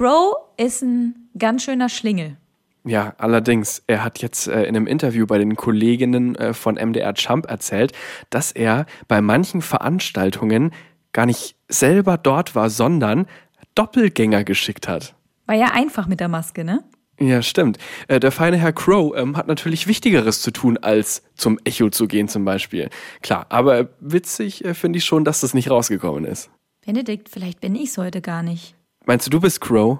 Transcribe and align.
Crow 0.00 0.34
ist 0.56 0.80
ein 0.80 1.28
ganz 1.36 1.62
schöner 1.62 1.90
Schlingel. 1.90 2.38
Ja, 2.84 3.12
allerdings. 3.18 3.82
Er 3.86 4.02
hat 4.02 4.22
jetzt 4.22 4.48
äh, 4.48 4.62
in 4.62 4.74
einem 4.74 4.86
Interview 4.86 5.26
bei 5.26 5.36
den 5.36 5.56
Kolleginnen 5.56 6.36
äh, 6.36 6.54
von 6.54 6.76
MDR 6.76 7.12
Jump 7.14 7.50
erzählt, 7.50 7.92
dass 8.30 8.50
er 8.50 8.86
bei 9.08 9.20
manchen 9.20 9.60
Veranstaltungen 9.60 10.72
gar 11.12 11.26
nicht 11.26 11.54
selber 11.68 12.16
dort 12.16 12.54
war, 12.54 12.70
sondern 12.70 13.26
Doppelgänger 13.74 14.42
geschickt 14.42 14.88
hat. 14.88 15.14
War 15.44 15.56
ja 15.56 15.72
einfach 15.74 16.06
mit 16.06 16.20
der 16.20 16.28
Maske, 16.28 16.64
ne? 16.64 16.82
Ja, 17.18 17.42
stimmt. 17.42 17.76
Äh, 18.08 18.20
der 18.20 18.32
feine 18.32 18.56
Herr 18.56 18.72
Crow 18.72 19.14
ähm, 19.14 19.36
hat 19.36 19.48
natürlich 19.48 19.86
Wichtigeres 19.86 20.40
zu 20.40 20.50
tun, 20.50 20.78
als 20.78 21.24
zum 21.34 21.58
Echo 21.64 21.90
zu 21.90 22.08
gehen 22.08 22.28
zum 22.28 22.46
Beispiel. 22.46 22.88
Klar, 23.20 23.44
aber 23.50 23.90
witzig 24.00 24.64
äh, 24.64 24.72
finde 24.72 24.96
ich 24.96 25.04
schon, 25.04 25.26
dass 25.26 25.42
das 25.42 25.52
nicht 25.52 25.68
rausgekommen 25.68 26.24
ist. 26.24 26.48
Benedikt, 26.86 27.28
vielleicht 27.28 27.60
bin 27.60 27.74
ich's 27.74 27.98
heute 27.98 28.22
gar 28.22 28.42
nicht. 28.42 28.79
Meinst 29.06 29.26
du, 29.26 29.30
du 29.30 29.40
bist 29.40 29.62
Crow? 29.62 29.98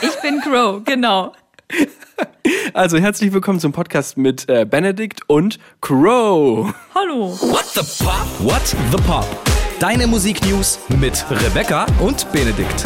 Ich 0.00 0.20
bin 0.22 0.40
Crow, 0.40 0.82
genau. 0.84 1.32
Also 2.74 2.96
herzlich 2.96 3.32
willkommen 3.32 3.58
zum 3.58 3.72
Podcast 3.72 4.16
mit 4.16 4.48
äh, 4.48 4.64
Benedikt 4.64 5.22
und 5.26 5.58
Crow. 5.80 6.72
Hallo. 6.94 7.36
What 7.40 7.64
the 7.74 8.04
Pop? 8.04 8.26
What 8.38 8.64
the 8.64 8.96
Pop? 9.02 9.26
Deine 9.80 10.06
Musiknews 10.06 10.78
mit 11.00 11.26
Rebecca 11.28 11.86
und 11.98 12.30
Benedikt. 12.30 12.84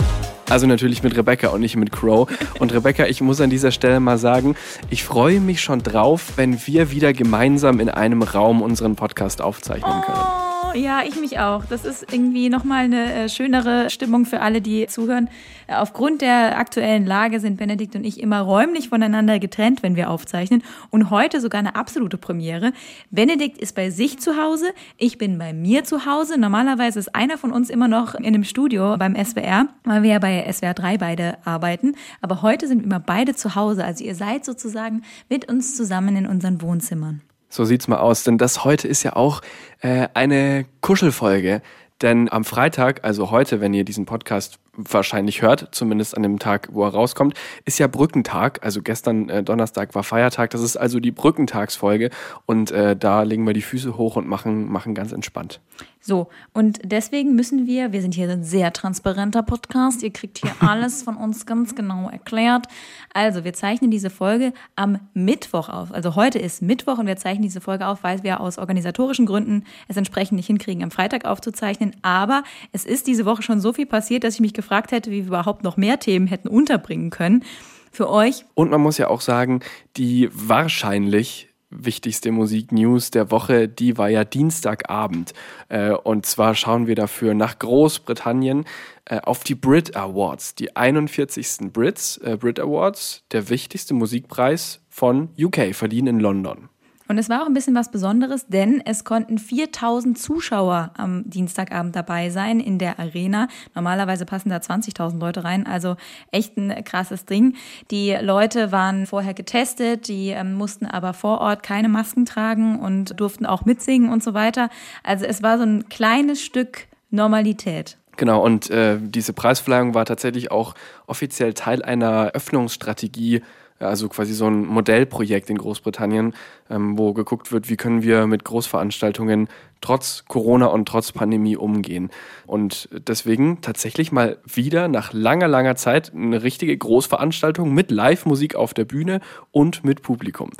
Also 0.48 0.67
natürlich 0.67 1.03
mit 1.03 1.15
Rebecca 1.15 1.48
und 1.48 1.61
nicht 1.61 1.77
mit 1.77 1.92
Crow. 1.92 2.27
Und 2.59 2.73
Rebecca, 2.73 3.05
ich 3.05 3.20
muss 3.20 3.42
an 3.42 3.51
dieser 3.51 3.70
Stelle 3.70 4.01
mal 4.01 4.17
sagen, 4.17 4.56
ich 4.89 5.05
freue 5.05 5.41
mich 5.41 5.61
schon 5.61 5.83
drauf, 5.83 6.33
wenn 6.37 6.67
wir 6.67 6.91
wieder 6.91 7.12
gemeinsam 7.12 7.81
in 7.81 7.91
einem 7.91 8.23
Raum 8.23 8.62
unseren 8.62 8.97
Podcast 8.97 9.42
aufzeichnen 9.42 10.01
können. 10.06 10.19
Oh, 10.19 10.50
ja, 10.74 11.02
ich 11.02 11.20
mich 11.20 11.38
auch. 11.38 11.65
Das 11.65 11.84
ist 11.84 12.12
irgendwie 12.12 12.48
nochmal 12.48 12.84
eine 12.84 13.12
äh, 13.12 13.28
schönere 13.28 13.91
Stimmung 13.91 14.27
für 14.27 14.41
alle, 14.41 14.61
die 14.61 14.87
zuhören. 14.87 15.28
Äh, 15.66 15.74
Aufgrund 15.74 16.23
der 16.23 16.59
aktuellen 16.59 17.06
Lage 17.06 17.41
sind 17.41 17.56
Benedikt 17.56 17.95
und 17.97 18.05
ich 18.05 18.20
immer 18.20 18.41
räumlich 18.41 18.88
voneinander 18.88 19.38
getrennt, 19.38 19.83
wenn 19.83 19.97
wir 19.97 20.11
aufzeichnen. 20.11 20.62
Und 20.91 21.11
heute 21.11 21.41
sogar 21.41 21.58
eine 21.58 21.77
absolute 21.77 22.19
Premiere. 22.19 22.72
Benedikt 23.11 23.58
ist 23.58 23.75
bei 23.75 23.91
sich 23.91 24.19
zu 24.19 24.36
Hause, 24.36 24.67
ich 24.97 25.19
bin 25.19 25.39
bei 25.39 25.53
mir 25.53 25.84
zu 25.84 26.06
Hause. 26.06 26.39
Normalerweise 26.39 26.98
ist 26.98 27.14
einer 27.14 27.39
von 27.39 27.52
uns 27.52 27.70
immer 27.70 27.89
noch 27.89 28.14
in 28.14 28.27
einem 28.27 28.45
Studio 28.45 28.97
beim 28.98 29.17
SWR, 29.17 29.69
weil 29.84 30.02
wir 30.02 30.11
ja 30.11 30.19
bei 30.19 30.50
SWR 30.50 30.75
3 30.75 30.98
beide 30.98 31.39
arbeiten. 31.45 31.95
Aber 32.20 32.42
heute 32.42 32.67
sind 32.67 32.80
wir 32.80 32.86
immer 32.86 33.00
beide 33.00 33.34
zu 33.34 33.55
Hause. 33.55 33.84
Also 33.84 34.05
ihr 34.05 34.14
seid 34.14 34.45
sozusagen 34.45 35.02
mit 35.28 35.48
uns 35.48 35.77
zusammen 35.77 36.17
in 36.17 36.27
unseren 36.27 36.62
Wohnzimmern. 36.62 37.23
So 37.51 37.65
sieht's 37.65 37.89
mal 37.89 37.98
aus, 37.98 38.23
denn 38.23 38.39
das 38.39 38.65
heute 38.65 38.87
ist 38.89 39.03
ja 39.03 39.17
auch 39.17 39.43
äh, 39.81 40.09
eine 40.15 40.67
Kuschelfolge. 40.81 41.62
Denn 42.01 42.33
am 42.33 42.45
Freitag, 42.45 43.05
also 43.05 43.31
heute, 43.31 43.61
wenn 43.61 43.75
ihr 43.75 43.84
diesen 43.84 44.07
Podcast 44.07 44.59
wahrscheinlich 44.73 45.42
hört, 45.42 45.69
zumindest 45.73 46.17
an 46.17 46.23
dem 46.23 46.39
Tag, 46.39 46.69
wo 46.73 46.84
er 46.84 46.91
rauskommt, 46.91 47.34
ist 47.67 47.79
ja 47.79 47.89
Brückentag. 47.89 48.61
Also 48.62 48.81
gestern 48.81 49.29
äh, 49.29 49.42
Donnerstag 49.42 49.95
war 49.95 50.03
Feiertag. 50.03 50.51
Das 50.51 50.62
ist 50.62 50.77
also 50.77 51.01
die 51.01 51.11
Brückentagsfolge. 51.11 52.11
Und 52.47 52.70
äh, 52.70 52.97
da 52.97 53.23
legen 53.23 53.47
wir 53.47 53.53
die 53.53 53.62
Füße 53.62 53.98
hoch 53.98 54.17
und 54.17 54.27
machen, 54.27 54.70
machen 54.70 54.95
ganz 54.95 55.12
entspannt. 55.12 55.61
So, 56.03 56.29
und 56.55 56.81
deswegen 56.83 57.34
müssen 57.34 57.67
wir, 57.67 57.93
wir 57.93 58.01
sind 58.01 58.15
hier 58.15 58.31
ein 58.31 58.43
sehr 58.43 58.73
transparenter 58.73 59.43
Podcast, 59.43 60.03
ihr 60.03 60.11
kriegt 60.11 60.39
hier 60.39 60.51
alles 60.61 61.03
von 61.03 61.17
uns 61.17 61.45
ganz 61.45 61.75
genau 61.75 62.09
erklärt. 62.09 62.67
Also, 63.12 63.45
wir 63.45 63.53
zeichnen 63.53 63.91
diese 63.91 64.09
Folge 64.09 64.55
am 64.77 64.98
Mittwoch 65.12 65.69
auf. 65.69 65.92
Also 65.92 66.17
heute 66.17 66.39
ist 66.39 66.62
Mittwoch 66.62 66.98
und 66.98 67.07
wir 67.07 67.17
zeichnen 67.17 67.42
diese 67.42 67.61
Folge 67.61 67.87
auf, 67.87 68.03
weil 68.03 68.23
wir 68.23 68.41
aus 68.41 68.57
organisatorischen 68.57 69.27
Gründen 69.27 69.65
es 69.89 69.97
entsprechend 69.97 70.37
nicht 70.37 70.47
hinkriegen, 70.47 70.83
am 70.83 70.91
Freitag 70.91 71.27
aufzuzeichnen. 71.27 71.95
Aber 72.01 72.45
es 72.73 72.87
ist 72.87 73.07
diese 73.07 73.27
Woche 73.27 73.42
schon 73.42 73.61
so 73.61 73.75
viel 73.75 73.87
passiert, 73.87 74.25
dass 74.25 74.35
ich 74.35 74.41
mich 74.41 74.55
gefragt 74.55 74.92
hätte, 74.92 75.11
wie 75.11 75.23
wir 75.23 75.27
überhaupt 75.27 75.64
noch 75.64 75.77
mehr 75.77 75.98
Themen 75.98 76.27
hätten 76.27 76.48
unterbringen 76.48 77.11
können 77.11 77.45
für 77.92 78.09
euch. 78.09 78.47
Und 78.55 78.70
man 78.70 78.81
muss 78.81 78.97
ja 78.98 79.09
auch 79.09 79.20
sagen, 79.20 79.61
die 79.97 80.31
wahrscheinlich 80.33 81.50
wichtigste 81.71 82.33
Musiknews 82.33 83.11
der 83.11 83.31
Woche, 83.31 83.69
die 83.69 83.99
war 83.99 84.09
ja 84.09 84.25
Dienstagabend. 84.25 85.33
Äh, 85.69 85.91
und 85.91 86.27
zwar 86.27 86.55
schauen 86.55 86.86
wir 86.86 86.95
dafür 86.95 87.35
nach 87.35 87.58
Großbritannien 87.58 88.64
äh, 89.05 89.20
auf 89.20 89.45
die 89.45 89.55
Brit 89.55 89.97
Awards, 89.97 90.55
die 90.55 90.77
41. 90.77 91.73
Brits 91.73 92.17
äh, 92.19 92.36
Brit 92.36 92.59
Awards, 92.59 93.25
der 93.33 93.48
wichtigste 93.48 93.95
Musikpreis 93.95 94.80
von 94.89 95.29
UK, 95.39 95.75
verliehen 95.75 96.07
in 96.07 96.20
London. 96.20 96.70
Und 97.11 97.19
es 97.19 97.29
war 97.29 97.43
auch 97.43 97.47
ein 97.47 97.55
bisschen 97.55 97.75
was 97.75 97.91
Besonderes, 97.91 98.47
denn 98.47 98.81
es 98.85 99.03
konnten 99.03 99.39
4000 99.39 100.17
Zuschauer 100.17 100.93
am 100.97 101.29
Dienstagabend 101.29 101.97
dabei 101.97 102.31
sein 102.31 102.61
in 102.61 102.79
der 102.79 103.01
Arena. 103.01 103.48
Normalerweise 103.75 104.25
passen 104.25 104.48
da 104.48 104.59
20.000 104.59 105.19
Leute 105.19 105.43
rein, 105.43 105.67
also 105.67 105.97
echt 106.31 106.57
ein 106.57 106.85
krasses 106.85 107.25
Ding. 107.25 107.57
Die 107.91 108.13
Leute 108.13 108.71
waren 108.71 109.07
vorher 109.07 109.35
getestet, 109.35 110.07
die 110.07 110.29
ähm, 110.29 110.55
mussten 110.55 110.87
aber 110.87 111.13
vor 111.13 111.41
Ort 111.41 111.65
keine 111.65 111.89
Masken 111.89 112.27
tragen 112.27 112.79
und 112.79 113.19
durften 113.19 113.45
auch 113.45 113.65
mitsingen 113.65 114.13
und 114.13 114.23
so 114.23 114.33
weiter. 114.33 114.71
Also 115.03 115.25
es 115.25 115.42
war 115.42 115.59
so 115.59 115.65
ein 115.65 115.89
kleines 115.89 116.41
Stück 116.41 116.87
Normalität. 117.11 117.98
Genau, 118.19 118.41
und 118.45 118.71
äh, 118.71 118.98
diese 119.01 119.33
Preisverleihung 119.33 119.95
war 119.95 120.05
tatsächlich 120.05 120.53
auch 120.53 120.77
offiziell 121.09 121.55
Teil 121.55 121.83
einer 121.83 122.31
Öffnungsstrategie 122.35 123.42
also 123.80 124.08
quasi 124.08 124.35
so 124.35 124.46
ein 124.46 124.67
Modellprojekt 124.67 125.51
in 125.51 125.58
Großbritannien, 125.58 126.35
ähm, 126.68 126.98
wo 126.98 127.13
geguckt 127.13 127.51
wird, 127.51 127.68
wie 127.68 127.77
können 127.77 128.02
wir 128.02 128.26
mit 128.26 128.44
Großveranstaltungen 128.44 129.49
trotz 129.81 130.25
Corona 130.29 130.67
und 130.67 130.87
trotz 130.87 131.12
Pandemie 131.12 131.56
umgehen. 131.56 132.11
Und 132.46 132.88
deswegen 132.93 133.62
tatsächlich 133.62 134.12
mal 134.12 134.38
wieder 134.44 134.88
nach 134.88 135.12
langer, 135.12 135.49
langer 135.49 135.76
Zeit 135.76 136.12
eine 136.14 136.43
richtige 136.43 136.76
Großveranstaltung 136.76 137.73
mit 137.73 137.91
Live-Musik 137.91 138.55
auf 138.55 138.75
der 138.75 138.85
Bühne 138.85 139.20
und 139.50 139.82
mit 139.85 140.02
Publikum. 140.02 140.50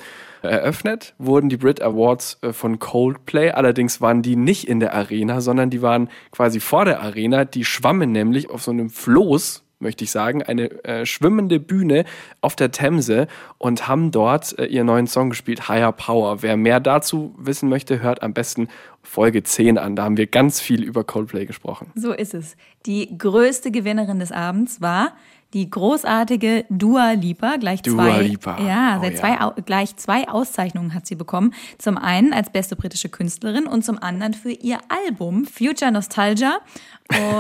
Eröffnet 0.43 1.15
wurden 1.19 1.51
die 1.51 1.59
Brit 1.59 1.83
Awards 1.83 2.39
äh, 2.41 2.53
von 2.53 2.79
Coldplay, 2.79 3.51
allerdings 3.51 4.01
waren 4.01 4.23
die 4.23 4.37
nicht 4.37 4.67
in 4.67 4.81
der 4.81 4.95
Arena, 4.95 5.43
sondern 5.43 5.69
die 5.69 5.83
waren 5.83 6.09
quasi 6.31 6.61
vor 6.61 6.87
der 6.87 7.03
Arena. 7.03 7.45
Die 7.45 7.65
schwammen 7.65 8.13
nämlich 8.13 8.49
auf 8.49 8.63
so 8.63 8.71
einem 8.71 8.89
Floß 8.89 9.65
möchte 9.81 10.05
ich 10.05 10.11
sagen, 10.11 10.43
eine 10.43 10.85
äh, 10.85 11.07
schwimmende 11.07 11.59
Bühne 11.59 12.05
auf 12.41 12.57
der 12.57 12.71
Themse 12.71 13.27
und 13.59 13.89
haben 13.89 14.11
dort 14.11 14.59
äh, 14.59 14.67
ihren 14.67 14.87
neuen 14.87 15.07
Song 15.07 15.31
gespielt, 15.31 15.69
Higher 15.69 15.93
Power. 15.93 16.43
Wer 16.43 16.57
mehr 16.57 16.81
dazu 16.81 17.35
wissen 17.39 17.69
möchte, 17.69 18.01
hört 18.01 18.23
am 18.23 18.33
besten 18.33 18.69
Folge 19.03 19.43
10 19.43 19.79
an. 19.79 19.97
Da 19.97 20.05
haben 20.05 20.17
wir 20.17 20.27
ganz 20.27 20.61
viel 20.61 20.83
über 20.83 21.05
Coldplay 21.05 21.47
gesprochen. 21.47 21.91
So 21.95 22.13
ist 22.13 22.35
es. 22.35 22.57
Die 22.87 23.17
größte 23.17 23.71
Gewinnerin 23.71 24.21
des 24.21 24.33
Abends 24.33 24.81
war 24.81 25.13
die 25.53 25.69
großartige 25.69 26.65
Dua 26.71 27.13
Lipa, 27.13 27.57
gleich 27.57 27.83
Dua 27.83 28.05
zwei, 28.05 28.23
Lipa. 28.23 28.59
ja, 28.61 28.99
Oh 28.99 29.03
seit 29.03 29.15
ja. 29.15 29.19
zwei, 29.21 29.41
Au- 29.41 29.55
gleich 29.65 29.97
zwei 29.97 30.29
Auszeichnungen 30.29 30.95
hat 30.95 31.07
sie 31.07 31.17
bekommen. 31.17 31.53
Zum 31.79 31.99
einen 31.99 32.33
als 32.33 32.51
beste 32.51 32.77
britische 32.77 33.09
Künstlerin 33.09 33.67
und 33.67 33.85
zum 33.85 33.99
anderen 34.01 34.35
für 34.35 34.53
ihr 34.53 34.79
Album 34.89 35.45
Future 35.47 35.91
Nostalgia. 35.91 36.59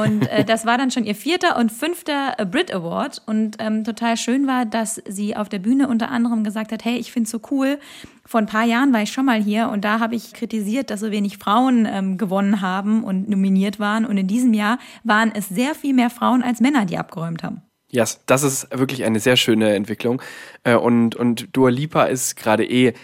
Und 0.02 0.26
äh, 0.28 0.44
das 0.46 0.66
war 0.66 0.76
dann 0.76 0.90
schon 0.90 1.04
ihr 1.04 1.14
vierter 1.14 1.56
und 1.56 1.70
fünfter 1.70 2.34
Brit 2.50 2.74
Award. 2.74 3.22
Und 3.26 3.56
ähm, 3.60 3.84
total 3.84 4.16
schön 4.16 4.46
war, 4.48 4.66
dass 4.66 5.00
sie 5.08 5.36
auf 5.36 5.48
der 5.48 5.60
Bühne 5.60 5.86
unter 5.86 6.10
anderem 6.10 6.42
gesagt 6.42 6.72
hat, 6.72 6.84
hey, 6.84 6.96
ich 6.96 7.12
find's 7.12 7.30
so 7.30 7.40
cool. 7.52 7.78
Vor 8.26 8.40
ein 8.40 8.46
paar 8.46 8.64
Jahren 8.64 8.92
war 8.92 9.02
ich 9.02 9.12
schon 9.12 9.24
mal 9.24 9.40
hier 9.42 9.68
und 9.70 9.84
da 9.84 9.98
habe 10.00 10.14
ich 10.14 10.32
kritisiert, 10.34 10.90
dass 10.90 11.00
so 11.00 11.10
wenig 11.10 11.38
Frauen 11.38 11.86
ähm, 11.90 12.16
gewonnen 12.18 12.60
haben 12.60 13.02
und 13.04 13.28
nominiert 13.28 13.78
waren. 13.80 14.04
Und 14.04 14.18
in 14.18 14.26
diesem 14.26 14.52
Jahr 14.54 14.78
waren 15.04 15.30
es 15.34 15.48
sehr 15.48 15.74
viel 15.76 15.94
mehr 15.94 16.10
Frauen 16.10 16.42
als 16.42 16.60
Männer, 16.60 16.84
die 16.84 16.98
abgeräumt 16.98 17.42
haben. 17.44 17.62
Ja, 17.90 18.02
yes, 18.02 18.20
das 18.26 18.42
ist 18.42 18.68
wirklich 18.70 19.04
eine 19.04 19.20
sehr 19.20 19.36
schöne 19.36 19.74
Entwicklung. 19.74 20.22
Äh, 20.64 20.74
Und, 20.74 21.16
und 21.16 21.48
Dua 21.52 21.70
Lipa 21.70 22.04
ist 22.04 22.36
gerade 22.36 22.64
eh 22.64 22.94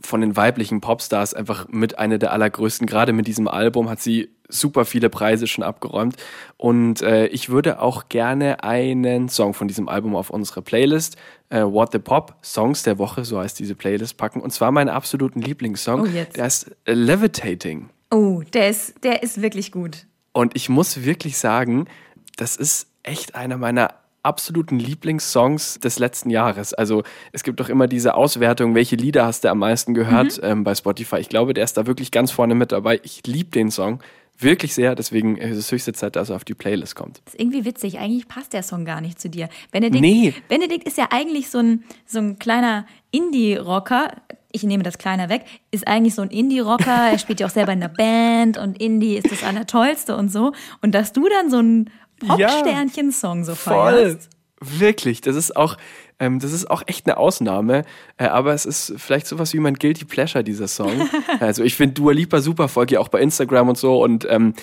von 0.00 0.20
den 0.20 0.36
weiblichen 0.36 0.80
Popstars 0.80 1.34
einfach 1.34 1.68
mit 1.68 1.98
einer 1.98 2.18
der 2.18 2.32
allergrößten. 2.32 2.86
Gerade 2.86 3.12
mit 3.12 3.26
diesem 3.26 3.48
Album 3.48 3.88
hat 3.90 4.00
sie 4.00 4.30
super 4.48 4.84
viele 4.84 5.10
Preise 5.10 5.46
schon 5.46 5.64
abgeräumt. 5.64 6.16
Und 6.56 7.02
äh, 7.02 7.26
ich 7.26 7.48
würde 7.48 7.80
auch 7.80 8.08
gerne 8.08 8.62
einen 8.62 9.28
Song 9.28 9.54
von 9.54 9.68
diesem 9.68 9.88
Album 9.88 10.14
auf 10.16 10.30
unsere 10.30 10.62
Playlist, 10.62 11.16
äh, 11.50 11.62
What 11.62 11.92
the 11.92 11.98
Pop, 11.98 12.36
Songs 12.42 12.82
der 12.84 12.98
Woche, 12.98 13.24
so 13.24 13.40
heißt 13.40 13.58
diese 13.58 13.74
Playlist, 13.74 14.16
packen. 14.16 14.40
Und 14.40 14.52
zwar 14.52 14.70
meinen 14.70 14.88
absoluten 14.88 15.42
Lieblingssong. 15.42 16.02
Oh, 16.02 16.06
jetzt. 16.06 16.36
Der 16.36 16.46
ist 16.46 16.70
Levitating. 16.86 17.90
Oh, 18.10 18.42
der 18.52 18.70
ist, 18.70 19.04
der 19.04 19.22
ist 19.22 19.42
wirklich 19.42 19.72
gut. 19.72 20.06
Und 20.32 20.54
ich 20.56 20.68
muss 20.68 21.04
wirklich 21.04 21.36
sagen, 21.38 21.86
das 22.36 22.56
ist 22.56 22.86
echt 23.02 23.34
einer 23.34 23.58
meiner 23.58 23.94
absoluten 24.22 24.78
Lieblingssongs 24.78 25.80
des 25.80 25.98
letzten 25.98 26.30
Jahres. 26.30 26.74
Also 26.74 27.02
es 27.32 27.42
gibt 27.42 27.60
doch 27.60 27.68
immer 27.68 27.86
diese 27.86 28.14
Auswertung, 28.14 28.74
welche 28.74 28.96
Lieder 28.96 29.24
hast 29.26 29.44
du 29.44 29.50
am 29.50 29.58
meisten 29.58 29.94
gehört 29.94 30.40
ähm, 30.42 30.64
bei 30.64 30.74
Spotify. 30.74 31.16
Ich 31.18 31.28
glaube, 31.28 31.54
der 31.54 31.64
ist 31.64 31.76
da 31.76 31.86
wirklich 31.86 32.10
ganz 32.10 32.30
vorne 32.30 32.54
mit 32.54 32.72
dabei. 32.72 33.00
Ich 33.04 33.26
liebe 33.26 33.50
den 33.50 33.70
Song 33.70 34.00
wirklich 34.40 34.74
sehr, 34.74 34.94
deswegen 34.94 35.36
ist 35.36 35.56
es 35.56 35.72
höchste 35.72 35.92
Zeit, 35.92 36.16
dass 36.16 36.30
er 36.30 36.36
auf 36.36 36.44
die 36.44 36.54
Playlist 36.54 36.94
kommt. 36.94 37.20
Das 37.24 37.34
ist 37.34 37.40
irgendwie 37.40 37.64
witzig. 37.64 37.98
Eigentlich 37.98 38.28
passt 38.28 38.52
der 38.52 38.62
Song 38.62 38.84
gar 38.84 39.00
nicht 39.00 39.20
zu 39.20 39.28
dir. 39.28 39.48
Benedikt, 39.72 40.00
Nee. 40.00 40.34
Benedikt 40.48 40.86
ist 40.86 40.96
ja 40.96 41.08
eigentlich 41.10 41.50
so 41.50 41.58
ein, 41.58 41.84
so 42.06 42.18
ein 42.20 42.38
kleiner 42.38 42.86
Indie-Rocker. 43.10 44.12
Ich 44.52 44.62
nehme 44.62 44.82
das 44.82 44.98
kleiner 44.98 45.28
weg. 45.28 45.44
Ist 45.70 45.86
eigentlich 45.86 46.14
so 46.14 46.22
ein 46.22 46.30
Indie-Rocker. 46.30 47.10
Er 47.10 47.18
spielt 47.18 47.40
ja 47.40 47.46
auch 47.46 47.50
selber 47.50 47.72
in 47.72 47.80
der 47.80 47.88
Band 47.88 48.58
und 48.58 48.80
Indie 48.80 49.16
ist 49.16 49.30
das 49.30 49.42
Allertollste 49.42 50.16
und 50.16 50.30
so. 50.30 50.52
Und 50.82 50.94
dass 50.94 51.12
du 51.12 51.28
dann 51.28 51.50
so 51.50 51.58
ein 51.58 51.90
Pop-Sternchen-Song 52.26 53.44
so 53.44 53.54
feierst. 53.54 54.28
Wirklich, 54.60 55.20
das 55.20 55.36
ist 55.36 55.56
auch, 55.56 55.76
ähm, 56.18 56.40
das 56.40 56.52
ist 56.52 56.68
auch 56.68 56.82
echt 56.86 57.06
eine 57.06 57.16
Ausnahme, 57.16 57.84
äh, 58.16 58.26
aber 58.26 58.54
es 58.54 58.66
ist 58.66 58.94
vielleicht 58.96 59.28
sowas 59.28 59.54
wie 59.54 59.60
mein 59.60 59.74
Guilty 59.74 60.04
Pleasure, 60.04 60.42
dieser 60.42 60.66
Song. 60.66 61.08
also 61.40 61.62
ich 61.62 61.76
finde 61.76 61.94
Dua 61.94 62.12
Lipa 62.12 62.40
super, 62.40 62.68
folge 62.68 62.94
ja 62.94 63.00
auch 63.00 63.08
bei 63.08 63.20
Instagram 63.20 63.68
und 63.68 63.78
so 63.78 64.02
und 64.02 64.26
ähm, 64.28 64.54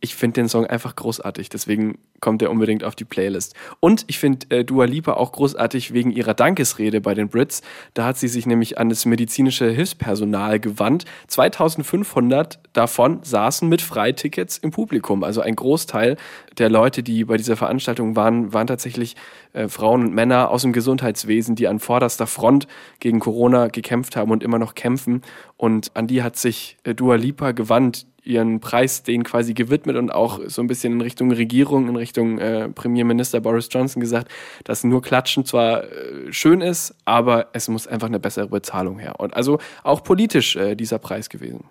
ich 0.00 0.14
finde 0.14 0.40
den 0.40 0.48
Song 0.48 0.66
einfach 0.66 0.94
großartig, 0.94 1.48
deswegen 1.48 1.98
kommt 2.20 2.42
er 2.42 2.50
unbedingt 2.50 2.84
auf 2.84 2.94
die 2.94 3.04
Playlist. 3.04 3.54
Und 3.80 4.04
ich 4.08 4.18
finde 4.18 4.46
äh, 4.50 4.64
Dua 4.64 4.84
Lipa 4.84 5.14
auch 5.14 5.32
großartig 5.32 5.92
wegen 5.92 6.10
ihrer 6.10 6.34
Dankesrede 6.34 7.00
bei 7.00 7.14
den 7.14 7.28
Brits. 7.28 7.62
Da 7.94 8.04
hat 8.04 8.16
sie 8.16 8.28
sich 8.28 8.46
nämlich 8.46 8.78
an 8.78 8.88
das 8.88 9.06
medizinische 9.06 9.70
Hilfspersonal 9.70 10.60
gewandt. 10.60 11.04
2500 11.28 12.58
davon 12.72 13.20
saßen 13.22 13.68
mit 13.68 13.82
Freitickets 13.82 14.58
im 14.58 14.70
Publikum. 14.70 15.24
Also 15.24 15.40
ein 15.40 15.56
Großteil 15.56 16.16
der 16.58 16.70
Leute, 16.70 17.02
die 17.02 17.24
bei 17.24 17.36
dieser 17.36 17.56
Veranstaltung 17.56 18.16
waren, 18.16 18.52
waren 18.52 18.66
tatsächlich 18.66 19.16
äh, 19.52 19.68
Frauen 19.68 20.04
und 20.04 20.14
Männer 20.14 20.50
aus 20.50 20.62
dem 20.62 20.72
Gesundheitswesen, 20.72 21.54
die 21.54 21.68
an 21.68 21.80
vorderster 21.80 22.26
Front 22.26 22.66
gegen 23.00 23.20
Corona 23.20 23.68
gekämpft 23.68 24.16
haben 24.16 24.30
und 24.30 24.42
immer 24.42 24.58
noch 24.58 24.74
kämpfen. 24.74 25.22
Und 25.56 25.90
an 25.94 26.06
die 26.06 26.22
hat 26.22 26.36
sich 26.36 26.76
äh, 26.84 26.94
Dua 26.94 27.16
Lipa 27.16 27.52
gewandt, 27.52 28.06
ihren 28.26 28.60
Preis 28.60 29.02
denen 29.02 29.24
quasi 29.24 29.54
gewidmet 29.54 29.96
und 29.96 30.10
auch 30.10 30.40
so 30.46 30.60
ein 30.60 30.66
bisschen 30.66 30.94
in 30.94 31.00
Richtung 31.00 31.30
Regierung, 31.30 31.88
in 31.88 31.96
Richtung 31.96 32.38
äh, 32.38 32.68
Premierminister 32.68 33.40
Boris 33.40 33.68
Johnson 33.70 34.00
gesagt, 34.00 34.30
dass 34.64 34.84
nur 34.84 35.00
Klatschen 35.00 35.44
zwar 35.44 35.84
äh, 35.84 36.32
schön 36.32 36.60
ist, 36.60 36.94
aber 37.04 37.48
es 37.52 37.68
muss 37.68 37.86
einfach 37.86 38.08
eine 38.08 38.20
bessere 38.20 38.48
Bezahlung 38.48 38.98
her. 38.98 39.20
Und 39.20 39.34
also 39.34 39.58
auch 39.84 40.02
politisch 40.02 40.56
äh, 40.56 40.74
dieser 40.74 40.98
Preis 40.98 41.28
gewesen. 41.28 41.64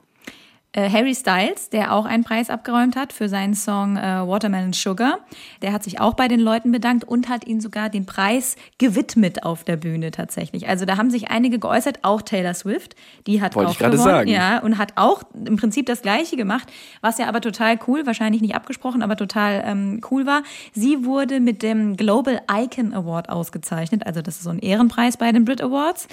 Äh, 0.76 0.90
Harry 0.90 1.16
Styles, 1.16 1.70
der 1.70 1.94
auch 1.94 2.04
einen 2.04 2.26
Preis 2.26 2.50
abgeräumt 2.50 2.98
hat 2.98 3.14
für 3.14 3.30
seinen 3.30 3.54
Song 3.54 3.96
äh, 3.96 4.02
Watermelon 4.28 4.74
Sugar, 4.74 5.20
der 5.62 5.72
hat 5.72 5.86
sich 5.86 6.02
auch 6.02 6.16
bei 6.16 6.28
den 6.28 6.42
Leuten 6.42 6.74
bedankt 6.74 7.06
und 7.06 7.30
hat 7.30 7.48
ihnen 7.48 7.62
sogar 7.62 7.88
den 7.88 8.06
Preis 8.06 8.58
gewidmet 8.78 9.44
auf 9.44 9.64
der 9.64 9.78
Bühne 9.78 10.12
tatsächlich. 10.12 10.68
Also 10.68 10.84
da 10.84 10.98
haben 10.98 11.10
sich 11.10 11.30
einige 11.30 11.60
geäußert, 11.60 12.00
auch 12.04 12.22
Taylor 12.22 12.54
Swift, 12.54 12.98
die 13.26 13.42
hat 13.42 13.56
Wollte 13.56 13.70
auch 13.70 13.74
ich 13.74 13.80
gewonnen, 13.80 13.98
sagen. 13.98 14.30
ja, 14.30 14.60
und 14.60 14.78
hat 14.78 14.92
auch 14.98 15.24
im 15.34 15.56
Prinzip 15.56 15.86
das 15.86 16.02
Gleiche 16.02 16.36
gemacht, 16.36 16.70
was 17.00 17.20
ja 17.20 17.30
aber 17.30 17.40
total 17.40 17.80
cool, 17.88 18.06
wahrscheinlich 18.06 18.42
nicht 18.42 18.56
abgesprochen, 18.56 19.02
aber 19.02 19.16
total 19.16 19.64
ähm, 19.66 20.02
cool 20.12 20.26
war. 20.26 20.44
Sie 20.74 21.06
wurde 21.06 21.40
mit 21.40 21.64
dem 21.64 21.96
Global 21.96 22.42
Icon 22.52 22.94
Award 22.94 23.30
ausgezeichnet, 23.30 24.06
also 24.06 24.22
das 24.22 24.36
ist 24.36 24.44
so 24.44 24.50
ein 24.50 24.60
Ehrenpreis 24.60 25.16
bei 25.16 25.32
den 25.32 25.46
Brit 25.46 25.62
Awards. 25.62 26.10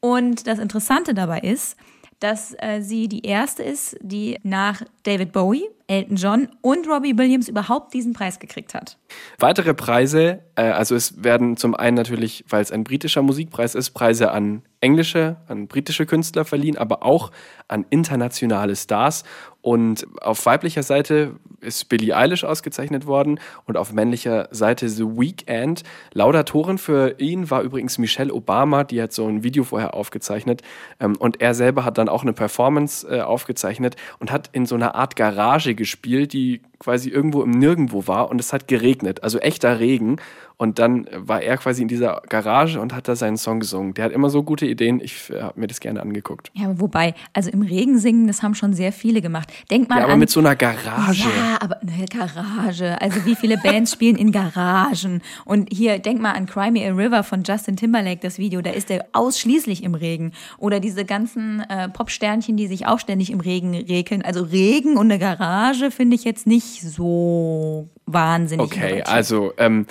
Und 0.00 0.46
das 0.46 0.58
Interessante 0.58 1.14
dabei 1.14 1.40
ist, 1.40 1.76
dass 2.20 2.54
äh, 2.58 2.80
sie 2.80 3.08
die 3.08 3.24
erste 3.24 3.62
ist, 3.62 3.96
die 4.00 4.38
nach 4.42 4.82
David 5.02 5.32
Bowie, 5.32 5.68
Elton 5.88 6.16
John 6.16 6.48
und 6.62 6.88
Robbie 6.88 7.16
Williams 7.16 7.48
überhaupt 7.48 7.94
diesen 7.94 8.12
Preis 8.12 8.40
gekriegt 8.40 8.74
hat. 8.74 8.98
Weitere 9.38 9.72
Preise, 9.72 10.40
äh, 10.56 10.62
also 10.62 10.96
es 10.96 11.22
werden 11.22 11.56
zum 11.56 11.74
einen 11.74 11.96
natürlich, 11.96 12.44
weil 12.48 12.62
es 12.62 12.72
ein 12.72 12.82
britischer 12.82 13.22
Musikpreis 13.22 13.74
ist, 13.74 13.90
Preise 13.90 14.32
an 14.32 14.62
englische, 14.80 15.36
an 15.48 15.68
britische 15.68 16.06
Künstler 16.06 16.44
verliehen, 16.44 16.76
aber 16.76 17.02
auch 17.02 17.30
an 17.68 17.86
internationale 17.90 18.76
Stars. 18.76 19.24
Und 19.62 20.06
auf 20.20 20.46
weiblicher 20.46 20.84
Seite 20.84 21.40
ist 21.60 21.88
Billie 21.88 22.16
Eilish 22.16 22.44
ausgezeichnet 22.44 23.06
worden 23.06 23.40
und 23.64 23.76
auf 23.76 23.92
männlicher 23.92 24.48
Seite 24.52 24.88
The 24.88 25.04
Weeknd. 25.04 25.82
Laudatorin 26.12 26.78
für 26.78 27.18
ihn 27.18 27.50
war 27.50 27.62
übrigens 27.62 27.98
Michelle 27.98 28.32
Obama, 28.32 28.84
die 28.84 29.02
hat 29.02 29.12
so 29.12 29.26
ein 29.26 29.42
Video 29.42 29.64
vorher 29.64 29.94
aufgezeichnet. 29.94 30.62
Ähm, 31.00 31.16
und 31.16 31.40
er 31.40 31.54
selber 31.54 31.84
hat 31.84 31.98
dann 31.98 32.08
auch 32.08 32.22
eine 32.22 32.32
Performance 32.32 33.08
äh, 33.08 33.22
aufgezeichnet 33.22 33.96
und 34.20 34.30
hat 34.30 34.50
in 34.52 34.66
so 34.66 34.76
einer 34.76 34.94
Art 34.94 35.16
Garage 35.16 35.74
gespielt, 35.76 36.32
die 36.32 36.62
quasi 36.78 37.10
irgendwo 37.10 37.42
im 37.42 37.50
Nirgendwo 37.50 38.06
war 38.06 38.30
und 38.30 38.40
es 38.40 38.52
hat 38.52 38.68
geregnet, 38.68 39.22
also 39.22 39.38
echter 39.38 39.78
Regen. 39.78 40.16
Und 40.58 40.78
dann 40.78 41.06
war 41.12 41.42
er 41.42 41.58
quasi 41.58 41.82
in 41.82 41.88
dieser 41.88 42.22
Garage 42.30 42.80
und 42.80 42.94
hat 42.94 43.08
da 43.08 43.14
seinen 43.14 43.36
Song 43.36 43.60
gesungen. 43.60 43.92
Der 43.92 44.06
hat 44.06 44.12
immer 44.12 44.30
so 44.30 44.42
gute 44.42 44.64
Ideen, 44.64 45.00
ich 45.00 45.28
äh, 45.28 45.42
habe 45.42 45.60
mir 45.60 45.66
das 45.66 45.80
gerne 45.80 46.00
angeguckt. 46.00 46.50
Ja, 46.54 46.80
wobei, 46.80 47.14
also 47.34 47.50
im 47.50 47.60
Regen 47.60 47.98
singen, 47.98 48.26
das 48.26 48.42
haben 48.42 48.54
schon 48.54 48.72
sehr 48.72 48.92
viele 48.92 49.20
gemacht. 49.20 49.52
Denk 49.70 49.90
mal 49.90 49.98
Ja, 49.98 50.04
aber 50.04 50.14
an, 50.14 50.18
mit 50.18 50.30
so 50.30 50.40
einer 50.40 50.56
Garage. 50.56 51.28
Ja, 51.28 51.58
aber 51.60 51.80
eine 51.82 52.06
Garage. 52.06 53.00
Also 53.02 53.26
wie 53.26 53.34
viele 53.34 53.58
Bands 53.58 53.92
spielen 53.92 54.16
in 54.16 54.32
Garagen? 54.32 55.20
Und 55.44 55.68
hier, 55.70 55.98
denk 55.98 56.22
mal 56.22 56.32
an 56.32 56.46
Cry 56.46 56.70
Me 56.70 56.88
a 56.88 56.92
River 56.94 57.22
von 57.22 57.42
Justin 57.42 57.76
Timberlake, 57.76 58.20
das 58.22 58.38
Video. 58.38 58.62
Da 58.62 58.70
ist 58.70 58.90
er 58.90 59.04
ausschließlich 59.12 59.82
im 59.82 59.94
Regen. 59.94 60.32
Oder 60.56 60.80
diese 60.80 61.04
ganzen 61.04 61.60
äh, 61.68 61.90
Popsternchen, 61.90 62.56
die 62.56 62.66
sich 62.66 62.86
auch 62.86 62.98
ständig 62.98 63.30
im 63.30 63.40
Regen 63.40 63.74
regeln. 63.74 64.22
Also 64.22 64.42
Regen 64.42 64.96
und 64.96 65.10
eine 65.12 65.18
Garage 65.18 65.90
finde 65.90 66.16
ich 66.16 66.24
jetzt 66.24 66.46
nicht 66.46 66.80
so 66.80 67.90
wahnsinnig. 68.06 68.66
Okay, 68.66 69.02
also 69.02 69.52
ähm, 69.58 69.86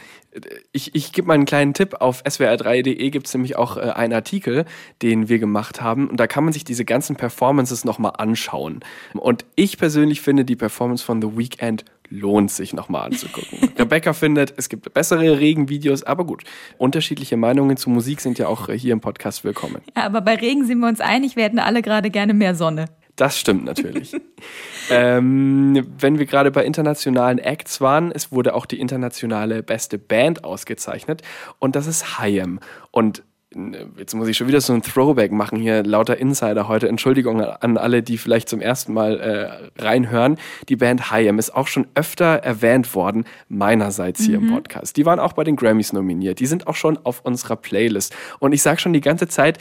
ich, 0.72 0.94
ich 0.96 1.12
gebe 1.12 1.28
mal 1.28 1.36
einen 1.36 1.46
kleinen 1.46 1.74
Tipp. 1.74 1.96
Auf 2.00 2.24
swr3.de 2.24 3.10
gibt 3.10 3.28
es 3.28 3.34
nämlich 3.34 3.56
auch 3.56 3.78
äh, 3.78 3.82
einen 3.82 4.14
Artikel, 4.14 4.66
den 5.02 5.30
wir 5.30 5.40
gemacht 5.40 5.82
haben. 5.82 6.10
Und 6.10 6.20
da 6.20 6.28
kann 6.28 6.44
man 6.44 6.54
sich 6.54 6.64
diese 6.64 6.86
ganzen 6.86 7.16
Performances 7.16 7.86
nochmal 7.86 8.14
anschauen. 8.18 8.82
Und 9.14 9.46
ich 9.56 9.78
persönlich 9.78 10.22
finde, 10.22 10.46
die 10.46 10.56
Performance 10.56 11.04
von 11.04 11.22
The 11.22 11.38
Weeknd 11.38 11.86
lohnt 12.10 12.52
sich 12.52 12.74
nochmal 12.74 13.08
anzugucken. 13.08 13.72
Rebecca 13.80 14.14
findet, 14.14 14.54
es 14.58 14.70
gibt 14.70 14.94
bessere 14.94 15.40
Regenvideos, 15.40 16.04
aber 16.04 16.26
gut. 16.26 16.44
Unterschiedliche 16.78 17.38
Meinungen 17.38 17.78
zu 17.78 17.90
Musik 17.90 18.22
sind 18.22 18.38
ja 18.38 18.48
auch 18.48 18.70
hier 18.70 18.94
im 18.94 19.02
Podcast 19.02 19.44
willkommen. 19.44 19.82
Ja, 19.96 20.04
aber 20.04 20.22
bei 20.22 20.36
Regen 20.36 20.66
sind 20.66 20.80
wir 20.80 20.88
uns 20.88 21.02
einig, 21.02 21.36
wir 21.36 21.44
hätten 21.44 21.60
alle 21.60 21.82
gerade 21.82 22.12
gerne 22.12 22.34
mehr 22.34 22.54
Sonne. 22.54 22.86
Das 23.16 23.40
stimmt 23.40 23.64
natürlich. 23.64 24.14
ähm, 24.90 25.86
wenn 26.00 26.20
wir 26.20 26.26
gerade 26.26 26.52
bei 26.52 26.66
internationalen 26.66 27.40
Acts 27.40 27.80
waren, 27.80 28.12
es 28.12 28.32
wurde 28.32 28.54
auch 28.54 28.66
die 28.66 28.80
internationale 28.80 29.64
beste 29.64 29.98
Band 29.98 30.44
ausgezeichnet 30.44 31.22
und 31.60 31.76
das 31.76 31.88
ist 31.88 32.20
Hayem. 32.20 32.60
Und 32.92 33.24
äh, 33.56 33.86
jetzt 33.98 34.14
muss 34.14 34.28
ich 34.28 34.36
schon 34.36 34.48
wieder 34.48 34.60
so 34.60 34.74
ein 34.74 34.82
Throwback 34.82 35.32
machen 35.32 35.60
hier, 35.60 35.84
lauter 35.84 36.18
Insider 36.18 36.68
heute. 36.68 36.90
Entschuldigung 36.90 37.42
an 37.42 37.78
alle, 37.78 38.04
die 38.04 38.18
vielleicht 38.18 38.50
zum 38.50 38.60
ersten 38.60 38.94
Mal 38.94 39.20
äh, 39.20 39.82
reinhören. 39.82 40.38
Die 40.68 40.76
Band 40.76 41.10
Hayem 41.12 41.40
ist 41.40 41.56
auch 41.56 41.68
schon 41.68 41.88
öfter 41.96 42.26
erwähnt 42.26 42.94
worden, 42.96 43.26
meinerseits 43.48 44.24
hier 44.24 44.38
im 44.38 44.52
Podcast. 44.52 44.98
Die 44.98 45.06
waren 45.06 45.20
auch 45.20 45.34
bei 45.34 45.44
den 45.44 45.56
Grammys 45.56 45.94
nominiert. 45.94 46.40
Die 46.40 46.48
sind 46.48 46.68
auch 46.68 46.76
schon 46.76 46.98
auf 47.06 47.22
unserer 47.22 47.56
Playlist. 47.56 48.14
Und 48.40 48.54
ich 48.54 48.62
sage 48.62 48.80
schon 48.80 48.94
die 48.94 49.02
ganze 49.02 49.28
Zeit, 49.28 49.58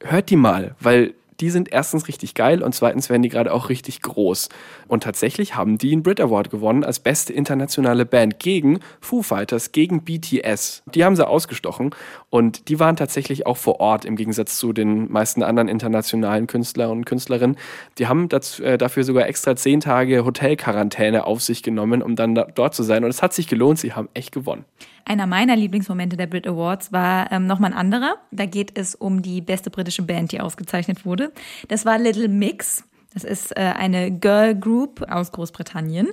hört 0.00 0.30
die 0.30 0.36
mal, 0.36 0.74
weil 0.80 1.14
die 1.40 1.50
sind 1.50 1.72
erstens 1.72 2.08
richtig 2.08 2.34
geil 2.34 2.62
und 2.62 2.74
zweitens 2.74 3.10
werden 3.10 3.22
die 3.22 3.28
gerade 3.28 3.52
auch 3.52 3.68
richtig 3.68 4.02
groß. 4.02 4.48
Und 4.88 5.02
tatsächlich 5.02 5.54
haben 5.54 5.78
die 5.78 5.92
einen 5.92 6.02
Brit 6.02 6.20
Award 6.20 6.50
gewonnen 6.50 6.84
als 6.84 7.00
beste 7.00 7.32
internationale 7.32 8.04
Band 8.04 8.38
gegen 8.38 8.80
Foo 9.00 9.22
Fighters, 9.22 9.72
gegen 9.72 10.02
BTS. 10.02 10.82
Die 10.94 11.04
haben 11.04 11.16
sie 11.16 11.26
ausgestochen 11.26 11.94
und 12.30 12.68
die 12.68 12.78
waren 12.78 12.96
tatsächlich 12.96 13.46
auch 13.46 13.56
vor 13.56 13.80
Ort 13.80 14.04
im 14.04 14.16
Gegensatz 14.16 14.56
zu 14.56 14.72
den 14.72 15.10
meisten 15.10 15.42
anderen 15.42 15.68
internationalen 15.68 16.46
Künstler 16.46 16.90
und 16.90 17.04
Künstlerinnen. 17.04 17.56
Die 17.98 18.06
haben 18.06 18.28
dazu, 18.28 18.62
äh, 18.62 18.78
dafür 18.78 19.04
sogar 19.04 19.26
extra 19.26 19.56
zehn 19.56 19.80
Tage 19.80 20.24
Hotelquarantäne 20.24 21.26
auf 21.26 21.42
sich 21.42 21.62
genommen, 21.62 22.02
um 22.02 22.16
dann 22.16 22.34
da, 22.34 22.44
dort 22.44 22.74
zu 22.74 22.82
sein. 22.82 23.04
Und 23.04 23.10
es 23.10 23.22
hat 23.22 23.32
sich 23.32 23.48
gelohnt, 23.48 23.78
sie 23.78 23.92
haben 23.92 24.08
echt 24.14 24.32
gewonnen. 24.32 24.64
Einer 25.04 25.26
meiner 25.26 25.56
Lieblingsmomente 25.56 26.16
der 26.16 26.26
Brit 26.26 26.46
Awards 26.46 26.92
war 26.92 27.30
ähm, 27.32 27.46
nochmal 27.46 27.72
ein 27.72 27.78
anderer. 27.78 28.16
Da 28.30 28.46
geht 28.46 28.78
es 28.78 28.94
um 28.94 29.22
die 29.22 29.40
beste 29.40 29.70
britische 29.70 30.02
Band, 30.02 30.32
die 30.32 30.40
ausgezeichnet 30.40 31.04
wurde. 31.04 31.32
Das 31.68 31.84
war 31.84 31.98
Little 31.98 32.28
Mix. 32.28 32.84
Das 33.14 33.24
ist 33.24 33.56
äh, 33.56 33.60
eine 33.60 34.10
Girl 34.10 34.54
Group 34.54 35.04
aus 35.10 35.32
Großbritannien. 35.32 36.08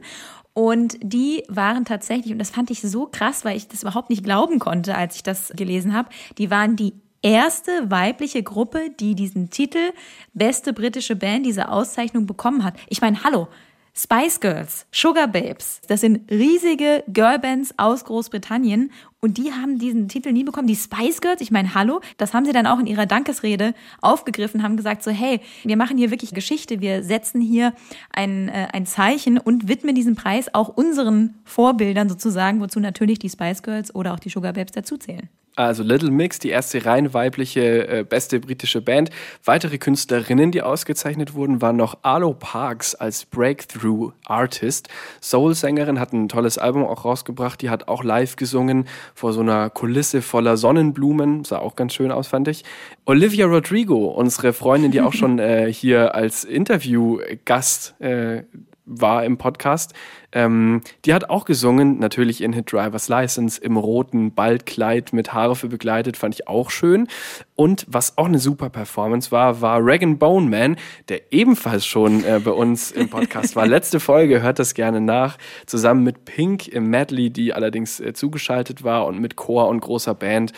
Und 0.53 0.98
die 1.01 1.43
waren 1.48 1.86
tatsächlich, 1.86 2.34
und 2.34 2.39
das 2.39 2.50
fand 2.50 2.69
ich 2.72 2.81
so 2.81 3.05
krass, 3.05 3.46
weil 3.46 3.55
ich 3.55 3.67
das 3.67 3.84
überhaupt 3.84 4.10
nicht 4.10 4.24
glauben 4.24 4.60
konnte, 4.60 4.96
als 4.96 5.15
ich 5.15 5.24
das 5.24 5.53
gelesen 5.55 5.93
habe, 5.93 6.10
die 6.38 6.51
waren 6.51 6.75
die 6.75 6.93
erste 7.22 7.72
weibliche 7.89 8.43
Gruppe, 8.43 8.89
die 9.00 9.15
diesen 9.15 9.50
Titel 9.50 9.91
Beste 10.34 10.74
britische 10.74 11.15
Band, 11.15 11.46
diese 11.46 11.69
Auszeichnung 11.69 12.25
bekommen 12.25 12.63
hat. 12.63 12.75
Ich 12.88 13.01
meine, 13.01 13.24
hallo, 13.24 13.48
Spice 13.96 14.39
Girls, 14.39 14.86
Sugar 14.91 15.27
Babes, 15.27 15.81
das 15.88 16.01
sind 16.01 16.31
riesige 16.31 17.03
Girlbands 17.08 17.74
aus 17.77 18.05
Großbritannien 18.05 18.91
und 19.19 19.38
die 19.38 19.51
haben 19.51 19.77
diesen 19.77 20.08
Titel 20.08 20.31
nie 20.31 20.43
bekommen. 20.43 20.67
Die 20.67 20.75
Spice 20.75 21.22
Girls, 21.22 21.41
ich 21.41 21.51
meine, 21.51 21.74
hallo, 21.75 22.00
das 22.17 22.34
haben 22.34 22.46
sie 22.46 22.53
dann 22.53 22.67
auch 22.67 22.79
in 22.79 22.88
ihrer 22.88 23.05
Dankesrede 23.05 23.74
aufgegriffen, 24.01 24.63
haben 24.63 24.77
gesagt 24.77 25.03
so, 25.03 25.12
hey, 25.12 25.41
wir 25.63 25.75
machen 25.75 25.98
hier 25.98 26.12
wirklich 26.12 26.34
Geschichte, 26.34 26.79
wir 26.79 27.03
setzen 27.03 27.41
hier 27.41 27.74
ein, 28.13 28.48
äh, 28.50 28.67
ein 28.72 28.86
Zeichen 28.86 29.38
und 29.38 29.67
widmen 29.67 29.96
diesen 29.96 30.15
Preis 30.15 30.53
auch 30.53 30.69
unseren 30.69 31.36
Vorbildern 31.43 32.10
sozusagen, 32.10 32.62
wozu 32.62 32.79
natürlich 32.79 33.19
die 33.19 33.29
Spice 33.29 33.63
Girls 33.63 33.93
oder 33.93 34.13
auch 34.13 34.19
die 34.19 34.29
Sugar 34.29 34.53
Babes 34.53 34.72
dazuzählen. 34.72 35.29
Also 35.56 35.84
Little 35.84 36.12
Mix, 36.12 36.39
die 36.39 36.50
erste 36.50 36.86
rein 36.86 37.13
weibliche 37.13 37.88
äh, 37.88 38.03
beste 38.03 38.39
britische 38.39 38.82
Band. 38.82 39.10
Weitere 39.44 39.77
Künstlerinnen, 39.77 40.51
die 40.51 40.62
ausgezeichnet 40.62 41.34
wurden, 41.34 41.62
waren 41.62 41.75
noch 41.75 41.98
Arlo 42.01 42.34
Parks 42.34 42.96
als 42.96 43.25
Breakthrough 43.25 44.13
Artist. 44.25 44.88
Soul-Sängerin, 45.22 46.00
hat 46.00 46.13
ein 46.13 46.29
tolles 46.29 46.58
Album 46.58 46.86
auch 46.86 47.03
rausgebracht. 47.03 47.62
Die 47.62 47.70
hat 47.70 47.88
auch 47.89 48.03
live 48.03 48.38
gesungen 48.38 48.88
vor 49.13 49.34
so 49.34 49.41
einer 49.41 49.70
Kulisse 49.70 50.22
voller 50.22 50.56
Sonnenblumen. 50.56 51.44
Sah 51.44 51.60
auch 51.60 51.75
ganz 51.75 51.94
schön 51.94 52.12
aus, 52.12 52.27
fand 52.27 52.48
ich. 52.48 52.63
Olivia 53.06 53.46
Rodrigo, 53.46 54.08
unsere 54.08 54.53
Freundin, 54.53 54.91
die 54.91 55.01
auch 55.01 55.13
schon 55.20 55.39
äh, 55.39 55.72
hier 55.74 56.15
als 56.15 56.46
Interviewgast 56.46 58.00
äh, 58.00 58.44
war 58.89 59.24
im 59.24 59.38
Podcast. 59.38 59.94
Ähm, 60.32 60.82
die 61.06 61.14
hat 61.14 61.30
auch 61.30 61.46
gesungen, 61.46 62.00
natürlich 62.00 62.42
in 62.42 62.54
Hit 62.54 62.72
Driver's 62.72 63.10
License, 63.10 63.60
im 63.60 63.78
roten 63.78 64.34
Baldkleid 64.34 65.12
mit 65.14 65.34
Harfe 65.34 65.68
begleitet, 65.68 66.18
fand 66.18 66.36
ich 66.36 66.48
auch 66.48 66.70
schön. 66.70 67.08
Und 67.56 67.86
was 67.90 68.18
auch 68.18 68.26
eine 68.26 68.40
super 68.40 68.70
Performance 68.70 69.32
war, 69.32 69.62
war 69.62 69.84
Regan 69.84 70.18
Bone 70.18 70.50
Man, 70.50 70.78
der 71.10 71.34
ebenfalls 71.34 71.86
schon 71.86 72.24
äh, 72.24 72.40
bei 72.44 72.52
uns 72.52 72.92
im 72.92 73.10
Podcast 73.10 73.56
war. 73.56 73.66
Letzte 73.68 74.00
Folge, 74.00 74.42
hört 74.42 74.60
das 74.60 74.74
gerne 74.74 75.02
nach, 75.02 75.38
zusammen 75.66 76.04
mit 76.04 76.26
Pink 76.26 76.68
im 76.68 76.90
Medley, 76.90 77.32
die 77.32 77.54
allerdings 77.54 78.00
äh, 78.00 78.14
zugeschaltet 78.14 78.84
war 78.84 79.08
und 79.08 79.20
mit 79.20 79.36
Chor 79.36 79.68
und 79.68 79.82
großer 79.82 80.14
Band. 80.14 80.54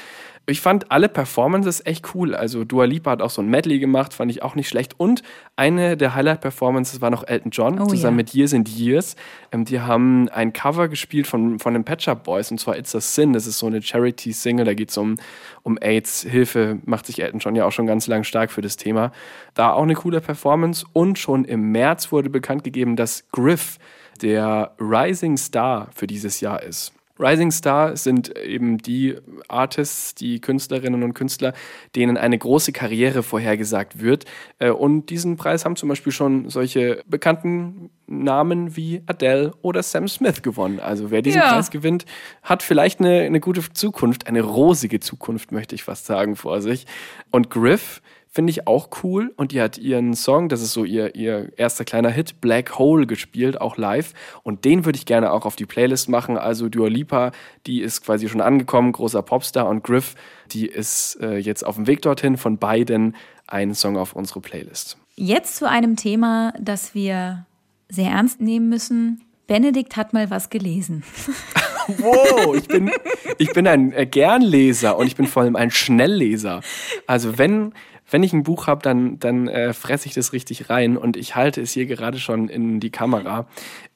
Ich 0.47 0.59
fand 0.59 0.91
alle 0.91 1.07
Performances 1.07 1.85
echt 1.85 2.15
cool. 2.15 2.33
Also 2.33 2.63
Dua 2.63 2.85
Lipa 2.85 3.11
hat 3.11 3.21
auch 3.21 3.29
so 3.29 3.41
ein 3.41 3.47
Medley 3.47 3.79
gemacht, 3.79 4.13
fand 4.13 4.31
ich 4.31 4.41
auch 4.41 4.55
nicht 4.55 4.67
schlecht. 4.67 4.99
Und 4.99 5.21
eine 5.55 5.95
der 5.95 6.15
Highlight-Performances 6.15 6.99
war 6.99 7.11
noch 7.11 7.27
Elton 7.27 7.51
John, 7.51 7.79
oh, 7.79 7.85
zusammen 7.85 8.17
ja. 8.17 8.23
mit 8.23 8.33
Years 8.33 8.53
and 8.53 8.67
Years. 8.67 9.15
Ähm, 9.51 9.60
die 9.65 9.81
haben 9.81 10.29
ein 10.29 10.53
Cover 10.53 10.87
gespielt 10.87 11.27
von, 11.27 11.59
von 11.59 11.73
den 11.73 11.83
Pet 11.83 12.01
Shop 12.01 12.23
Boys, 12.23 12.51
und 12.51 12.59
zwar 12.59 12.77
It's 12.77 12.95
a 12.95 13.01
Sin. 13.01 13.33
Das 13.33 13.47
ist 13.47 13.59
so 13.59 13.67
eine 13.67 13.81
Charity-Single, 13.81 14.65
da 14.65 14.73
geht 14.73 14.89
es 14.89 14.97
um, 14.97 15.17
um 15.63 15.77
AIDS, 15.81 16.21
Hilfe, 16.23 16.79
macht 16.85 17.05
sich 17.05 17.21
Elton 17.21 17.39
John 17.39 17.55
ja 17.55 17.65
auch 17.65 17.71
schon 17.71 17.87
ganz 17.87 18.07
lang 18.07 18.23
stark 18.23 18.51
für 18.51 18.61
das 18.61 18.77
Thema. 18.77 19.11
Da 19.53 19.73
auch 19.73 19.83
eine 19.83 19.95
coole 19.95 20.21
Performance. 20.21 20.85
Und 20.93 21.19
schon 21.19 21.45
im 21.45 21.71
März 21.71 22.11
wurde 22.11 22.29
bekannt 22.29 22.63
gegeben, 22.63 22.95
dass 22.95 23.29
Griff 23.31 23.77
der 24.21 24.75
Rising 24.79 25.37
Star 25.37 25.89
für 25.93 26.07
dieses 26.07 26.39
Jahr 26.41 26.61
ist. 26.63 26.93
Rising 27.21 27.51
Star 27.51 27.95
sind 27.95 28.35
eben 28.37 28.77
die 28.77 29.15
Artists, 29.47 30.15
die 30.15 30.41
Künstlerinnen 30.41 31.03
und 31.03 31.13
Künstler, 31.13 31.53
denen 31.95 32.17
eine 32.17 32.37
große 32.37 32.71
Karriere 32.71 33.23
vorhergesagt 33.23 34.01
wird. 34.01 34.25
Äh, 34.59 34.71
und 34.71 35.09
diesen 35.09 35.37
Preis 35.37 35.65
haben 35.65 35.75
zum 35.75 35.89
Beispiel 35.89 36.11
schon 36.11 36.49
solche 36.49 37.03
bekannten 37.07 37.89
Namen 38.07 38.75
wie 38.75 39.01
Adele 39.05 39.53
oder 39.61 39.83
Sam 39.83 40.07
Smith 40.07 40.41
gewonnen. 40.41 40.79
Also 40.79 41.11
wer 41.11 41.21
diesen 41.21 41.41
ja. 41.41 41.53
Preis 41.53 41.71
gewinnt, 41.71 42.05
hat 42.43 42.63
vielleicht 42.63 42.99
eine, 42.99 43.21
eine 43.21 43.39
gute 43.39 43.61
Zukunft, 43.73 44.27
eine 44.27 44.41
rosige 44.41 44.99
Zukunft, 44.99 45.51
möchte 45.51 45.75
ich 45.75 45.83
fast 45.83 46.05
sagen, 46.05 46.35
vor 46.35 46.61
sich. 46.61 46.85
Und 47.31 47.49
Griff 47.49 48.01
finde 48.31 48.51
ich 48.51 48.65
auch 48.65 48.89
cool. 49.03 49.33
Und 49.35 49.51
die 49.51 49.61
hat 49.61 49.77
ihren 49.77 50.13
Song, 50.13 50.47
das 50.47 50.61
ist 50.61 50.71
so 50.71 50.85
ihr, 50.85 51.15
ihr 51.15 51.51
erster 51.57 51.83
kleiner 51.83 52.09
Hit, 52.09 52.39
Black 52.39 52.79
Hole, 52.79 53.05
gespielt, 53.05 53.59
auch 53.59 53.77
live. 53.77 54.13
Und 54.41 54.63
den 54.63 54.85
würde 54.85 54.97
ich 54.97 55.05
gerne 55.05 55.31
auch 55.31 55.45
auf 55.45 55.57
die 55.57 55.65
Playlist 55.65 56.07
machen. 56.07 56.37
Also 56.37 56.69
Dua 56.69 56.87
Lipa, 56.87 57.33
die 57.67 57.81
ist 57.81 58.03
quasi 58.03 58.29
schon 58.29 58.41
angekommen, 58.41 58.93
großer 58.93 59.21
Popstar. 59.21 59.67
Und 59.67 59.83
Griff, 59.83 60.15
die 60.51 60.65
ist 60.65 61.19
äh, 61.21 61.37
jetzt 61.37 61.65
auf 61.65 61.75
dem 61.75 61.87
Weg 61.87 62.01
dorthin. 62.01 62.37
Von 62.37 62.57
beiden 62.57 63.15
ein 63.47 63.75
Song 63.75 63.97
auf 63.97 64.13
unsere 64.13 64.39
Playlist. 64.39 64.97
Jetzt 65.15 65.57
zu 65.57 65.69
einem 65.69 65.97
Thema, 65.97 66.53
das 66.59 66.95
wir 66.95 67.45
sehr 67.89 68.11
ernst 68.11 68.39
nehmen 68.39 68.69
müssen. 68.69 69.21
Benedikt 69.47 69.97
hat 69.97 70.13
mal 70.13 70.29
was 70.29 70.49
gelesen. 70.49 71.03
wow, 71.97 72.55
ich 72.55 72.69
bin, 72.69 72.89
ich 73.37 73.51
bin 73.51 73.67
ein 73.67 73.91
äh, 73.91 74.05
Gernleser 74.05 74.97
und 74.97 75.07
ich 75.07 75.17
bin 75.17 75.27
vor 75.27 75.43
allem 75.43 75.57
ein 75.57 75.71
Schnellleser. 75.71 76.61
Also 77.05 77.37
wenn 77.37 77.73
wenn 78.11 78.23
ich 78.23 78.33
ein 78.33 78.43
Buch 78.43 78.67
habe, 78.67 78.81
dann, 78.81 79.17
dann 79.19 79.47
äh, 79.47 79.73
fresse 79.73 80.07
ich 80.07 80.13
das 80.13 80.33
richtig 80.33 80.69
rein 80.69 80.97
und 80.97 81.17
ich 81.17 81.35
halte 81.35 81.61
es 81.61 81.71
hier 81.71 81.85
gerade 81.85 82.19
schon 82.19 82.49
in 82.49 82.79
die 82.79 82.91
Kamera. 82.91 83.47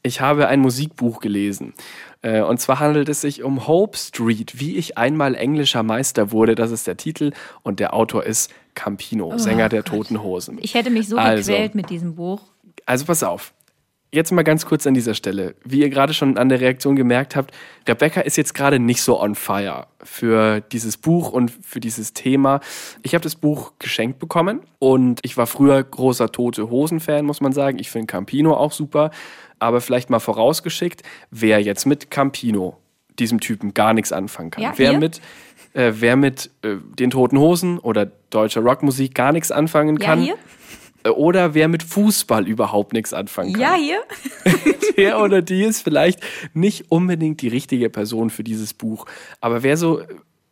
Ich 0.03 0.22
habe 0.22 0.48
ein 0.48 0.60
Musikbuch 0.62 1.19
gelesen. 1.19 1.74
Äh, 2.22 2.41
und 2.41 2.60
zwar 2.60 2.79
handelt 2.79 3.10
es 3.10 3.22
sich 3.22 3.43
um 3.43 3.67
Hope 3.67 3.98
Street, 3.98 4.60
wie 4.60 4.77
ich 4.77 4.98
einmal 4.98 5.36
englischer 5.36 5.84
Meister 5.84 6.31
wurde. 6.31 6.55
Das 6.55 6.72
ist 6.72 6.88
der 6.88 6.98
Titel 6.98 7.31
und 7.63 7.79
der 7.79 7.93
Autor 7.93 8.24
ist 8.24 8.53
Campino, 8.74 9.31
oh, 9.34 9.38
Sänger 9.38 9.69
der 9.69 9.84
Gott. 9.84 9.91
Toten 9.91 10.24
Hosen. 10.24 10.57
Ich 10.62 10.74
hätte 10.74 10.89
mich 10.89 11.07
so 11.07 11.17
also, 11.17 11.51
gequält 11.51 11.75
mit 11.75 11.89
diesem 11.89 12.15
Buch. 12.15 12.41
Also 12.86 13.05
pass 13.05 13.24
auf. 13.24 13.54
Jetzt 14.12 14.31
mal 14.31 14.43
ganz 14.43 14.65
kurz 14.65 14.88
an 14.88 14.93
dieser 14.93 15.13
Stelle. 15.13 15.55
Wie 15.65 15.81
ihr 15.81 15.89
gerade 15.89 16.13
schon 16.13 16.38
an 16.38 16.47
der 16.47 16.62
Reaktion 16.62 16.95
gemerkt 16.95 17.35
habt, 17.35 17.53
Rebecca 17.88 18.21
ist 18.21 18.38
jetzt 18.38 18.53
gerade 18.53 18.79
nicht 18.79 19.01
so 19.01 19.19
on 19.21 19.35
fire 19.35 19.88
für 20.03 20.62
dieses 20.62 20.95
Buch 20.95 21.31
und 21.31 21.51
für 21.62 21.79
dieses 21.79 22.13
Thema. 22.13 22.62
Ich 23.03 23.13
habe 23.13 23.24
das 23.24 23.35
Buch 23.35 23.74
geschenkt 23.77 24.19
bekommen 24.19 24.62
und 24.79 25.19
ich 25.24 25.35
war 25.35 25.47
früher 25.47 25.83
großer 25.83 26.31
Tote 26.31 26.69
Hosen-Fan, 26.69 27.25
muss 27.25 27.41
man 27.41 27.51
sagen. 27.51 27.77
Ich 27.79 27.89
finde 27.89 28.07
Campino 28.07 28.53
auch 28.53 28.71
super. 28.71 29.12
Aber 29.59 29.81
vielleicht 29.81 30.09
mal 30.09 30.19
vorausgeschickt, 30.19 31.01
wer 31.31 31.62
jetzt 31.62 31.85
mit 31.85 32.09
Campino, 32.09 32.77
diesem 33.19 33.39
Typen, 33.39 33.74
gar 33.74 33.93
nichts 33.93 34.13
anfangen 34.13 34.51
kann. 34.51 34.63
Ja, 34.63 34.74
wer 34.77 34.97
mit 34.97 35.21
äh, 35.75 35.93
wer 36.00 36.15
mit 36.15 36.51
äh, 36.62 36.75
den 36.97 37.12
Toten 37.12 37.38
Hosen 37.38 37.79
oder 37.79 38.09
deutscher 38.29 38.62
Rockmusik 38.62 39.13
gar 39.13 39.31
nichts 39.31 39.51
anfangen 39.51 40.00
kann. 40.00 40.24
Ja? 40.24 40.35
Oder 41.13 41.53
wer 41.53 41.67
mit 41.67 41.83
Fußball 41.83 42.47
überhaupt 42.47 42.93
nichts 42.93 43.13
anfangen 43.13 43.53
kann. 43.53 43.62
Ja, 43.62 43.74
hier. 43.75 44.03
Der 44.97 45.19
oder 45.19 45.41
die 45.41 45.63
ist 45.63 45.81
vielleicht 45.81 46.21
nicht 46.53 46.89
unbedingt 46.89 47.41
die 47.41 47.50
richtige 47.50 47.89
Person 47.89 48.29
für 48.29 48.43
dieses 48.43 48.74
Buch. 48.74 49.05
Aber 49.41 49.62
wer 49.62 49.77
so 49.77 50.01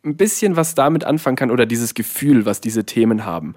ein 0.04 0.16
bisschen 0.16 0.56
was 0.56 0.74
damit 0.74 1.04
anfangen 1.04 1.36
kann 1.36 1.50
oder 1.50 1.66
dieses 1.66 1.94
Gefühl, 1.94 2.44
was 2.44 2.60
diese 2.60 2.84
Themen 2.84 3.24
haben, 3.24 3.54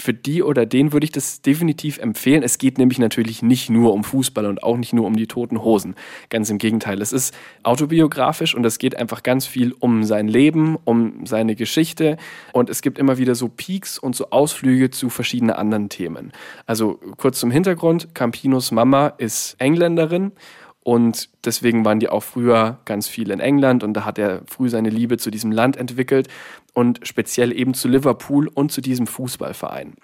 für 0.00 0.14
die 0.14 0.42
oder 0.42 0.66
den 0.66 0.92
würde 0.92 1.04
ich 1.04 1.12
das 1.12 1.42
definitiv 1.42 1.98
empfehlen. 1.98 2.42
Es 2.42 2.58
geht 2.58 2.78
nämlich 2.78 2.98
natürlich 2.98 3.42
nicht 3.42 3.70
nur 3.70 3.92
um 3.92 4.04
Fußball 4.04 4.46
und 4.46 4.62
auch 4.62 4.76
nicht 4.76 4.92
nur 4.92 5.06
um 5.06 5.16
die 5.16 5.26
toten 5.26 5.62
Hosen. 5.62 5.94
Ganz 6.28 6.50
im 6.50 6.58
Gegenteil. 6.58 7.00
Es 7.02 7.12
ist 7.12 7.34
autobiografisch 7.62 8.54
und 8.54 8.64
es 8.64 8.78
geht 8.78 8.96
einfach 8.96 9.22
ganz 9.22 9.46
viel 9.46 9.74
um 9.78 10.04
sein 10.04 10.28
Leben, 10.28 10.76
um 10.84 11.26
seine 11.26 11.54
Geschichte 11.54 12.16
und 12.52 12.70
es 12.70 12.82
gibt 12.82 12.98
immer 12.98 13.18
wieder 13.18 13.34
so 13.34 13.48
Peaks 13.48 13.98
und 13.98 14.16
so 14.16 14.30
Ausflüge 14.30 14.90
zu 14.90 15.10
verschiedenen 15.10 15.54
anderen 15.54 15.88
Themen. 15.88 16.32
Also 16.66 16.98
kurz 17.16 17.38
zum 17.38 17.50
Hintergrund. 17.50 18.14
Campinos 18.14 18.70
Mama 18.70 19.08
ist 19.18 19.56
Engländerin 19.58 20.32
und 20.82 21.28
deswegen 21.44 21.84
waren 21.84 22.00
die 22.00 22.08
auch 22.08 22.22
früher 22.22 22.78
ganz 22.84 23.06
viel 23.06 23.30
in 23.30 23.40
England 23.40 23.84
und 23.84 23.94
da 23.94 24.04
hat 24.04 24.18
er 24.18 24.42
früh 24.46 24.68
seine 24.68 24.90
Liebe 24.90 25.18
zu 25.18 25.30
diesem 25.30 25.52
Land 25.52 25.76
entwickelt 25.76 26.28
und 26.72 27.00
speziell 27.02 27.52
eben 27.52 27.74
zu 27.74 27.88
Liverpool 27.88 28.48
und 28.48 28.72
zu 28.72 28.80
diesem 28.80 29.06
Fußballverein. 29.06 29.94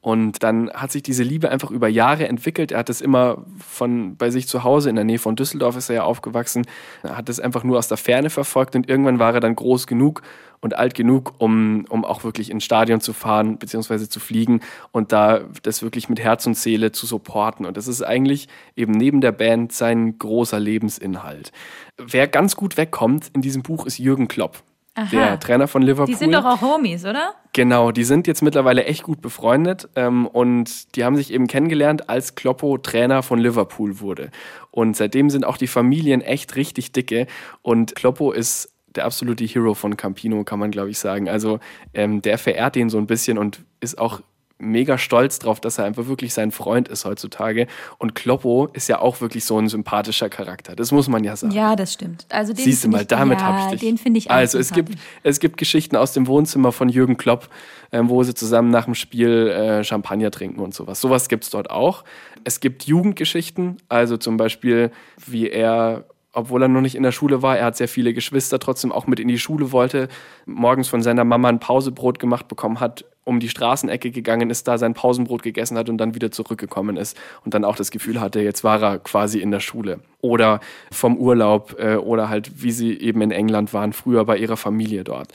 Und 0.00 0.42
dann 0.42 0.70
hat 0.74 0.92
sich 0.92 1.02
diese 1.02 1.22
Liebe 1.22 1.50
einfach 1.50 1.70
über 1.70 1.88
Jahre 1.88 2.28
entwickelt. 2.28 2.72
Er 2.72 2.80
hat 2.80 2.90
es 2.90 3.00
immer 3.00 3.44
von 3.58 4.16
bei 4.16 4.28
sich 4.28 4.46
zu 4.46 4.62
Hause 4.62 4.90
in 4.90 4.96
der 4.96 5.04
Nähe 5.04 5.18
von 5.18 5.34
Düsseldorf 5.34 5.76
ist 5.76 5.88
er 5.88 5.94
ja 5.94 6.02
aufgewachsen. 6.02 6.66
Er 7.02 7.16
hat 7.16 7.30
es 7.30 7.40
einfach 7.40 7.64
nur 7.64 7.78
aus 7.78 7.88
der 7.88 7.96
Ferne 7.96 8.28
verfolgt 8.28 8.76
und 8.76 8.86
irgendwann 8.86 9.18
war 9.18 9.32
er 9.32 9.40
dann 9.40 9.56
groß 9.56 9.86
genug 9.86 10.20
und 10.60 10.76
alt 10.76 10.94
genug, 10.94 11.32
um, 11.38 11.86
um 11.88 12.04
auch 12.04 12.22
wirklich 12.22 12.50
ins 12.50 12.64
Stadion 12.64 13.00
zu 13.00 13.14
fahren 13.14 13.56
bzw. 13.56 14.06
zu 14.08 14.20
fliegen 14.20 14.60
und 14.92 15.10
da 15.10 15.40
das 15.62 15.82
wirklich 15.82 16.10
mit 16.10 16.20
Herz 16.20 16.46
und 16.46 16.56
Seele 16.56 16.92
zu 16.92 17.06
supporten. 17.06 17.64
Und 17.64 17.78
das 17.78 17.88
ist 17.88 18.02
eigentlich 18.02 18.48
eben 18.76 18.92
neben 18.92 19.22
der 19.22 19.32
Band 19.32 19.72
sein 19.72 20.18
großer 20.18 20.60
Lebensinhalt. 20.60 21.50
Wer 21.96 22.28
ganz 22.28 22.56
gut 22.56 22.76
wegkommt 22.76 23.30
in 23.32 23.40
diesem 23.40 23.62
Buch 23.62 23.86
ist 23.86 23.96
Jürgen 23.96 24.28
Klopp. 24.28 24.62
Aha. 24.96 25.08
der 25.10 25.40
Trainer 25.40 25.66
von 25.66 25.82
Liverpool. 25.82 26.06
Die 26.06 26.14
sind 26.14 26.32
doch 26.32 26.44
auch 26.44 26.60
Homies, 26.60 27.04
oder? 27.04 27.34
Genau, 27.54 27.92
die 27.92 28.02
sind 28.02 28.26
jetzt 28.26 28.42
mittlerweile 28.42 28.84
echt 28.84 29.04
gut 29.04 29.22
befreundet 29.22 29.88
ähm, 29.94 30.26
und 30.26 30.96
die 30.96 31.04
haben 31.04 31.14
sich 31.14 31.32
eben 31.32 31.46
kennengelernt, 31.46 32.08
als 32.08 32.34
Kloppo 32.34 32.78
Trainer 32.78 33.22
von 33.22 33.38
Liverpool 33.38 34.00
wurde. 34.00 34.32
Und 34.72 34.96
seitdem 34.96 35.30
sind 35.30 35.44
auch 35.46 35.56
die 35.56 35.68
Familien 35.68 36.20
echt 36.20 36.56
richtig 36.56 36.90
dicke 36.90 37.28
und 37.62 37.94
Kloppo 37.94 38.32
ist 38.32 38.72
der 38.88 39.04
absolute 39.04 39.44
Hero 39.44 39.74
von 39.74 39.96
Campino, 39.96 40.42
kann 40.42 40.58
man 40.58 40.72
glaube 40.72 40.90
ich 40.90 40.98
sagen. 40.98 41.28
Also 41.28 41.60
ähm, 41.94 42.22
der 42.22 42.38
verehrt 42.38 42.74
ihn 42.74 42.90
so 42.90 42.98
ein 42.98 43.06
bisschen 43.06 43.38
und 43.38 43.64
ist 43.78 43.98
auch 43.98 44.20
mega 44.58 44.98
stolz 44.98 45.38
drauf, 45.38 45.60
dass 45.60 45.78
er 45.78 45.84
einfach 45.84 46.06
wirklich 46.06 46.32
sein 46.32 46.50
Freund 46.50 46.88
ist 46.88 47.04
heutzutage. 47.04 47.66
Und 47.98 48.14
Kloppo 48.14 48.68
ist 48.72 48.88
ja 48.88 49.00
auch 49.00 49.20
wirklich 49.20 49.44
so 49.44 49.58
ein 49.58 49.68
sympathischer 49.68 50.28
Charakter. 50.28 50.76
Das 50.76 50.92
muss 50.92 51.08
man 51.08 51.24
ja 51.24 51.36
sagen. 51.36 51.52
Ja, 51.52 51.76
das 51.76 51.92
stimmt. 51.92 52.26
Also 52.30 52.52
den 52.52 52.64
Siehst 52.64 52.84
du 52.84 52.88
mal, 52.88 53.04
damit 53.04 53.40
ja, 53.40 53.46
habe 53.46 53.58
ich 53.60 53.80
dich. 53.80 53.88
Den 53.88 53.98
finde 53.98 54.18
ich 54.18 54.30
Also 54.30 54.58
es 54.58 54.72
gibt, 54.72 54.94
es 55.22 55.40
gibt 55.40 55.56
Geschichten 55.56 55.96
aus 55.96 56.12
dem 56.12 56.26
Wohnzimmer 56.26 56.72
von 56.72 56.88
Jürgen 56.88 57.16
Klopp, 57.16 57.48
äh, 57.90 58.00
wo 58.04 58.22
sie 58.22 58.34
zusammen 58.34 58.70
nach 58.70 58.84
dem 58.84 58.94
Spiel 58.94 59.48
äh, 59.48 59.84
Champagner 59.84 60.30
trinken 60.30 60.60
und 60.60 60.72
sowas. 60.72 61.00
Sowas 61.00 61.28
gibt 61.28 61.44
es 61.44 61.50
dort 61.50 61.70
auch. 61.70 62.04
Es 62.44 62.60
gibt 62.60 62.84
Jugendgeschichten, 62.84 63.78
also 63.88 64.16
zum 64.16 64.36
Beispiel, 64.36 64.90
wie 65.26 65.48
er 65.48 66.04
obwohl 66.36 66.62
er 66.62 66.68
noch 66.68 66.80
nicht 66.80 66.96
in 66.96 67.04
der 67.04 67.12
Schule 67.12 67.42
war. 67.42 67.56
Er 67.56 67.66
hat 67.66 67.76
sehr 67.76 67.86
viele 67.86 68.12
Geschwister, 68.12 68.58
trotzdem 68.58 68.90
auch 68.90 69.06
mit 69.06 69.20
in 69.20 69.28
die 69.28 69.38
Schule 69.38 69.70
wollte, 69.70 70.08
morgens 70.46 70.88
von 70.88 71.00
seiner 71.00 71.22
Mama 71.22 71.48
ein 71.48 71.60
Pausebrot 71.60 72.18
gemacht 72.18 72.48
bekommen 72.48 72.80
hat, 72.80 73.04
um 73.24 73.40
die 73.40 73.48
Straßenecke 73.48 74.10
gegangen 74.10 74.50
ist, 74.50 74.68
da 74.68 74.78
sein 74.78 74.94
Pausenbrot 74.94 75.42
gegessen 75.42 75.78
hat 75.78 75.88
und 75.88 75.98
dann 75.98 76.14
wieder 76.14 76.30
zurückgekommen 76.30 76.96
ist 76.96 77.16
und 77.44 77.54
dann 77.54 77.64
auch 77.64 77.76
das 77.76 77.90
Gefühl 77.90 78.20
hatte, 78.20 78.40
jetzt 78.40 78.64
war 78.64 78.82
er 78.82 78.98
quasi 78.98 79.40
in 79.40 79.50
der 79.50 79.60
Schule. 79.60 80.00
Oder 80.20 80.60
vom 80.92 81.16
Urlaub 81.16 81.76
äh, 81.78 81.96
oder 81.96 82.28
halt, 82.28 82.62
wie 82.62 82.72
sie 82.72 82.98
eben 82.98 83.22
in 83.22 83.30
England 83.30 83.72
waren, 83.72 83.92
früher 83.92 84.24
bei 84.24 84.36
ihrer 84.36 84.56
Familie 84.56 85.04
dort. 85.04 85.28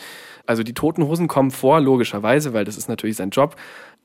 Also 0.46 0.64
die 0.64 0.74
Toten 0.74 1.04
Hosen 1.04 1.28
kommen 1.28 1.52
vor, 1.52 1.80
logischerweise, 1.80 2.54
weil 2.54 2.66
das 2.66 2.78
ist 2.78 2.90
natürlich 2.90 3.18
sein 3.18 3.30
Job. 3.30 3.56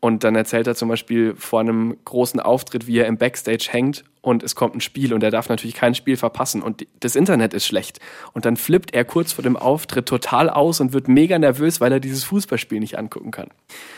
Und 0.04 0.22
dann 0.22 0.34
erzählt 0.34 0.66
er 0.66 0.74
zum 0.74 0.90
Beispiel 0.90 1.34
vor 1.34 1.60
einem 1.60 1.96
großen 2.04 2.38
Auftritt, 2.38 2.86
wie 2.86 2.98
er 2.98 3.06
im 3.06 3.16
Backstage 3.16 3.68
hängt 3.70 4.04
und 4.20 4.42
es 4.42 4.54
kommt 4.54 4.74
ein 4.74 4.82
Spiel 4.82 5.14
und 5.14 5.22
er 5.22 5.30
darf 5.30 5.48
natürlich 5.48 5.74
kein 5.74 5.94
Spiel 5.94 6.18
verpassen 6.18 6.60
und 6.60 6.86
das 7.00 7.16
Internet 7.16 7.54
ist 7.54 7.64
schlecht. 7.64 8.00
Und 8.34 8.44
dann 8.44 8.58
flippt 8.58 8.92
er 8.92 9.06
kurz 9.06 9.32
vor 9.32 9.42
dem 9.42 9.56
Auftritt 9.56 10.04
total 10.04 10.50
aus 10.50 10.80
und 10.80 10.92
wird 10.92 11.08
mega 11.08 11.38
nervös, 11.38 11.80
weil 11.80 11.90
er 11.90 12.00
dieses 12.00 12.22
Fußballspiel 12.24 12.80
nicht 12.80 12.98
angucken 12.98 13.30
kann. 13.30 13.48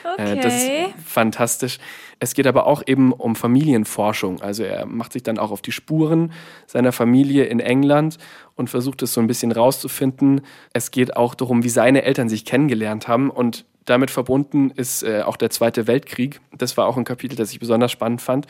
Okay. 0.04 0.38
Äh, 0.38 0.40
das 0.40 0.62
ist 0.62 0.70
fantastisch. 1.04 1.78
Es 2.20 2.34
geht 2.34 2.46
aber 2.46 2.68
auch 2.68 2.84
eben 2.86 3.12
um 3.12 3.34
Familienforschung. 3.34 4.40
Also 4.40 4.62
er 4.62 4.86
macht 4.86 5.12
sich 5.12 5.24
dann 5.24 5.38
auch 5.38 5.50
auf 5.50 5.60
die 5.60 5.72
Spuren 5.72 6.30
seiner 6.68 6.92
Familie 6.92 7.46
in 7.46 7.58
England 7.58 8.18
und 8.54 8.70
versucht 8.70 9.02
es 9.02 9.12
so 9.12 9.20
ein 9.20 9.26
bisschen 9.26 9.50
rauszufinden. 9.50 10.42
Es 10.72 10.92
geht 10.92 11.16
auch 11.16 11.34
darum, 11.34 11.64
wie 11.64 11.68
seine 11.68 12.02
Eltern 12.02 12.28
sich 12.28 12.44
kennengelernt 12.44 13.08
haben 13.08 13.28
und 13.28 13.64
damit 13.86 14.10
verbunden 14.10 14.70
ist 14.70 15.02
äh, 15.02 15.22
auch 15.22 15.36
der 15.36 15.50
Zweite 15.50 15.86
Weltkrieg. 15.86 16.40
Das 16.56 16.76
war 16.76 16.86
auch 16.86 16.96
ein 16.96 17.04
Kapitel, 17.04 17.36
das 17.36 17.52
ich 17.52 17.60
besonders 17.60 17.90
spannend 17.90 18.20
fand, 18.20 18.46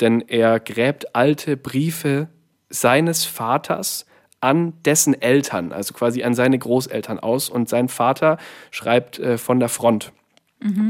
denn 0.00 0.20
er 0.20 0.60
gräbt 0.60 1.14
alte 1.16 1.56
Briefe 1.56 2.28
seines 2.68 3.24
Vaters 3.24 4.06
an 4.40 4.74
dessen 4.84 5.20
Eltern, 5.20 5.72
also 5.72 5.94
quasi 5.94 6.22
an 6.22 6.34
seine 6.34 6.58
Großeltern 6.58 7.18
aus. 7.18 7.48
Und 7.48 7.68
sein 7.68 7.88
Vater 7.88 8.38
schreibt 8.70 9.18
äh, 9.18 9.38
von 9.38 9.60
der 9.60 9.68
Front 9.68 10.12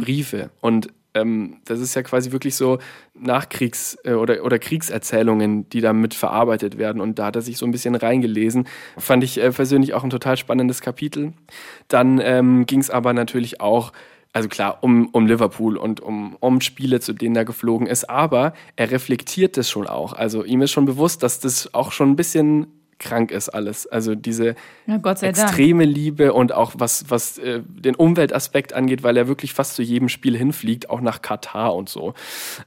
Briefe. 0.01 0.51
Und 0.61 0.89
ähm, 1.15 1.59
das 1.65 1.81
ist 1.81 1.95
ja 1.95 2.03
quasi 2.03 2.33
wirklich 2.33 2.55
so 2.55 2.79
Nachkriegs- 3.15 3.99
äh, 4.05 4.15
oder, 4.15 4.45
oder 4.45 4.59
Kriegserzählungen, 4.59 5.69
die 5.69 5.81
da 5.81 5.93
mit 5.93 6.15
verarbeitet 6.15 6.79
werden. 6.79 7.01
Und 7.01 7.19
da 7.19 7.27
hat 7.27 7.37
er 7.37 7.43
sich 7.43 7.59
so 7.59 7.67
ein 7.67 7.73
bisschen 7.73 7.95
reingelesen. 7.95 8.67
Fand 8.97 9.25
ich 9.25 9.39
äh, 9.39 9.51
persönlich 9.51 9.95
auch 9.95 10.05
ein 10.05 10.11
total 10.11 10.37
spannendes 10.37 10.81
Kapitel. 10.81 11.33
Dann 11.89 12.21
ähm, 12.23 12.67
ging 12.67 12.81
es 12.81 12.91
aber 12.91 13.13
natürlich 13.13 13.61
auch, 13.61 13.93
also 14.33 14.49
klar, 14.49 14.79
um, 14.83 15.09
um 15.09 15.27
Liverpool 15.27 15.77
und 15.77 16.01
um, 16.01 16.37
um 16.39 16.61
Spiele, 16.61 17.01
zu 17.01 17.13
denen 17.13 17.35
er 17.35 17.45
geflogen 17.45 17.87
ist. 17.87 18.09
Aber 18.09 18.53
er 18.77 18.91
reflektiert 18.91 19.57
das 19.57 19.69
schon 19.69 19.87
auch. 19.87 20.13
Also 20.13 20.45
ihm 20.45 20.63
ist 20.63 20.71
schon 20.71 20.85
bewusst, 20.85 21.23
dass 21.23 21.41
das 21.41 21.75
auch 21.75 21.93
schon 21.93 22.11
ein 22.11 22.17
bisschen 22.17 22.80
krank 23.01 23.33
ist 23.33 23.49
alles. 23.49 23.87
Also 23.87 24.15
diese 24.15 24.55
Gott 25.03 25.19
sei 25.19 25.33
Dank. 25.33 25.49
extreme 25.49 25.85
Liebe 25.85 26.33
und 26.33 26.53
auch 26.53 26.75
was, 26.77 27.07
was 27.09 27.39
äh, 27.39 27.63
den 27.67 27.97
Umweltaspekt 27.97 28.73
angeht, 28.73 29.03
weil 29.03 29.17
er 29.17 29.27
wirklich 29.27 29.53
fast 29.53 29.75
zu 29.75 29.83
jedem 29.83 30.09
Spiel 30.09 30.37
hinfliegt, 30.37 30.89
auch 30.91 31.01
nach 31.01 31.23
Katar 31.23 31.75
und 31.75 31.89
so. 31.89 32.15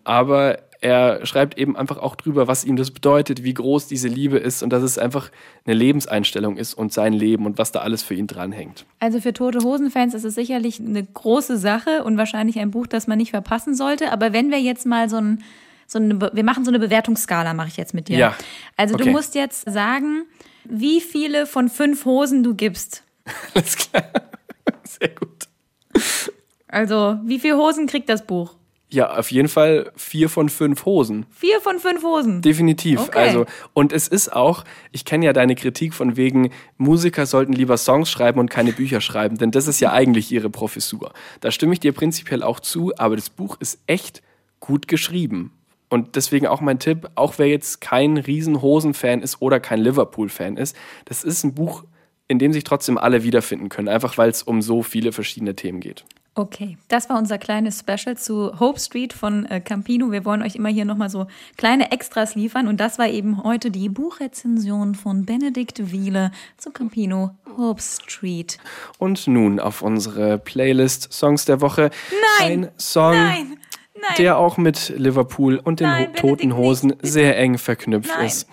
Aber 0.03 0.59
er 0.83 1.25
schreibt 1.25 1.57
eben 1.57 1.77
einfach 1.77 1.97
auch 1.97 2.17
drüber, 2.17 2.49
was 2.49 2.65
ihm 2.65 2.75
das 2.75 2.91
bedeutet, 2.91 3.45
wie 3.45 3.53
groß 3.53 3.87
diese 3.87 4.09
Liebe 4.09 4.37
ist 4.37 4.63
und 4.63 4.69
dass 4.71 4.83
es 4.83 4.97
einfach 4.97 5.31
eine 5.65 5.75
Lebenseinstellung 5.75 6.57
ist 6.57 6.73
und 6.73 6.91
sein 6.91 7.13
Leben 7.13 7.45
und 7.45 7.57
was 7.57 7.71
da 7.71 7.79
alles 7.79 8.03
für 8.03 8.15
ihn 8.15 8.27
dranhängt. 8.27 8.85
Also 8.99 9.21
für 9.21 9.31
tote 9.31 9.59
Hosen-Fans 9.59 10.13
ist 10.13 10.25
es 10.25 10.35
sicherlich 10.35 10.81
eine 10.81 11.01
große 11.01 11.57
Sache 11.57 12.03
und 12.03 12.17
wahrscheinlich 12.17 12.59
ein 12.59 12.71
Buch, 12.71 12.85
das 12.85 13.07
man 13.07 13.17
nicht 13.17 13.31
verpassen 13.31 13.75
sollte. 13.75 14.11
Aber 14.11 14.33
wenn 14.33 14.51
wir 14.51 14.59
jetzt 14.59 14.85
mal 14.85 15.07
so 15.07 15.15
ein, 15.15 15.41
so 15.87 15.99
eine, 15.99 16.15
Be- 16.15 16.31
wir 16.33 16.43
machen 16.43 16.65
so 16.65 16.71
eine 16.71 16.79
Bewertungsskala, 16.79 17.53
mache 17.53 17.67
ich 17.69 17.77
jetzt 17.77 17.93
mit 17.93 18.07
dir. 18.07 18.17
Ja. 18.17 18.35
Also 18.77 18.95
du 18.95 19.03
Okay. 19.03 19.11
musst 19.11 19.35
jetzt 19.35 19.69
sagen, 19.71 20.25
wie 20.65 21.01
viele 21.01 21.45
von 21.45 21.69
fünf 21.69 22.05
Hosen 22.05 22.43
du 22.43 22.55
gibst. 22.55 23.03
Alles 23.53 23.75
klar. 23.77 24.03
Sehr 24.83 25.09
gut. 25.09 25.47
Also 26.67 27.17
wie 27.23 27.39
viele 27.39 27.57
Hosen 27.57 27.87
kriegt 27.87 28.09
das 28.09 28.25
Buch? 28.25 28.55
Ja, 28.89 29.17
auf 29.17 29.31
jeden 29.31 29.47
Fall 29.47 29.91
vier 29.95 30.29
von 30.29 30.49
fünf 30.49 30.85
Hosen. 30.85 31.25
Vier 31.31 31.59
von 31.61 31.79
fünf 31.79 32.03
Hosen. 32.03 32.43
Definitiv. 32.43 32.99
Okay. 32.99 33.17
Also, 33.17 33.45
und 33.73 33.91
es 33.91 34.07
ist 34.07 34.31
auch, 34.31 34.65
ich 34.91 35.03
kenne 35.03 35.25
ja 35.25 35.33
deine 35.33 35.55
Kritik 35.55 35.95
von 35.95 36.15
wegen, 36.15 36.51
Musiker 36.77 37.25
sollten 37.25 37.53
lieber 37.53 37.77
Songs 37.77 38.11
schreiben 38.11 38.39
und 38.39 38.51
keine 38.51 38.71
Bücher 38.71 39.01
schreiben, 39.01 39.39
denn 39.39 39.49
das 39.49 39.67
ist 39.67 39.79
ja 39.79 39.91
eigentlich 39.93 40.31
ihre 40.31 40.51
Professur. 40.51 41.11
Da 41.41 41.49
stimme 41.49 41.73
ich 41.73 41.79
dir 41.79 41.91
prinzipiell 41.91 42.43
auch 42.43 42.59
zu, 42.59 42.91
aber 42.97 43.15
das 43.15 43.31
Buch 43.31 43.57
ist 43.59 43.79
echt 43.87 44.21
gut 44.59 44.87
geschrieben. 44.87 45.51
Und 45.93 46.15
deswegen 46.15 46.47
auch 46.47 46.59
mein 46.59 46.79
Tipp, 46.79 47.07
auch 47.13 47.35
wer 47.37 47.47
jetzt 47.47 47.79
kein 47.79 48.17
Riesenhosen-Fan 48.17 49.21
ist 49.21 49.43
oder 49.43 49.59
kein 49.59 49.79
Liverpool-Fan 49.79 50.57
ist, 50.57 50.75
das 51.05 51.23
ist 51.23 51.43
ein 51.43 51.53
Buch, 51.53 51.83
in 52.27 52.39
dem 52.39 52.51
sich 52.51 52.63
trotzdem 52.63 52.97
alle 52.97 53.21
wiederfinden 53.21 53.69
können, 53.69 53.87
einfach 53.87 54.17
weil 54.17 54.31
es 54.31 54.41
um 54.41 54.63
so 54.63 54.81
viele 54.81 55.11
verschiedene 55.11 55.55
Themen 55.55 55.81
geht. 55.81 56.03
Okay, 56.33 56.79
das 56.87 57.11
war 57.11 57.19
unser 57.19 57.37
kleines 57.37 57.81
Special 57.81 58.17
zu 58.17 58.59
Hope 58.59 58.79
Street 58.79 59.13
von 59.13 59.45
äh, 59.45 59.61
Campino. 59.61 60.11
Wir 60.11 60.25
wollen 60.25 60.41
euch 60.41 60.55
immer 60.55 60.69
hier 60.69 60.83
nochmal 60.83 61.11
so 61.11 61.27
kleine 61.57 61.91
Extras 61.91 62.33
liefern 62.33 62.67
und 62.67 62.79
das 62.79 62.97
war 62.97 63.07
eben 63.07 63.43
heute 63.43 63.69
die 63.69 63.87
Buchrezension 63.87 64.95
von 64.95 65.25
Benedikt 65.25 65.91
Wiele 65.91 66.31
zu 66.57 66.71
Campino 66.71 67.35
Hope 67.55 67.83
Street. 67.83 68.57
Und 68.97 69.27
nun 69.27 69.59
auf 69.59 69.83
unsere 69.83 70.39
Playlist 70.39 71.13
Songs 71.13 71.45
der 71.45 71.61
Woche. 71.61 71.91
Nein! 72.39 72.63
Ein 72.63 72.71
Song, 72.79 73.11
Nein, 73.11 73.57
nein. 73.95 74.11
der 74.17 74.37
auch 74.37 74.57
mit 74.57 74.93
Liverpool 74.97 75.57
und 75.63 75.79
den 75.79 75.87
Nein, 75.87 76.13
Toten 76.13 76.55
Hosen 76.55 76.89
nicht. 76.89 77.05
sehr 77.05 77.37
eng 77.37 77.57
verknüpft 77.57 78.11
Nein. 78.15 78.25
ist. 78.27 78.49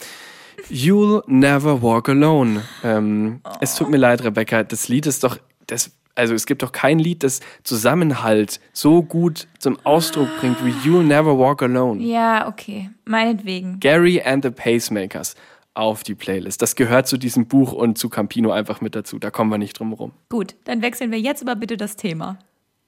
You'll 0.70 1.22
Never 1.26 1.82
Walk 1.82 2.08
Alone. 2.08 2.62
Ähm, 2.84 3.40
Es 3.60 3.74
tut 3.74 3.90
mir 3.90 3.96
leid, 3.96 4.22
Rebecca, 4.22 4.62
das 4.62 4.88
Lied 4.88 5.06
ist 5.06 5.24
doch, 5.24 5.38
das, 5.66 5.90
also 6.14 6.34
es 6.34 6.46
gibt 6.46 6.62
doch 6.62 6.70
kein 6.72 6.98
Lied, 6.98 7.22
das 7.22 7.40
Zusammenhalt 7.64 8.60
so 8.72 9.02
gut 9.02 9.48
zum 9.58 9.78
Ausdruck 9.84 10.28
bringt 10.38 10.64
wie 10.64 10.70
You'll 10.88 11.02
Never 11.02 11.38
Walk 11.38 11.62
Alone. 11.62 12.02
Ja, 12.02 12.46
okay, 12.46 12.90
meinetwegen. 13.04 13.80
Gary 13.80 14.22
and 14.22 14.44
the 14.44 14.50
Pacemakers 14.50 15.34
auf 15.74 16.02
die 16.02 16.14
Playlist. 16.14 16.60
Das 16.62 16.74
gehört 16.76 17.06
zu 17.08 17.16
diesem 17.16 17.46
Buch 17.46 17.72
und 17.72 17.96
zu 17.96 18.08
Campino 18.08 18.50
einfach 18.50 18.80
mit 18.80 18.94
dazu. 18.94 19.18
Da 19.18 19.30
kommen 19.30 19.50
wir 19.50 19.58
nicht 19.58 19.78
drum 19.78 19.92
rum. 19.92 20.12
Gut, 20.28 20.54
dann 20.64 20.82
wechseln 20.82 21.10
wir 21.10 21.18
jetzt 21.20 21.42
aber 21.42 21.56
bitte 21.56 21.76
das 21.76 21.96
Thema. 21.96 22.38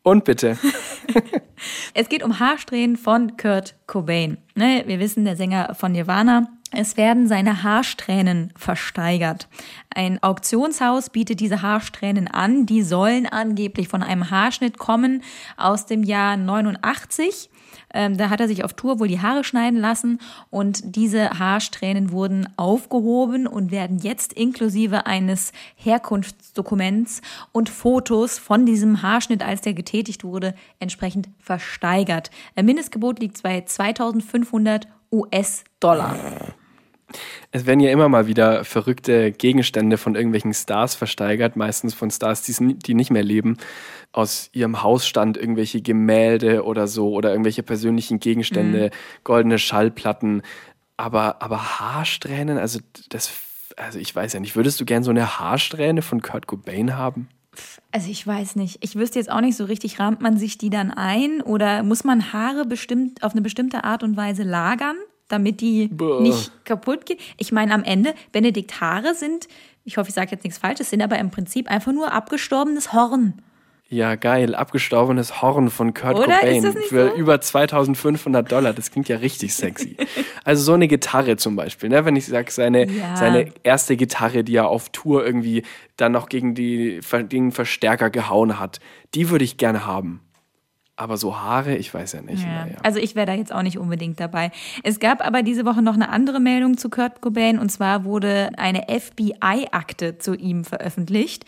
Und 0.03 0.25
bitte. 0.25 0.59
Es 1.95 2.09
geht 2.09 2.25
um 2.25 2.41
Haarsträhnen 2.41 2.97
von 2.97 3.37
Kurt 3.37 3.77
Cobain. 3.87 4.39
Ne, 4.55 4.83
wir 4.87 4.99
wissen, 4.99 5.25
der 5.25 5.37
Sänger 5.37 5.75
von 5.75 5.93
Nirvana. 5.93 6.49
Es 6.73 6.97
werden 6.97 7.29
seine 7.29 7.63
Haarsträhnen 7.63 8.53
versteigert. 8.57 9.47
Ein 9.95 10.23
Auktionshaus 10.23 11.11
bietet 11.11 11.41
diese 11.41 11.61
Haarsträhnen 11.61 12.29
an. 12.29 12.65
Die 12.65 12.83
sollen 12.83 13.27
angeblich 13.27 13.89
von 13.89 14.03
einem 14.03 14.31
Haarschnitt 14.31 14.79
kommen 14.79 15.23
aus 15.59 15.85
dem 15.85 16.03
Jahr 16.03 16.39
89. 16.39 17.51
Ähm, 17.93 18.17
da 18.17 18.31
hat 18.31 18.41
er 18.41 18.49
sich 18.49 18.65
auf 18.65 18.75
Tour 18.75 18.99
wohl 19.01 19.09
die 19.09 19.21
Haare 19.21 19.45
schneiden 19.45 19.79
lassen 19.79 20.19
und 20.51 20.97
diese 20.97 21.39
Haarsträhnen 21.39 22.13
wurden 22.13 22.49
aufgehoben 22.57 23.47
und 23.47 23.71
werden 23.71 23.99
jetzt 23.99 24.33
inklusive 24.33 25.07
eines 25.07 25.53
Herkunftsdokuments 25.77 27.23
und 27.53 27.69
Fotos 27.69 28.39
von 28.39 28.67
diesem 28.67 29.03
Haarschnitt, 29.03 29.43
als 29.43 29.61
der 29.61 29.75
getätigt 29.75 30.25
wurde, 30.25 30.55
entsprechend 30.79 31.29
versteigert. 31.39 32.31
Ein 32.57 32.67
Mindestgebot 32.67 33.21
liegt 33.21 33.43
bei 33.43 33.63
2500 33.63 34.87
US-Dollar. 35.11 36.17
Es 37.51 37.67
werden 37.67 37.81
ja 37.81 37.91
immer 37.91 38.09
mal 38.09 38.27
wieder 38.27 38.65
verrückte 38.65 39.33
Gegenstände 39.33 39.99
von 39.99 40.15
irgendwelchen 40.15 40.55
Stars 40.55 40.95
versteigert, 40.95 41.57
meistens 41.57 41.95
von 41.95 42.11
Stars, 42.11 42.43
die, 42.43 42.95
nicht 42.95 43.11
mehr 43.11 43.23
leben. 43.23 43.57
Aus 44.13 44.51
ihrem 44.53 44.83
Hausstand 44.83 45.37
irgendwelche 45.37 45.81
Gemälde 45.81 46.65
oder 46.65 46.87
so 46.87 47.13
oder 47.13 47.31
irgendwelche 47.31 47.63
persönlichen 47.63 48.21
Gegenstände, 48.21 48.91
goldene 49.25 49.59
Schallplatten. 49.59 50.43
Aber, 50.97 51.41
aber 51.43 51.81
Haarsträhnen, 51.81 52.59
also 52.59 52.81
das, 53.09 53.33
also 53.77 53.99
ich 53.99 54.15
weiß 54.15 54.35
ja 54.35 54.41
nicht, 54.41 54.55
würdest 54.55 54.81
du 54.81 54.85
gern 54.85 55.03
so 55.03 55.11
eine 55.11 55.39
Haarsträhne 55.39 56.03
von 56.03 56.21
Kurt 56.21 56.47
Cobain 56.47 56.97
haben? 56.97 57.29
Also 57.91 58.11
ich 58.11 58.27
weiß 58.27 58.57
nicht. 58.57 58.79
Ich 58.81 58.97
wüsste 58.97 59.19
jetzt 59.19 59.31
auch 59.31 59.41
nicht 59.41 59.57
so 59.57 59.65
richtig, 59.65 59.99
rahmt 59.99 60.23
man 60.23 60.39
sich 60.39 60.57
die 60.57 60.71
dann 60.71 60.91
ein 60.91 61.43
oder 61.43 61.83
muss 61.83 62.05
man 62.05 62.33
Haare 62.33 62.65
bestimmt 62.65 63.23
auf 63.23 63.33
eine 63.33 63.43
bestimmte 63.43 63.85
Art 63.85 64.03
und 64.03 64.17
Weise 64.17 64.43
lagern, 64.43 64.97
damit 65.33 65.61
die 65.61 65.89
Boah. 65.89 66.21
nicht 66.21 66.53
kaputt 66.65 67.07
gehen? 67.07 67.19
Ich 67.39 67.53
meine, 67.53 67.73
am 67.75 67.83
Ende, 67.85 68.15
Benedikt 68.33 68.81
Haare 68.81 69.15
sind, 69.15 69.49
ich 69.85 69.97
hoffe, 69.97 70.09
ich 70.11 70.15
sage 70.15 70.31
jetzt 70.33 70.45
nichts 70.45 70.59
Falsches, 70.59 70.91
sind 70.91 71.03
aber 71.03 71.19
im 71.19 71.31
Prinzip 71.31 71.71
einfach 71.71 71.93
nur 71.93 72.13
abgestorbenes 72.13 72.93
Horn. 72.93 73.35
Ja, 73.89 74.15
geil. 74.15 74.55
Abgestorbenes 74.55 75.43
Horn 75.43 75.69
von 75.69 75.93
Kurt 75.93 76.17
Oder? 76.17 76.39
Cobain 76.39 76.73
für 76.89 77.11
so? 77.11 77.15
über 77.15 77.39
2500 77.43 78.51
Dollar. 78.51 78.73
Das 78.73 78.91
klingt 78.91 79.07
ja 79.11 79.17
richtig 79.19 79.55
sexy. 79.55 79.99
also 80.45 80.63
so 80.63 80.73
eine 80.73 80.89
Gitarre 80.89 81.37
zum 81.37 81.57
Beispiel. 81.57 81.91
Ne? 81.91 82.03
Wenn 82.07 82.17
ich 82.17 82.25
sage, 82.25 82.51
seine, 82.51 82.91
Ja. 82.91 83.17
seine 83.17 83.53
erste 83.65 83.99
Gitarre, 83.99 84.45
die 84.45 84.57
er 84.57 84.69
auf 84.69 84.89
Tour 84.91 85.27
irgendwie 85.27 85.63
dann 85.99 86.13
noch 86.13 86.31
gegen 86.31 86.55
die, 86.55 87.01
den 87.31 87.53
Verstärker 87.53 88.09
gehauen 88.09 88.59
hat, 88.59 88.81
die 89.15 89.29
würde 89.29 89.45
ich 89.45 89.59
gerne 89.59 89.85
haben. 89.85 90.21
Aber 91.03 91.17
so 91.17 91.37
Haare, 91.37 91.75
ich 91.75 91.93
weiß 91.93 92.13
ja 92.13 92.23
nicht. 92.23 92.45
Ja. 92.45 92.65
Naja. 92.65 92.77
Also 92.85 93.01
ich 93.01 93.17
wäre 93.17 93.27
da 93.27 93.35
jetzt 93.35 93.53
auch 93.53 93.63
nicht 93.63 93.77
unbedingt 93.77 94.21
dabei. 94.21 94.53
Es 94.85 95.01
gab 95.01 95.27
aber 95.27 95.43
diese 95.43 95.65
Woche 95.65 95.83
noch 95.83 95.95
eine 95.95 96.11
andere 96.11 96.39
Meldung 96.39 96.77
zu 96.77 96.91
Kurt 96.91 97.21
Cobain 97.21 97.59
und 97.59 97.71
zwar 97.71 98.05
wurde 98.05 98.51
eine 98.57 98.87
FBI-Akte 98.89 100.19
zu 100.19 100.37
ihm 100.37 100.65
veröffentlicht. 100.65 101.45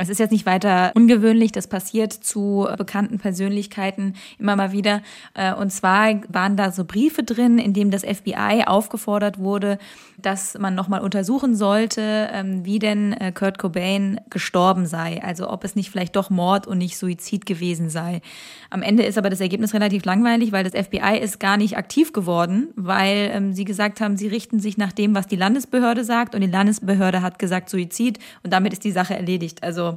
Es 0.00 0.08
ist 0.08 0.18
jetzt 0.18 0.30
nicht 0.30 0.46
weiter 0.46 0.92
ungewöhnlich, 0.94 1.52
das 1.52 1.66
passiert 1.66 2.14
zu 2.14 2.66
bekannten 2.78 3.18
Persönlichkeiten 3.18 4.14
immer 4.38 4.56
mal 4.56 4.72
wieder. 4.72 5.02
Äh, 5.34 5.52
und 5.52 5.70
zwar 5.70 6.22
waren 6.28 6.56
da 6.56 6.72
so 6.72 6.86
Briefe 6.86 7.22
drin, 7.22 7.58
in 7.58 7.74
dem 7.74 7.90
das 7.90 8.02
FBI 8.02 8.64
aufgefordert 8.66 9.38
wurde, 9.38 9.78
dass 10.16 10.56
man 10.58 10.74
nochmal 10.74 11.00
untersuchen 11.00 11.54
sollte, 11.54 12.30
ähm, 12.32 12.64
wie 12.64 12.78
denn 12.78 13.12
äh, 13.12 13.32
Kurt 13.32 13.58
Cobain 13.58 14.20
gestorben 14.30 14.86
sei. 14.86 15.22
Also 15.22 15.50
ob 15.50 15.64
es 15.64 15.76
nicht 15.76 15.90
vielleicht 15.90 16.16
doch 16.16 16.30
Mord 16.30 16.66
und 16.66 16.78
nicht 16.78 16.96
Suizid 16.96 17.44
gewesen 17.44 17.90
sei. 17.90 18.22
Am 18.70 18.82
Ende 18.82 19.02
ist 19.02 19.18
aber 19.18 19.28
das 19.28 19.40
Ergebnis 19.40 19.74
relativ 19.74 20.06
langweilig, 20.06 20.52
weil 20.52 20.64
das 20.64 20.72
FBI 20.72 21.18
ist 21.20 21.40
gar 21.40 21.58
nicht 21.58 21.76
aktiv 21.76 22.12
geworden, 22.14 22.68
weil 22.74 23.30
ähm, 23.34 23.52
sie 23.52 23.64
gesagt 23.64 24.00
haben, 24.00 24.16
sie 24.16 24.28
richten 24.28 24.60
sich 24.60 24.78
nach 24.78 24.92
dem, 24.92 25.14
was 25.14 25.26
die 25.26 25.36
Landesbehörde 25.36 26.04
sagt 26.04 26.34
und 26.34 26.40
die 26.40 26.46
Landesbehörde 26.46 27.20
hat 27.20 27.38
gesagt 27.38 27.68
Suizid 27.68 28.18
und 28.42 28.52
damit 28.52 28.72
ist 28.72 28.84
die 28.84 28.92
Sache 28.92 29.14
erledigt. 29.14 29.62
Also 29.62 29.89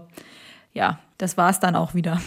ja, 0.74 1.00
das 1.18 1.38
war 1.38 1.50
es 1.50 1.60
dann 1.60 1.76
auch 1.76 1.94
wieder. 1.94 2.22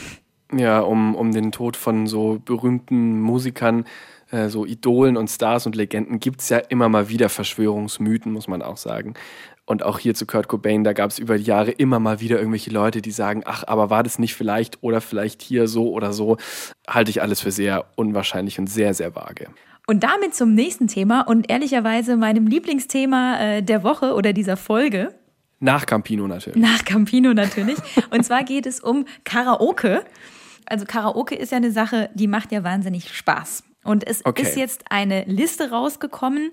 Ja, 0.52 0.80
um, 0.80 1.14
um 1.14 1.32
den 1.32 1.52
Tod 1.52 1.76
von 1.76 2.06
so 2.06 2.40
berühmten 2.44 3.20
Musikern, 3.20 3.84
äh, 4.30 4.48
so 4.48 4.64
Idolen 4.64 5.16
und 5.16 5.28
Stars 5.28 5.66
und 5.66 5.76
Legenden 5.76 6.20
gibt 6.20 6.40
es 6.40 6.48
ja 6.48 6.58
immer 6.58 6.88
mal 6.88 7.08
wieder 7.08 7.28
Verschwörungsmythen, 7.28 8.32
muss 8.32 8.48
man 8.48 8.62
auch 8.62 8.76
sagen. 8.76 9.14
Und 9.64 9.82
auch 9.82 9.98
hier 9.98 10.14
zu 10.14 10.26
Kurt 10.26 10.46
Cobain, 10.46 10.84
da 10.84 10.92
gab 10.92 11.10
es 11.10 11.18
über 11.18 11.38
die 11.38 11.44
Jahre 11.44 11.72
immer 11.72 11.98
mal 11.98 12.20
wieder 12.20 12.38
irgendwelche 12.38 12.70
Leute, 12.70 13.02
die 13.02 13.10
sagen, 13.10 13.42
ach, 13.44 13.64
aber 13.66 13.90
war 13.90 14.04
das 14.04 14.20
nicht 14.20 14.34
vielleicht 14.36 14.82
oder 14.82 15.00
vielleicht 15.00 15.42
hier 15.42 15.66
so 15.66 15.90
oder 15.90 16.12
so, 16.12 16.36
halte 16.88 17.10
ich 17.10 17.20
alles 17.20 17.40
für 17.40 17.50
sehr 17.50 17.86
unwahrscheinlich 17.96 18.60
und 18.60 18.68
sehr, 18.68 18.94
sehr 18.94 19.16
vage. 19.16 19.48
Und 19.88 20.04
damit 20.04 20.34
zum 20.34 20.54
nächsten 20.54 20.86
Thema 20.86 21.22
und 21.22 21.50
ehrlicherweise 21.50 22.16
meinem 22.16 22.46
Lieblingsthema 22.46 23.38
äh, 23.38 23.62
der 23.62 23.82
Woche 23.82 24.14
oder 24.14 24.32
dieser 24.32 24.56
Folge. 24.56 25.14
Nach 25.60 25.86
Campino 25.86 26.26
natürlich. 26.26 26.62
Nach 26.62 26.84
Campino 26.84 27.32
natürlich. 27.32 27.78
Und 28.10 28.24
zwar 28.24 28.44
geht 28.44 28.66
es 28.66 28.80
um 28.80 29.06
Karaoke. 29.24 30.04
Also 30.66 30.84
Karaoke 30.84 31.34
ist 31.34 31.52
ja 31.52 31.56
eine 31.56 31.70
Sache, 31.70 32.10
die 32.14 32.26
macht 32.26 32.52
ja 32.52 32.62
wahnsinnig 32.64 33.14
Spaß. 33.14 33.62
Und 33.86 34.06
es 34.06 34.26
okay. 34.26 34.42
ist 34.42 34.56
jetzt 34.56 34.84
eine 34.90 35.24
Liste 35.24 35.70
rausgekommen, 35.70 36.50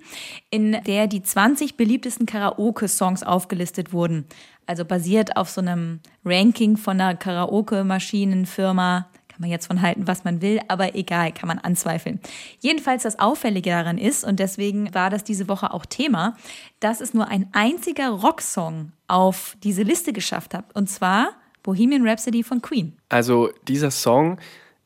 in 0.52 0.78
der 0.86 1.08
die 1.08 1.24
20 1.24 1.78
beliebtesten 1.78 2.28
Karaoke-Songs 2.28 3.24
aufgelistet 3.24 3.92
wurden. 3.92 4.26
Also 4.68 4.86
basiert 4.86 5.36
auf 5.36 5.50
so 5.50 5.60
einem 5.60 6.00
Ranking 6.24 6.78
von 6.78 7.02
einer 7.02 7.16
Karaoke-Maschinenfirma. 7.16 9.10
Kann 9.34 9.42
man 9.42 9.50
jetzt 9.50 9.66
von 9.66 9.82
halten, 9.82 10.06
was 10.06 10.24
man 10.24 10.44
will, 10.44 10.60
aber 10.68 10.94
egal, 10.94 11.32
kann 11.32 11.48
man 11.48 11.58
anzweifeln. 11.58 12.20
Jedenfalls 12.60 13.02
das 13.02 13.18
Auffällige 13.18 13.72
daran 13.72 13.98
ist, 13.98 14.24
und 14.24 14.40
deswegen 14.40 14.94
war 14.94 15.10
das 15.10 15.24
diese 15.24 15.48
Woche 15.50 15.74
auch 15.74 15.88
Thema, 15.88 16.38
dass 16.80 17.02
es 17.02 17.16
nur 17.16 17.28
ein 17.30 17.50
einziger 17.52 18.10
Rocksong 18.10 18.92
auf 19.08 19.58
diese 19.64 19.82
Liste 19.82 20.14
geschafft 20.14 20.54
hat. 20.54 20.66
Und 20.76 20.88
zwar 20.88 21.30
Bohemian 21.64 22.08
Rhapsody 22.08 22.44
von 22.44 22.62
Queen. 22.62 22.96
Also 23.10 23.50
dieser 23.68 23.90
Song 23.90 24.38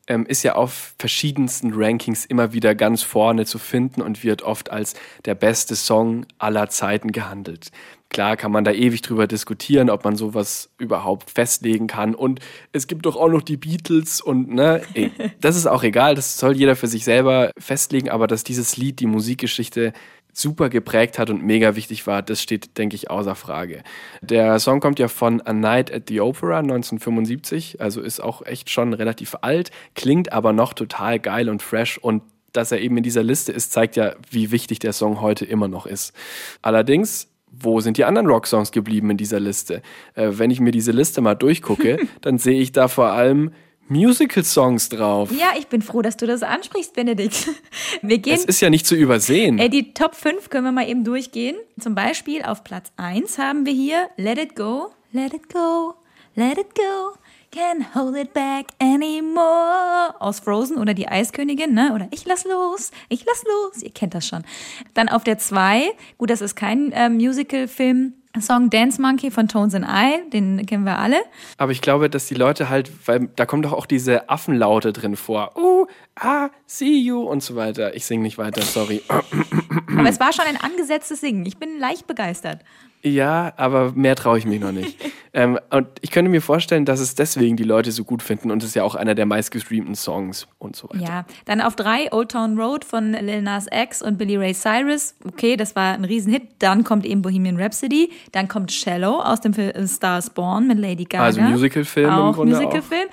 ähm, 0.06 0.24
ist 0.24 0.42
ja 0.44 0.54
auf 0.54 0.94
verschiedensten 0.98 1.74
Rankings 1.74 2.24
immer 2.24 2.54
wieder 2.54 2.74
ganz 2.74 3.02
vorne 3.02 3.44
zu 3.44 3.58
finden 3.58 4.00
und 4.00 4.24
wird 4.24 4.40
oft 4.40 4.70
als 4.70 4.94
der 5.26 5.34
beste 5.34 5.76
Song 5.76 6.24
aller 6.38 6.70
Zeiten 6.70 7.12
gehandelt. 7.12 7.70
Klar 8.10 8.36
kann 8.36 8.52
man 8.52 8.64
da 8.64 8.72
ewig 8.72 9.02
drüber 9.02 9.26
diskutieren, 9.26 9.90
ob 9.90 10.04
man 10.04 10.16
sowas 10.16 10.70
überhaupt 10.78 11.30
festlegen 11.30 11.86
kann. 11.86 12.14
Und 12.14 12.40
es 12.72 12.86
gibt 12.86 13.04
doch 13.04 13.16
auch 13.16 13.28
noch 13.28 13.42
die 13.42 13.58
Beatles 13.58 14.20
und 14.20 14.48
ne, 14.48 14.80
ey, 14.94 15.12
das 15.40 15.56
ist 15.56 15.66
auch 15.66 15.82
egal, 15.82 16.14
das 16.14 16.38
soll 16.38 16.56
jeder 16.56 16.76
für 16.76 16.86
sich 16.86 17.04
selber 17.04 17.50
festlegen, 17.58 18.08
aber 18.08 18.26
dass 18.26 18.44
dieses 18.44 18.76
Lied 18.76 19.00
die 19.00 19.06
Musikgeschichte 19.06 19.92
super 20.32 20.68
geprägt 20.68 21.18
hat 21.18 21.30
und 21.30 21.42
mega 21.42 21.74
wichtig 21.74 22.06
war, 22.06 22.22
das 22.22 22.40
steht, 22.40 22.78
denke 22.78 22.94
ich, 22.94 23.10
außer 23.10 23.34
Frage. 23.34 23.82
Der 24.22 24.58
Song 24.60 24.80
kommt 24.80 24.98
ja 24.98 25.08
von 25.08 25.40
A 25.42 25.52
Night 25.52 25.92
at 25.92 26.04
the 26.08 26.20
Opera 26.20 26.58
1975, 26.58 27.80
also 27.80 28.00
ist 28.00 28.20
auch 28.20 28.42
echt 28.46 28.70
schon 28.70 28.92
relativ 28.92 29.36
alt, 29.40 29.70
klingt 29.94 30.32
aber 30.32 30.52
noch 30.52 30.72
total 30.74 31.18
geil 31.18 31.48
und 31.48 31.62
fresh 31.62 31.98
und 31.98 32.22
dass 32.52 32.72
er 32.72 32.80
eben 32.80 32.96
in 32.96 33.02
dieser 33.02 33.22
Liste 33.22 33.52
ist, 33.52 33.72
zeigt 33.72 33.96
ja, 33.96 34.14
wie 34.30 34.50
wichtig 34.50 34.78
der 34.78 34.92
Song 34.92 35.20
heute 35.20 35.44
immer 35.44 35.68
noch 35.68 35.86
ist. 35.86 36.14
Allerdings 36.62 37.28
wo 37.50 37.80
sind 37.80 37.96
die 37.96 38.04
anderen 38.04 38.26
Rocksongs 38.28 38.72
geblieben 38.72 39.10
in 39.10 39.16
dieser 39.16 39.40
Liste? 39.40 39.82
Äh, 40.14 40.30
wenn 40.32 40.50
ich 40.50 40.60
mir 40.60 40.70
diese 40.70 40.92
Liste 40.92 41.20
mal 41.20 41.34
durchgucke, 41.34 41.98
dann 42.20 42.38
sehe 42.38 42.60
ich 42.60 42.72
da 42.72 42.88
vor 42.88 43.12
allem 43.12 43.50
Musical-Songs 43.88 44.90
drauf. 44.90 45.30
Ja, 45.32 45.52
ich 45.58 45.68
bin 45.68 45.80
froh, 45.80 46.02
dass 46.02 46.16
du 46.16 46.26
das 46.26 46.42
ansprichst, 46.42 46.94
Benedikt. 46.94 47.48
Wir 48.02 48.18
gehen. 48.18 48.34
Es 48.34 48.44
ist 48.44 48.60
ja 48.60 48.70
nicht 48.70 48.86
zu 48.86 48.94
übersehen. 48.94 49.58
Äh, 49.58 49.70
die 49.70 49.94
Top 49.94 50.14
5 50.14 50.50
können 50.50 50.64
wir 50.64 50.72
mal 50.72 50.88
eben 50.88 51.04
durchgehen. 51.04 51.56
Zum 51.80 51.94
Beispiel 51.94 52.42
auf 52.42 52.64
Platz 52.64 52.92
1 52.96 53.38
haben 53.38 53.64
wir 53.64 53.72
hier 53.72 54.08
Let 54.16 54.38
It 54.38 54.56
Go, 54.56 54.90
Let 55.12 55.32
It 55.32 55.52
Go, 55.52 55.94
Let 56.34 56.58
It 56.58 56.74
Go. 56.74 57.18
Can't 57.50 57.94
hold 57.94 58.14
it 58.14 58.34
back 58.34 58.66
anymore. 58.78 60.14
Aus 60.18 60.40
Frozen 60.40 60.76
oder 60.76 60.92
die 60.92 61.08
Eiskönigin, 61.08 61.72
ne? 61.72 61.92
Oder 61.94 62.08
ich 62.10 62.26
lass 62.26 62.44
los, 62.44 62.90
ich 63.08 63.24
lass 63.24 63.42
los. 63.44 63.82
Ihr 63.82 63.90
kennt 63.90 64.14
das 64.14 64.26
schon. 64.26 64.44
Dann 64.92 65.08
auf 65.08 65.24
der 65.24 65.38
2, 65.38 65.90
gut, 66.18 66.28
das 66.28 66.42
ist 66.42 66.56
kein 66.56 66.92
äh, 66.92 67.08
Musical-Film, 67.08 68.12
Song 68.38 68.68
Dance 68.70 69.00
Monkey 69.00 69.30
von 69.30 69.48
Tones 69.48 69.74
and 69.74 69.86
I, 69.86 70.28
den 70.30 70.64
kennen 70.66 70.84
wir 70.84 70.98
alle. 70.98 71.16
Aber 71.56 71.72
ich 71.72 71.80
glaube, 71.80 72.10
dass 72.10 72.26
die 72.26 72.34
Leute 72.34 72.68
halt, 72.68 72.90
weil 73.06 73.28
da 73.34 73.46
kommen 73.46 73.62
doch 73.62 73.72
auch 73.72 73.86
diese 73.86 74.28
Affenlaute 74.28 74.92
drin 74.92 75.16
vor. 75.16 75.56
Uh, 75.56 75.86
ah, 76.16 76.50
see 76.66 76.98
you 76.98 77.22
und 77.22 77.42
so 77.42 77.56
weiter. 77.56 77.94
Ich 77.96 78.04
singe 78.04 78.22
nicht 78.22 78.38
weiter, 78.38 78.62
sorry. 78.62 79.02
Aber 79.08 80.08
es 80.08 80.20
war 80.20 80.32
schon 80.32 80.44
ein 80.44 80.58
angesetztes 80.58 81.20
Singen. 81.20 81.46
Ich 81.46 81.56
bin 81.56 81.78
leicht 81.78 82.06
begeistert. 82.06 82.60
Ja, 83.02 83.52
aber 83.56 83.92
mehr 83.92 84.16
traue 84.16 84.38
ich 84.38 84.46
mich 84.46 84.60
noch 84.60 84.72
nicht. 84.72 84.96
ähm, 85.32 85.58
und 85.70 85.86
ich 86.00 86.10
könnte 86.10 86.30
mir 86.30 86.42
vorstellen, 86.42 86.84
dass 86.84 86.98
es 87.00 87.14
deswegen 87.14 87.56
die 87.56 87.62
Leute 87.62 87.92
so 87.92 88.04
gut 88.04 88.22
finden 88.22 88.50
und 88.50 88.62
es 88.62 88.70
ist 88.70 88.74
ja 88.74 88.82
auch 88.82 88.94
einer 88.94 89.14
der 89.14 89.26
meistgestreamten 89.26 89.94
Songs 89.94 90.48
und 90.58 90.74
so 90.74 90.88
weiter. 90.88 91.04
Ja, 91.04 91.24
dann 91.44 91.60
auf 91.60 91.76
drei 91.76 92.12
Old 92.12 92.32
Town 92.32 92.58
Road 92.58 92.84
von 92.84 93.12
Lil 93.12 93.42
Nas 93.42 93.66
X 93.70 94.02
und 94.02 94.18
Billy 94.18 94.36
Ray 94.36 94.52
Cyrus. 94.52 95.14
Okay, 95.24 95.56
das 95.56 95.76
war 95.76 95.94
ein 95.94 96.04
Riesenhit. 96.04 96.42
Dann 96.58 96.82
kommt 96.82 97.06
eben 97.06 97.22
Bohemian 97.22 97.56
Rhapsody. 97.56 98.10
Dann 98.32 98.48
kommt 98.48 98.72
Shallow 98.72 99.20
aus 99.20 99.40
dem 99.40 99.54
Film 99.54 99.86
Stars 99.86 100.30
Born 100.30 100.66
mit 100.66 100.78
Lady 100.78 101.04
Gaga. 101.04 101.24
Also 101.24 101.40
Musicalfilm 101.40 102.10
im 102.10 102.32
Grunde 102.32 102.56
Musicalfilm. 102.56 103.08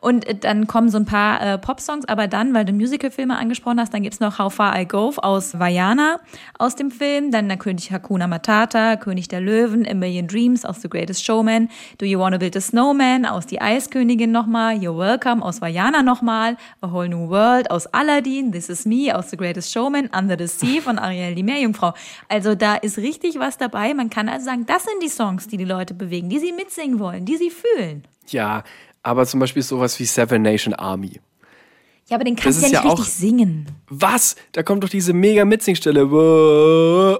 Und 0.00 0.44
dann 0.44 0.66
kommen 0.68 0.88
so 0.90 0.98
ein 0.98 1.06
paar 1.06 1.40
äh, 1.40 1.58
Pop-Songs, 1.58 2.06
aber 2.06 2.28
dann, 2.28 2.54
weil 2.54 2.64
du 2.64 2.72
Musicalfilme 2.72 3.36
angesprochen 3.36 3.80
hast, 3.80 3.92
dann 3.92 4.02
gibt's 4.02 4.20
noch 4.20 4.38
How 4.38 4.52
Far 4.52 4.80
I 4.80 4.86
Go 4.86 5.12
aus 5.16 5.58
Vajana 5.58 6.20
aus 6.58 6.76
dem 6.76 6.92
Film. 6.92 7.32
Dann 7.32 7.48
der 7.48 7.56
König 7.56 7.90
Hakuna 7.90 8.28
Matata, 8.28 8.96
König 8.96 9.27
der 9.28 9.40
Löwen, 9.40 9.86
A 9.86 9.94
Million 9.94 10.26
Dreams 10.26 10.64
aus 10.64 10.80
The 10.82 10.88
Greatest 10.88 11.24
Showman, 11.24 11.68
Do 11.98 12.06
You 12.06 12.18
Wanna 12.18 12.38
Build 12.38 12.56
a 12.56 12.60
Snowman? 12.60 13.26
Aus 13.26 13.46
Die 13.46 13.60
Eiskönigin 13.60 14.32
nochmal, 14.32 14.76
You're 14.76 14.96
Welcome? 14.96 15.42
Aus 15.42 15.60
Vajana 15.60 16.02
nochmal, 16.02 16.56
A 16.80 16.90
Whole 16.90 17.08
New 17.08 17.28
World? 17.28 17.70
Aus 17.70 17.86
Aladdin, 17.88 18.52
This 18.52 18.68
Is 18.68 18.84
Me? 18.84 19.14
Aus 19.14 19.30
The 19.30 19.36
Greatest 19.36 19.72
Showman, 19.72 20.10
Under 20.16 20.36
the 20.38 20.46
Sea? 20.46 20.80
Von 20.80 20.98
Ariel 20.98 21.34
die 21.34 21.42
Meerjungfrau. 21.42 21.94
Also 22.28 22.54
da 22.54 22.76
ist 22.76 22.98
richtig 22.98 23.38
was 23.38 23.58
dabei. 23.58 23.94
Man 23.94 24.10
kann 24.10 24.28
also 24.28 24.46
sagen, 24.46 24.66
das 24.66 24.84
sind 24.84 25.02
die 25.02 25.08
Songs, 25.08 25.46
die 25.46 25.56
die 25.56 25.64
Leute 25.64 25.94
bewegen, 25.94 26.28
die 26.28 26.38
sie 26.38 26.52
mitsingen 26.52 26.98
wollen, 26.98 27.24
die 27.24 27.36
sie 27.36 27.50
fühlen. 27.50 28.04
Ja, 28.28 28.64
aber 29.02 29.26
zum 29.26 29.40
Beispiel 29.40 29.62
sowas 29.62 29.98
wie 29.98 30.04
Seven 30.04 30.42
Nation 30.42 30.74
Army. 30.74 31.20
Ja, 32.08 32.16
aber 32.16 32.24
den 32.24 32.36
kannst 32.36 32.62
du 32.62 32.66
ja 32.66 32.68
nicht 32.70 32.84
ja 32.84 32.90
richtig 32.90 33.12
singen. 33.12 33.66
Was? 33.90 34.36
Da 34.52 34.62
kommt 34.62 34.82
doch 34.82 34.88
diese 34.88 35.12
mega 35.12 35.44
Mitsingstelle. 35.44 36.00
Aber 36.00 37.18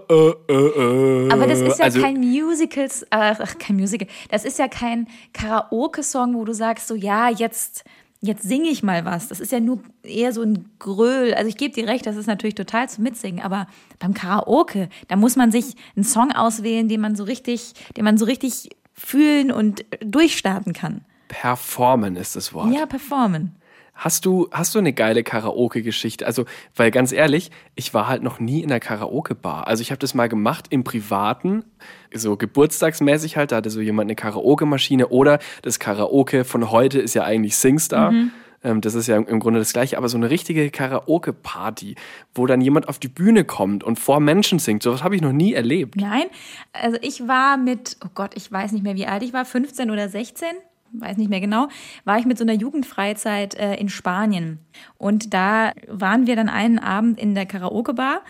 das 1.47 1.61
ist 1.61 1.79
ja 1.79 1.85
also, 1.85 2.01
kein 2.01 2.19
Musical, 2.19 2.89
ach, 3.11 3.59
kein 3.59 3.77
Musical. 3.77 4.09
Das 4.31 4.47
ist 4.47 4.59
ja 4.59 4.67
kein 4.67 5.07
Karaoke-Song, 5.35 6.35
wo 6.35 6.45
du 6.47 6.55
sagst 6.55 6.89
so, 6.89 6.95
ja, 6.95 7.29
jetzt, 7.29 7.85
jetzt 8.23 8.45
singe 8.45 8.71
ich 8.71 8.83
mal 8.83 9.05
was. 9.05 9.29
Das 9.29 9.41
ist 9.41 9.53
ja 9.53 9.61
nur 9.61 9.81
eher 10.03 10.33
so 10.33 10.41
ein 10.41 10.71
Gröl. 10.79 11.35
Also 11.35 11.51
ich 11.51 11.59
gebe 11.59 11.75
dir 11.75 11.87
recht, 11.87 12.07
das 12.07 12.17
ist 12.17 12.27
natürlich 12.27 12.55
total 12.55 12.89
zum 12.89 13.05
Mitsingen. 13.05 13.45
Aber 13.45 13.67
beim 13.99 14.15
Karaoke, 14.15 14.89
da 15.09 15.17
muss 15.17 15.37
man 15.37 15.53
sich 15.53 15.75
einen 15.97 16.05
Song 16.05 16.33
auswählen, 16.33 16.89
den 16.89 17.03
man 17.03 17.15
so 17.15 17.25
richtig, 17.25 17.75
den 17.99 18.05
man 18.05 18.17
so 18.17 18.25
richtig 18.25 18.71
fühlen 18.95 19.53
und 19.53 19.85
durchstarten 20.01 20.73
kann. 20.73 21.05
Performen 21.29 22.17
ist 22.17 22.37
das 22.37 22.55
Wort. 22.55 22.73
Ja, 22.73 22.87
performen. 22.87 23.55
Hast 23.99 24.25
du, 24.25 24.49
hast 24.53 24.77
du 24.77 24.79
eine 24.79 24.93
geile 24.93 25.25
Karaoke-Geschichte? 25.25 26.25
Also, 26.25 26.45
weil 26.77 26.93
ganz 26.93 27.11
ehrlich, 27.11 27.51
ich 27.75 27.93
war 27.95 28.07
halt 28.07 28.23
noch 28.23 28.39
nie 28.39 28.63
in 28.63 28.69
der 28.69 28.79
Karaoke-Bar. 28.79 29.67
Also 29.67 29.83
ich 29.83 29.91
habe 29.91 29.99
das 29.99 30.15
mal 30.15 30.29
gemacht 30.29 30.67
im 30.71 30.85
Privaten, 30.85 31.65
so 32.15 32.37
geburtstagsmäßig 32.37 33.37
halt, 33.37 33.51
da 33.51 33.57
hatte 33.57 33.71
so 33.71 33.81
jemand 33.81 34.07
eine 34.07 34.15
Karaoke-Maschine 34.15 35.09
oder 35.09 35.41
das 35.63 35.81
Karaoke 35.81 36.45
von 36.45 36.71
heute 36.71 37.01
ist 37.01 37.15
ja 37.15 37.25
eigentlich 37.25 37.57
Singstar. 37.57 38.13
Mhm. 38.13 38.31
Ähm, 38.63 38.81
das 38.81 38.95
ist 38.95 39.09
ja 39.09 39.17
im 39.17 39.41
Grunde 39.41 39.59
das 39.59 39.73
Gleiche, 39.73 39.99
aber 39.99 40.09
so 40.09 40.17
eine 40.17 40.31
richtige 40.31 40.71
Karaoke-Party, 40.71 41.97
wo 42.35 42.47
dann 42.47 42.61
jemand 42.61 42.89
auf 42.89 43.01
die 43.01 43.09
Bühne 43.09 43.45
kommt 43.45 43.83
und 43.83 43.99
vor 43.99 44.21
Menschen 44.21 44.61
singt, 44.61 44.85
sowas 44.85 45.03
habe 45.03 45.17
ich 45.17 45.23
noch 45.23 45.33
nie 45.33 45.55
erlebt. 45.55 45.97
Nein, 45.97 46.27
also 46.73 46.99
ich 47.03 47.27
war 47.27 47.57
mit, 47.57 47.97
oh 48.05 48.11
Gott, 48.15 48.33
ich 48.37 48.51
weiß 48.51 48.73
nicht 48.73 48.85
mehr, 48.85 48.95
wie 48.95 49.07
alt 49.07 49.25
ich 49.25 49.33
war, 49.33 49.45
15 49.45 49.91
oder 49.91 50.09
16 50.09 50.47
weiß 50.93 51.17
nicht 51.17 51.31
mehr 51.31 51.41
genau, 51.41 51.69
war 52.05 52.19
ich 52.19 52.27
mit 52.27 52.39
so 52.39 52.45
einer 52.45 52.55
Jugendfreizeit 52.55 53.55
äh, 53.55 53.75
in 53.75 53.89
Spanien. 53.89 54.59
Und 54.97 55.35
da 55.35 55.73
waren 55.89 56.27
wir 56.27 56.37
dann 56.37 56.49
einen 56.49 56.79
Abend 56.79 57.19
in 57.19 57.35
der 57.35 57.47
Karaoke-Bar 57.47 58.23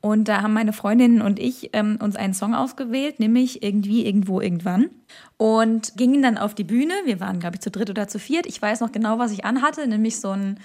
Und 0.00 0.28
da 0.28 0.42
haben 0.42 0.52
meine 0.52 0.72
Freundinnen 0.72 1.20
und 1.20 1.40
ich 1.40 1.70
ähm, 1.72 1.98
uns 2.00 2.14
einen 2.14 2.34
Song 2.34 2.54
ausgewählt, 2.54 3.18
nämlich 3.18 3.62
irgendwie, 3.62 4.06
irgendwo, 4.06 4.40
irgendwann. 4.40 4.90
Und 5.36 5.96
gingen 5.96 6.22
dann 6.22 6.38
auf 6.38 6.54
die 6.54 6.64
Bühne. 6.64 6.94
Wir 7.06 7.18
waren, 7.18 7.40
glaube 7.40 7.56
ich, 7.56 7.60
zu 7.60 7.70
dritt 7.70 7.90
oder 7.90 8.06
zu 8.06 8.18
viert. 8.18 8.46
Ich 8.46 8.60
weiß 8.60 8.80
noch 8.80 8.92
genau, 8.92 9.18
was 9.18 9.32
ich 9.32 9.44
anhatte, 9.44 9.86
nämlich 9.88 10.20
so 10.20 10.30
ein 10.30 10.60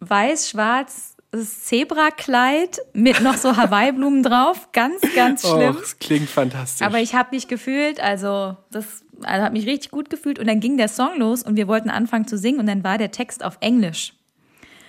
weiß-schwarz 0.00 1.16
Zebrakleid 1.32 2.80
mit 2.92 3.20
noch 3.20 3.36
so 3.36 3.56
Hawaii-Blumen 3.56 4.24
drauf. 4.24 4.72
Ganz, 4.72 5.00
ganz 5.14 5.42
schlimm. 5.42 5.76
Oh, 5.76 5.80
das 5.80 5.98
klingt 6.00 6.28
fantastisch. 6.28 6.84
Aber 6.84 6.98
ich 6.98 7.14
habe 7.14 7.28
mich 7.36 7.46
gefühlt, 7.46 8.00
also 8.00 8.56
das 8.72 9.04
also 9.22 9.44
hat 9.44 9.52
mich 9.52 9.66
richtig 9.66 9.90
gut 9.90 10.10
gefühlt. 10.10 10.38
Und 10.38 10.46
dann 10.46 10.60
ging 10.60 10.76
der 10.76 10.88
Song 10.88 11.18
los 11.18 11.42
und 11.42 11.56
wir 11.56 11.68
wollten 11.68 11.90
anfangen 11.90 12.26
zu 12.26 12.38
singen 12.38 12.60
und 12.60 12.66
dann 12.66 12.84
war 12.84 12.98
der 12.98 13.10
Text 13.10 13.44
auf 13.44 13.58
Englisch. 13.60 14.14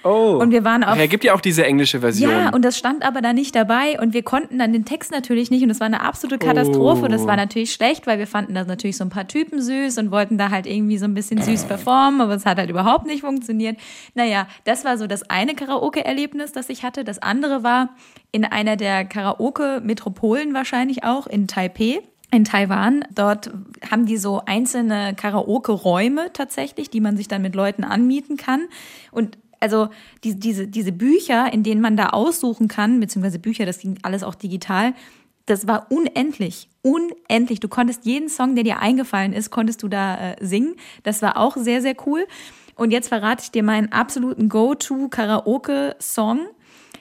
Oh. 0.04 0.40
Und 0.42 0.52
wir 0.52 0.64
waren 0.64 0.84
auf. 0.84 0.98
Ja, 0.98 1.06
gibt 1.06 1.24
ja 1.24 1.34
auch 1.34 1.42
diese 1.42 1.64
englische 1.66 2.00
Version. 2.00 2.32
Ja, 2.32 2.50
und 2.50 2.66
das 2.66 2.78
stand 2.78 3.04
aber 3.04 3.22
da 3.22 3.34
nicht 3.34 3.56
dabei 3.56 4.00
und 4.00 4.14
wir 4.14 4.24
konnten 4.24 4.58
dann 4.58 4.74
den 4.74 4.86
Text 4.86 5.12
natürlich 5.12 5.52
nicht 5.52 5.64
und 5.64 5.70
es 5.70 5.80
war 5.80 5.86
eine 5.86 6.02
absolute 6.02 6.40
Katastrophe. 6.40 7.06
Oh. 7.06 7.08
Das 7.08 7.28
war 7.28 7.36
natürlich 7.36 7.72
schlecht, 7.72 8.08
weil 8.08 8.18
wir 8.18 8.28
fanden 8.28 8.56
da 8.56 8.64
natürlich 8.64 8.98
so 8.98 9.04
ein 9.04 9.10
paar 9.10 9.28
Typen 9.28 9.62
süß 9.62 10.00
und 10.00 10.12
wollten 10.12 10.38
da 10.38 10.50
halt 10.50 10.66
irgendwie 10.66 10.98
so 10.98 11.06
ein 11.06 11.14
bisschen 11.14 11.42
süß 11.42 11.66
performen, 11.66 12.22
aber 12.22 12.34
es 12.34 12.46
hat 12.46 12.58
halt 12.58 12.70
überhaupt 12.70 13.06
nicht 13.06 13.22
funktioniert. 13.22 13.78
Naja, 14.16 14.48
das 14.64 14.86
war 14.86 14.98
so 14.98 15.06
das 15.06 15.30
eine 15.30 15.54
Karaoke-Erlebnis, 15.54 16.52
das 16.52 16.70
ich 16.70 16.84
hatte. 16.84 17.04
Das 17.04 17.20
andere 17.20 17.64
war 17.64 17.90
in 18.32 18.44
einer 18.44 18.78
der 18.78 19.06
Karaoke-Metropolen 19.06 20.54
wahrscheinlich 20.54 21.04
auch 21.04 21.28
in 21.28 21.48
Taipei 21.48 22.02
in 22.32 22.46
Taiwan. 22.46 23.06
Dort 23.14 23.52
haben 23.90 24.06
die 24.06 24.18
so 24.18 24.42
einzelne 24.46 25.14
Karaoke-Räume 25.16 26.32
tatsächlich, 26.34 26.90
die 26.90 27.02
man 27.02 27.18
sich 27.18 27.28
dann 27.28 27.42
mit 27.42 27.56
Leuten 27.56 27.84
anmieten 27.84 28.38
kann. 28.38 28.68
Und 29.12 29.38
also 29.60 29.90
die, 30.24 30.40
diese, 30.40 30.68
diese 30.68 30.92
Bücher, 30.92 31.54
in 31.54 31.64
denen 31.64 31.82
man 31.82 31.96
da 31.96 32.10
aussuchen 32.10 32.68
kann, 32.68 33.00
beziehungsweise 33.00 33.40
Bücher, 33.40 33.66
das 33.66 33.80
ging 33.80 34.00
alles 34.02 34.24
auch 34.24 34.36
digital, 34.36 34.94
das 35.46 35.68
war 35.68 35.88
unendlich, 35.90 36.70
unendlich. 36.82 37.60
Du 37.60 37.68
konntest 37.68 38.06
jeden 38.06 38.30
Song, 38.30 38.56
der 38.56 38.64
dir 38.64 38.80
eingefallen 38.80 39.34
ist, 39.34 39.50
konntest 39.52 39.84
du 39.84 39.88
da 39.88 40.32
äh, 40.32 40.36
singen. 40.40 40.76
Das 41.04 41.22
war 41.22 41.38
auch 41.38 41.58
sehr, 41.58 41.82
sehr 41.82 41.96
cool. 42.06 42.26
Und 42.76 42.92
jetzt 42.92 43.10
verrate 43.10 43.44
ich 43.44 43.52
dir 43.52 43.64
meinen 43.64 43.92
absoluten 43.92 44.50
Go-To-Karaoke-Song, 44.50 46.48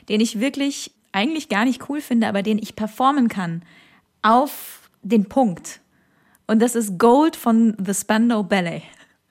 den 0.08 0.20
ich 0.20 0.40
wirklich 0.40 0.92
eigentlich 1.12 1.48
gar 1.48 1.64
nicht 1.64 1.88
cool 1.88 2.00
finde, 2.00 2.28
aber 2.28 2.42
den 2.42 2.58
ich 2.58 2.76
performen 2.76 3.28
kann. 3.28 3.62
Auf 4.22 4.79
den 5.02 5.28
Punkt. 5.28 5.80
Und 6.46 6.60
das 6.60 6.74
ist 6.74 6.98
Gold 6.98 7.36
von 7.36 7.76
The 7.84 7.94
Spandau 7.94 8.42
Ballet. 8.42 8.82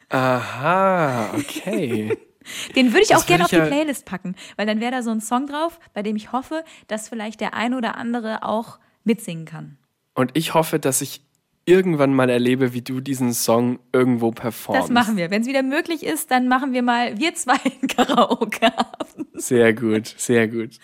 Aha, 0.10 1.34
okay. 1.34 2.17
Den 2.75 2.93
würde 2.93 3.01
ich 3.03 3.10
Das 3.10 3.21
auch 3.21 3.25
gerne 3.27 3.43
auf 3.43 3.49
die 3.49 3.58
Playlist 3.58 4.05
packen, 4.05 4.36
weil 4.55 4.65
dann 4.65 4.79
wäre 4.79 4.91
da 4.91 5.03
so 5.03 5.12
ein 5.12 5.21
Song 5.21 5.45
drauf, 5.45 5.79
bei 5.93 6.01
dem 6.01 6.15
ich 6.15 6.32
hoffe, 6.32 6.63
dass 6.88 7.10
vielleicht 7.10 7.41
der 7.41 7.53
ein 7.53 7.73
oder 7.73 7.95
andere 7.97 8.43
auch 8.43 8.79
mitsingen 9.03 9.45
kann. 9.45 9.77
Und 10.15 10.32
ich 10.34 10.53
hoffe, 10.53 10.79
dass 10.79 11.01
ich 11.01 11.21
irgendwann 11.69 12.15
mal 12.15 12.29
erlebe, 12.29 12.73
wie 12.73 12.82
du 12.82 12.99
diesen 12.99 13.32
Song 13.34 13.77
irgendwo 13.93 14.32
performst. 14.32 14.84
Das 14.84 14.89
machen 14.89 15.17
wir. 15.17 15.29
Wenn 15.29 15.43
es 15.43 15.47
wieder 15.47 15.62
möglich 15.62 16.03
ist, 16.03 16.32
dann 16.32 16.47
machen 16.47 16.73
wir 16.73 16.82
mal 16.82 17.19
wir 17.19 17.36
zwei 17.36 17.53
einen 17.53 17.88
Karaoke-Abend. 17.88 19.27
Sehr 19.36 19.73
gut, 19.73 20.08
sehr 20.17 20.47
gut. 20.47 20.79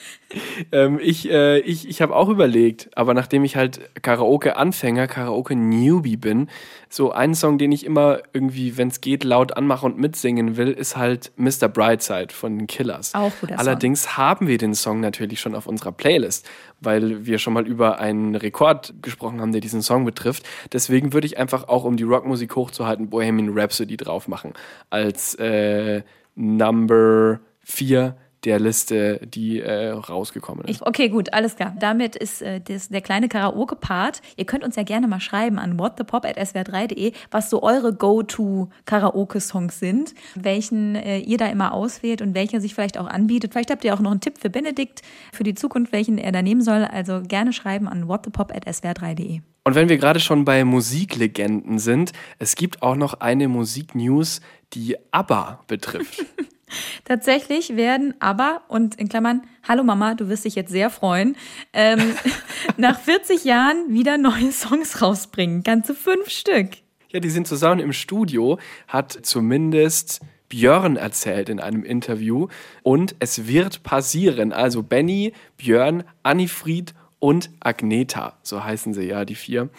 Ähm, 0.72 1.00
ich 1.02 1.30
äh, 1.30 1.60
ich, 1.60 1.90
ich 1.90 2.02
habe 2.02 2.16
auch 2.16 2.30
überlegt, 2.30 2.90
aber 2.96 3.16
nachdem 3.16 3.44
ich 3.44 3.56
halt 3.56 3.82
Karaoke-Anfänger, 4.02 5.08
Karaoke-Newbie 5.08 6.18
bin, 6.18 6.50
so 6.90 7.12
ein 7.12 7.34
Song, 7.34 7.58
den 7.58 7.72
ich 7.72 7.86
immer 7.86 8.20
irgendwie, 8.34 8.78
wenn 8.78 8.90
es 8.90 9.02
geht, 9.02 9.24
laut 9.24 9.58
anmache 9.58 9.86
und 9.86 9.98
mitsingen 9.98 10.56
will, 10.56 10.72
ist 10.72 10.96
halt 10.96 11.32
Mr. 11.36 11.68
Brightside 11.68 12.34
von 12.34 12.58
den 12.58 12.68
Killers. 12.68 13.14
Auch 13.16 13.32
guter 13.42 13.56
Song. 13.56 13.60
Allerdings 13.60 14.18
haben 14.18 14.48
wir 14.48 14.58
den 14.58 14.76
Song 14.76 15.00
natürlich 15.00 15.40
schon 15.40 15.56
auf 15.56 15.68
unserer 15.68 15.92
Playlist, 15.92 16.48
weil 16.86 17.26
wir 17.26 17.40
schon 17.40 17.54
mal 17.54 17.68
über 17.68 18.00
einen 18.00 18.36
Rekord 18.36 18.94
gesprochen 19.02 19.42
haben, 19.42 19.52
der 19.52 19.62
diesen 19.62 19.82
Song 19.82 20.06
betrifft. 20.06 20.44
Deswegen 20.72 21.14
würde 21.14 21.28
ich 21.28 21.38
einfach 21.38 21.68
auch, 21.68 21.84
um 21.84 21.98
die 21.98 22.04
Rockmusik 22.04 22.56
hochzuhalten, 22.56 23.10
Bohemian 23.10 23.58
Rhapsody 23.58 23.98
drauf 23.98 24.28
machen. 24.28 24.54
Als 24.90 25.36
äh, 25.36 26.04
Number 26.36 27.40
4 27.64 28.16
der 28.46 28.60
Liste, 28.60 29.20
die 29.24 29.60
äh, 29.60 29.90
rausgekommen 29.90 30.66
ist. 30.66 30.70
Ich, 30.70 30.82
okay, 30.86 31.10
gut, 31.10 31.34
alles 31.34 31.56
klar. 31.56 31.76
Damit 31.80 32.16
ist 32.16 32.42
äh, 32.42 32.62
das, 32.62 32.90
der 32.90 33.02
kleine 33.02 33.28
Karaoke-Part. 33.28 34.22
Ihr 34.38 34.46
könnt 34.46 34.64
uns 34.64 34.76
ja 34.76 34.84
gerne 34.84 35.08
mal 35.08 35.20
schreiben 35.20 35.60
an 35.60 35.80
whatthepop.swr3.de, 35.80 37.14
was 37.32 37.50
so 37.50 37.64
eure 37.64 37.94
Go-To-Karaoke-Songs 37.94 39.80
sind, 39.80 40.14
welchen 40.36 40.96
äh, 40.96 41.20
ihr 41.20 41.38
da 41.38 41.48
immer 41.48 41.74
auswählt 41.74 42.22
und 42.22 42.36
welcher 42.36 42.62
sich 42.62 42.76
vielleicht 42.76 42.98
auch 42.98 43.08
anbietet. 43.08 43.54
Vielleicht 43.54 43.72
habt 43.72 43.84
ihr 43.84 43.94
auch 43.94 44.00
noch 44.00 44.12
einen 44.12 44.22
Tipp 44.22 44.38
für 44.38 44.50
Benedikt 44.50 45.02
für 45.34 45.44
die 45.44 45.56
Zukunft, 45.56 45.92
welchen 45.92 46.18
er 46.18 46.32
da 46.32 46.42
nehmen 46.42 46.62
soll. 46.62 46.86
Also 46.86 47.22
gerne 47.22 47.54
schreiben 47.54 47.88
an 47.88 48.08
whatthepop.swr3.de. 48.08 49.42
Und 49.68 49.74
wenn 49.74 49.90
wir 49.90 49.98
gerade 49.98 50.20
schon 50.20 50.46
bei 50.46 50.64
Musiklegenden 50.64 51.80
sind, 51.80 52.12
es 52.38 52.56
gibt 52.56 52.84
auch 52.84 52.96
noch 52.96 53.16
eine 53.16 53.48
Musiknews, 53.48 54.42
die 54.74 54.96
ABBA 55.10 55.64
betrifft. 55.66 56.24
Tatsächlich 57.04 57.76
werden 57.76 58.14
aber, 58.20 58.62
und 58.68 58.94
in 58.96 59.10
Klammern, 59.10 59.42
hallo 59.68 59.84
Mama, 59.84 60.14
du 60.14 60.30
wirst 60.30 60.46
dich 60.46 60.54
jetzt 60.54 60.70
sehr 60.70 60.92
freuen, 60.92 61.36
ähm, 61.74 62.00
nach 62.78 63.00
40 63.00 63.44
Jahren 63.44 63.92
wieder 63.92 64.20
neue 64.20 64.52
Songs 64.52 65.02
rausbringen. 65.02 65.64
Ganze 65.64 65.96
fünf 65.96 66.30
Stück. 66.30 66.70
Ja, 67.10 67.20
die 67.20 67.32
sind 67.32 67.48
zusammen 67.48 67.80
im 67.80 67.92
Studio, 67.92 68.60
hat 68.88 69.18
zumindest 69.24 70.22
Björn 70.48 70.96
erzählt 70.96 71.50
in 71.50 71.60
einem 71.60 71.84
Interview. 71.84 72.50
Und 72.84 73.16
es 73.18 73.48
wird 73.48 73.82
passieren. 73.82 74.54
Also 74.54 74.84
Benny, 74.84 75.34
Björn, 75.58 76.04
Annifried 76.22 76.94
und 77.26 77.50
Agneta, 77.60 78.34
so 78.44 78.64
heißen 78.64 78.94
sie 78.94 79.02
ja, 79.02 79.26
die 79.26 79.34
vier. 79.34 79.70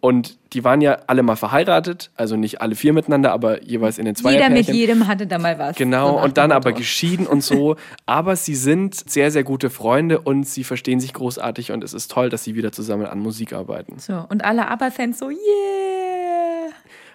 Und 0.00 0.38
die 0.54 0.64
waren 0.64 0.80
ja 0.80 1.00
alle 1.06 1.22
mal 1.22 1.36
verheiratet, 1.36 2.10
also 2.16 2.34
nicht 2.36 2.62
alle 2.62 2.74
vier 2.76 2.94
miteinander, 2.94 3.30
aber 3.30 3.62
jeweils 3.62 3.98
in 3.98 4.06
den 4.06 4.14
zwei 4.14 4.32
Jeder 4.32 4.48
mit 4.48 4.68
jedem 4.68 5.06
hatte 5.06 5.26
da 5.26 5.38
mal 5.38 5.58
was. 5.58 5.76
Genau, 5.76 6.22
und 6.22 6.38
dann 6.38 6.50
aber 6.50 6.72
geschieden 6.72 7.26
und 7.26 7.42
so. 7.42 7.76
Aber 8.06 8.36
sie 8.36 8.54
sind 8.54 8.94
sehr, 8.94 9.30
sehr 9.30 9.44
gute 9.44 9.68
Freunde 9.68 10.18
und 10.18 10.48
sie 10.48 10.64
verstehen 10.64 10.98
sich 10.98 11.12
großartig 11.12 11.72
und 11.72 11.84
es 11.84 11.92
ist 11.92 12.10
toll, 12.10 12.30
dass 12.30 12.42
sie 12.42 12.54
wieder 12.54 12.72
zusammen 12.72 13.04
an 13.04 13.18
Musik 13.18 13.52
arbeiten. 13.52 13.98
So, 13.98 14.24
und 14.30 14.44
alle 14.46 14.68
ABBA-Fans 14.68 15.18
so, 15.18 15.28
yeah. 15.28 16.13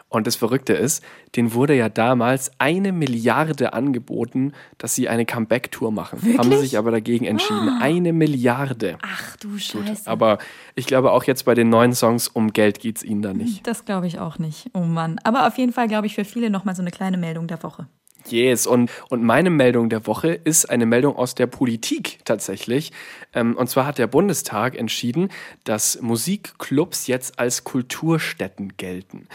Und 0.10 0.26
das 0.26 0.36
Verrückte 0.36 0.74
ist, 0.74 1.04
denen 1.36 1.54
wurde 1.54 1.76
ja 1.76 1.88
damals 1.88 2.52
eine 2.58 2.92
Milliarde 2.92 3.74
angeboten, 3.74 4.54
dass 4.80 4.96
sie 4.96 5.08
eine 5.08 5.26
Comeback-Tour 5.26 5.92
machen. 5.92 6.20
Haben 6.20 6.26
sie 6.26 6.38
Wirklich? 6.38 6.54
Ah. 6.58 6.62
sich 6.62 6.78
aber 6.80 6.92
dagegen 6.92 7.26
entschieden. 7.26 7.78
Eine 7.80 8.12
Milliarde. 8.12 8.98
Ach 9.04 9.38
du 9.38 9.58
Scheiße. 9.58 10.10
Aber 10.10 10.40
ich 10.76 10.88
glaube 10.88 11.12
auch 11.12 11.26
jetzt 11.26 11.46
bei 11.46 11.54
den 11.54 11.70
neuen 11.70 11.94
Songs, 11.94 12.28
um 12.28 12.52
Geld 12.54 12.80
geht 12.80 12.98
es 12.98 13.04
ihnen 13.04 13.22
da 13.22 13.34
nicht. 13.34 13.68
das 13.68 13.86
glaube 13.86 14.08
ich 14.08 14.18
auch 14.20 14.40
nicht. 14.40 14.72
Oh 14.74 14.80
Mann. 14.80 15.20
Aber 15.24 15.46
auf 15.48 15.58
jeden 15.60 15.74
Fall, 15.74 15.88
glaube 15.88 16.08
ich, 16.08 16.16
für 16.16 16.26
viele 16.26 16.50
nochmal 16.50 16.76
so 16.76 16.82
eine 16.82 16.92
kleine 16.92 17.18
Meldung 17.18 17.48
der 17.48 17.62
Woche. 17.62 17.88
Yes, 18.32 18.68
und, 18.68 18.92
und 19.10 19.24
meine 19.24 19.50
Meldung 19.50 19.90
der 19.90 20.08
Woche 20.08 20.30
ist 20.30 20.70
eine 20.70 20.86
Meldung 20.86 21.16
aus 21.16 21.36
der 21.36 21.48
Politik 21.48 22.20
tatsächlich. 22.26 22.92
Ähm, 23.34 23.56
und 23.56 23.70
zwar 23.70 23.86
hat 23.86 23.98
der 23.98 24.08
Bundestag 24.08 24.76
entschieden, 24.78 25.30
dass 25.64 26.02
Musikclubs 26.02 27.08
jetzt 27.08 27.40
als 27.40 27.64
Kulturstätten 27.64 28.78
gelten. 28.78 29.28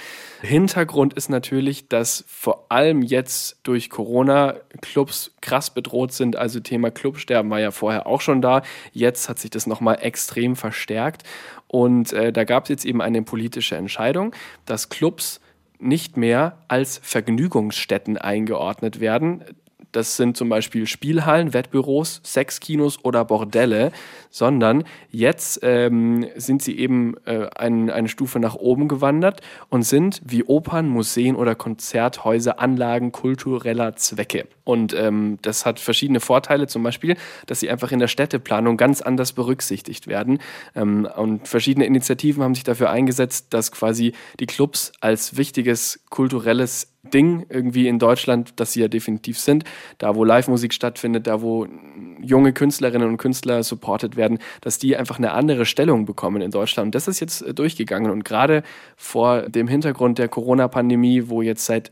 Hintergrund 0.42 1.14
ist 1.14 1.28
natürlich, 1.28 1.88
dass 1.88 2.24
vor 2.26 2.66
allem 2.70 3.02
jetzt 3.02 3.59
durch 3.62 3.90
Corona 3.90 4.57
Clubs 4.80 5.33
krass 5.40 5.70
bedroht 5.70 6.12
sind. 6.12 6.37
Also 6.37 6.61
Thema 6.61 6.90
Clubsterben 6.90 7.50
war 7.50 7.61
ja 7.61 7.70
vorher 7.70 8.07
auch 8.07 8.20
schon 8.20 8.42
da. 8.42 8.62
Jetzt 8.92 9.28
hat 9.28 9.38
sich 9.38 9.50
das 9.50 9.66
nochmal 9.66 9.98
extrem 10.00 10.57
verstärkt. 10.57 11.22
Und 11.68 12.12
äh, 12.12 12.33
da 12.33 12.44
gab 12.44 12.64
es 12.64 12.68
jetzt 12.68 12.85
eben 12.85 13.02
eine 13.02 13.22
politische 13.22 13.76
Entscheidung, 13.76 14.35
dass 14.64 14.90
Clubs 14.90 15.40
nicht 15.78 16.16
mehr 16.16 16.58
als 16.68 17.00
Vergnügungsstätten 17.02 18.18
eingeordnet 18.18 19.00
werden. 19.00 19.44
Das 19.94 20.16
sind 20.16 20.37
zum 20.37 20.48
Beispiel 20.48 20.88
Spielhallen, 20.88 21.54
Wettbüros, 21.54 22.20
Sexkinos 22.24 23.04
oder 23.04 23.24
Bordelle, 23.24 23.92
sondern 24.28 24.83
jetzt 25.11 25.61
ähm, 25.62 26.26
sind 26.35 26.62
sie 26.62 26.76
eben 26.76 27.14
äh, 27.26 27.46
ein, 27.54 27.90
eine 27.90 28.09
Stufe 28.09 28.40
nach 28.40 28.57
oben 28.57 28.88
gewandert 28.88 29.40
und 29.68 29.85
sind 29.85 30.20
wie 30.24 30.42
Opern, 30.42 30.88
Museen 30.88 31.37
oder 31.37 31.54
Konzerthäuser 31.54 32.59
Anlagen 32.59 33.12
kultureller 33.12 33.94
Zwecke. 33.94 34.48
Und 34.64 34.94
ähm, 34.94 35.38
das 35.42 35.64
hat 35.64 35.78
verschiedene 35.78 36.18
Vorteile, 36.18 36.66
zum 36.66 36.83
Beispiel, 36.83 37.16
dass 37.46 37.61
sie 37.61 37.70
einfach 37.70 37.92
in 37.92 38.00
der 38.00 38.09
Städteplanung 38.09 38.76
ganz 38.76 39.00
anders 39.00 39.33
berücksichtigt 39.33 40.09
werden. 40.09 40.40
Ähm, 40.74 41.09
und 41.16 41.46
verschiedene 41.46 41.87
Initiativen 41.87 42.42
haben 42.42 42.57
sich 42.57 42.64
dafür 42.64 42.90
eingesetzt, 42.90 43.48
dass 43.50 43.70
quasi 43.70 44.12
die 44.40 44.46
Clubs 44.46 44.92
als 45.00 45.37
wichtiges 45.37 46.00
kulturelles 46.11 46.93
Ding 47.12 47.46
irgendwie 47.48 47.88
in 47.88 47.98
Deutschland, 47.98 48.54
das 48.56 48.72
sie 48.72 48.80
ja 48.80 48.88
definitiv 48.88 49.38
sind, 49.38 49.64
da 49.98 50.14
wo 50.14 50.24
Live-Musik 50.24 50.72
stattfindet, 50.72 51.26
da 51.26 51.42
wo 51.42 51.66
junge 52.20 52.52
Künstlerinnen 52.52 53.08
und 53.08 53.16
Künstler 53.18 53.62
supported 53.62 54.16
werden, 54.16 54.38
dass 54.60 54.78
die 54.78 54.96
einfach 54.96 55.18
eine 55.18 55.32
andere 55.32 55.66
Stellung 55.66 56.06
bekommen 56.06 56.42
in 56.42 56.50
Deutschland. 56.50 56.88
Und 56.88 56.94
das 56.94 57.08
ist 57.08 57.20
jetzt 57.20 57.42
äh, 57.42 57.54
durchgegangen. 57.54 58.10
Und 58.10 58.24
gerade 58.24 58.62
vor 58.96 59.42
dem 59.42 59.68
Hintergrund 59.68 60.18
der 60.18 60.28
Corona-Pandemie, 60.28 61.24
wo 61.26 61.42
jetzt 61.42 61.66
seit 61.66 61.90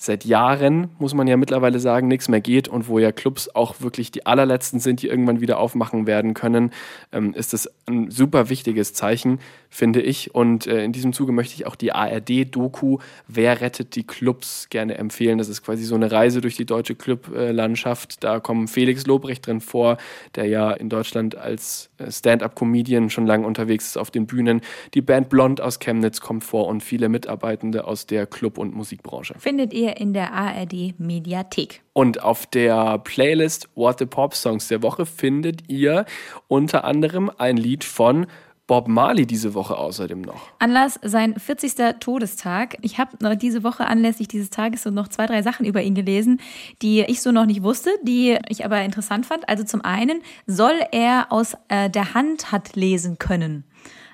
seit 0.00 0.24
Jahren, 0.24 0.90
muss 1.00 1.12
man 1.12 1.26
ja 1.26 1.36
mittlerweile 1.36 1.80
sagen, 1.80 2.06
nichts 2.06 2.28
mehr 2.28 2.40
geht 2.40 2.68
und 2.68 2.86
wo 2.86 3.00
ja 3.00 3.10
Clubs 3.10 3.52
auch 3.52 3.80
wirklich 3.80 4.12
die 4.12 4.26
allerletzten 4.26 4.78
sind, 4.78 5.02
die 5.02 5.08
irgendwann 5.08 5.40
wieder 5.40 5.58
aufmachen 5.58 6.06
werden 6.06 6.34
können, 6.34 6.70
ähm, 7.10 7.34
ist 7.34 7.52
das 7.52 7.68
ein 7.86 8.08
super 8.08 8.48
wichtiges 8.48 8.94
Zeichen, 8.94 9.40
finde 9.70 10.00
ich. 10.00 10.34
Und 10.34 10.66
äh, 10.66 10.84
in 10.84 10.92
diesem 10.92 11.12
Zuge 11.12 11.32
möchte 11.32 11.54
ich 11.54 11.66
auch 11.66 11.76
die 11.76 11.92
ARD-Doku 11.92 12.98
Wer 13.26 13.60
rettet 13.60 13.94
die 13.94 14.04
Clubs 14.04 14.68
gerne 14.70 14.96
empfehlen. 14.96 15.38
Das 15.38 15.48
ist 15.48 15.62
quasi 15.62 15.84
so 15.84 15.94
eine 15.94 16.10
Reise 16.10 16.40
durch 16.40 16.56
die 16.56 16.64
deutsche 16.64 16.94
Clublandschaft. 16.94 18.22
Da 18.24 18.40
kommen 18.40 18.68
Felix 18.68 19.06
Lobrecht 19.06 19.46
drin 19.46 19.60
vor, 19.60 19.98
der 20.34 20.46
ja 20.46 20.72
in 20.72 20.88
Deutschland 20.88 21.36
als 21.36 21.90
äh, 21.98 22.10
Stand-up-Comedian 22.10 23.10
schon 23.10 23.26
lange 23.26 23.46
unterwegs 23.46 23.86
ist 23.86 23.98
auf 23.98 24.10
den 24.10 24.26
Bühnen. 24.26 24.60
Die 24.94 25.02
Band 25.02 25.28
Blond 25.28 25.60
aus 25.60 25.78
Chemnitz 25.78 26.20
kommt 26.20 26.44
vor 26.44 26.66
und 26.66 26.82
viele 26.82 27.08
Mitarbeitende 27.08 27.84
aus 27.84 28.06
der 28.06 28.26
Club- 28.26 28.58
und 28.58 28.74
Musikbranche. 28.74 29.34
Findet 29.38 29.72
ihr 29.72 29.96
in 29.98 30.12
der 30.12 30.32
ARD 30.32 30.98
Mediathek. 30.98 31.82
Und 31.92 32.22
auf 32.22 32.46
der 32.46 32.98
Playlist 32.98 33.68
What 33.74 33.98
the 33.98 34.06
Pop 34.06 34.34
Songs 34.34 34.68
der 34.68 34.82
Woche 34.82 35.04
findet 35.04 35.68
ihr 35.68 36.04
unter 36.46 36.84
anderem 36.84 37.30
ein 37.38 37.56
Lied 37.56 37.82
von 37.82 38.26
Bob 38.68 38.86
Marley 38.86 39.26
diese 39.26 39.54
Woche 39.54 39.76
außerdem 39.76 40.20
noch. 40.20 40.42
Anlass 40.58 41.00
sein 41.02 41.34
40. 41.36 41.98
Todestag. 42.00 42.76
Ich 42.82 42.98
habe 42.98 43.36
diese 43.36 43.64
Woche 43.64 43.86
anlässlich 43.86 44.28
dieses 44.28 44.50
Tages 44.50 44.82
so 44.82 44.90
noch 44.90 45.08
zwei, 45.08 45.24
drei 45.24 45.42
Sachen 45.42 45.64
über 45.64 45.82
ihn 45.82 45.94
gelesen, 45.94 46.38
die 46.82 47.00
ich 47.00 47.22
so 47.22 47.32
noch 47.32 47.46
nicht 47.46 47.62
wusste, 47.62 47.90
die 48.02 48.38
ich 48.48 48.66
aber 48.66 48.82
interessant 48.82 49.24
fand. 49.24 49.48
Also 49.48 49.64
zum 49.64 49.80
einen 49.80 50.20
soll 50.46 50.78
er 50.92 51.32
aus 51.32 51.56
äh, 51.68 51.88
der 51.88 52.12
Hand 52.12 52.52
hat 52.52 52.76
lesen 52.76 53.18
können. 53.18 53.64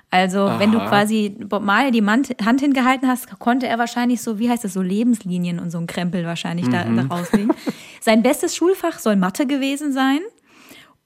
Also 0.09 0.43
Aha. 0.43 0.59
wenn 0.59 0.71
du 0.71 0.79
quasi 0.79 1.35
Bob 1.37 1.61
Marley 1.61 1.91
die 1.91 2.05
Hand 2.05 2.61
hingehalten 2.61 3.09
hast, 3.09 3.37
konnte 3.37 3.67
er 3.67 3.77
wahrscheinlich 3.77 4.21
so, 4.21 4.39
wie 4.39 4.49
heißt 4.49 4.63
das, 4.63 4.71
so 4.71 4.81
Lebenslinien 4.81 5.59
und 5.59 5.69
so 5.71 5.79
ein 5.79 5.87
Krempel 5.87 6.25
wahrscheinlich 6.25 6.67
mhm. 6.67 6.71
da, 6.71 6.83
da 6.85 7.13
rauslegen. 7.13 7.51
Sein 7.99 8.23
bestes 8.23 8.55
Schulfach 8.55 8.99
soll 8.99 9.17
Mathe 9.17 9.45
gewesen 9.45 9.91
sein. 9.91 10.19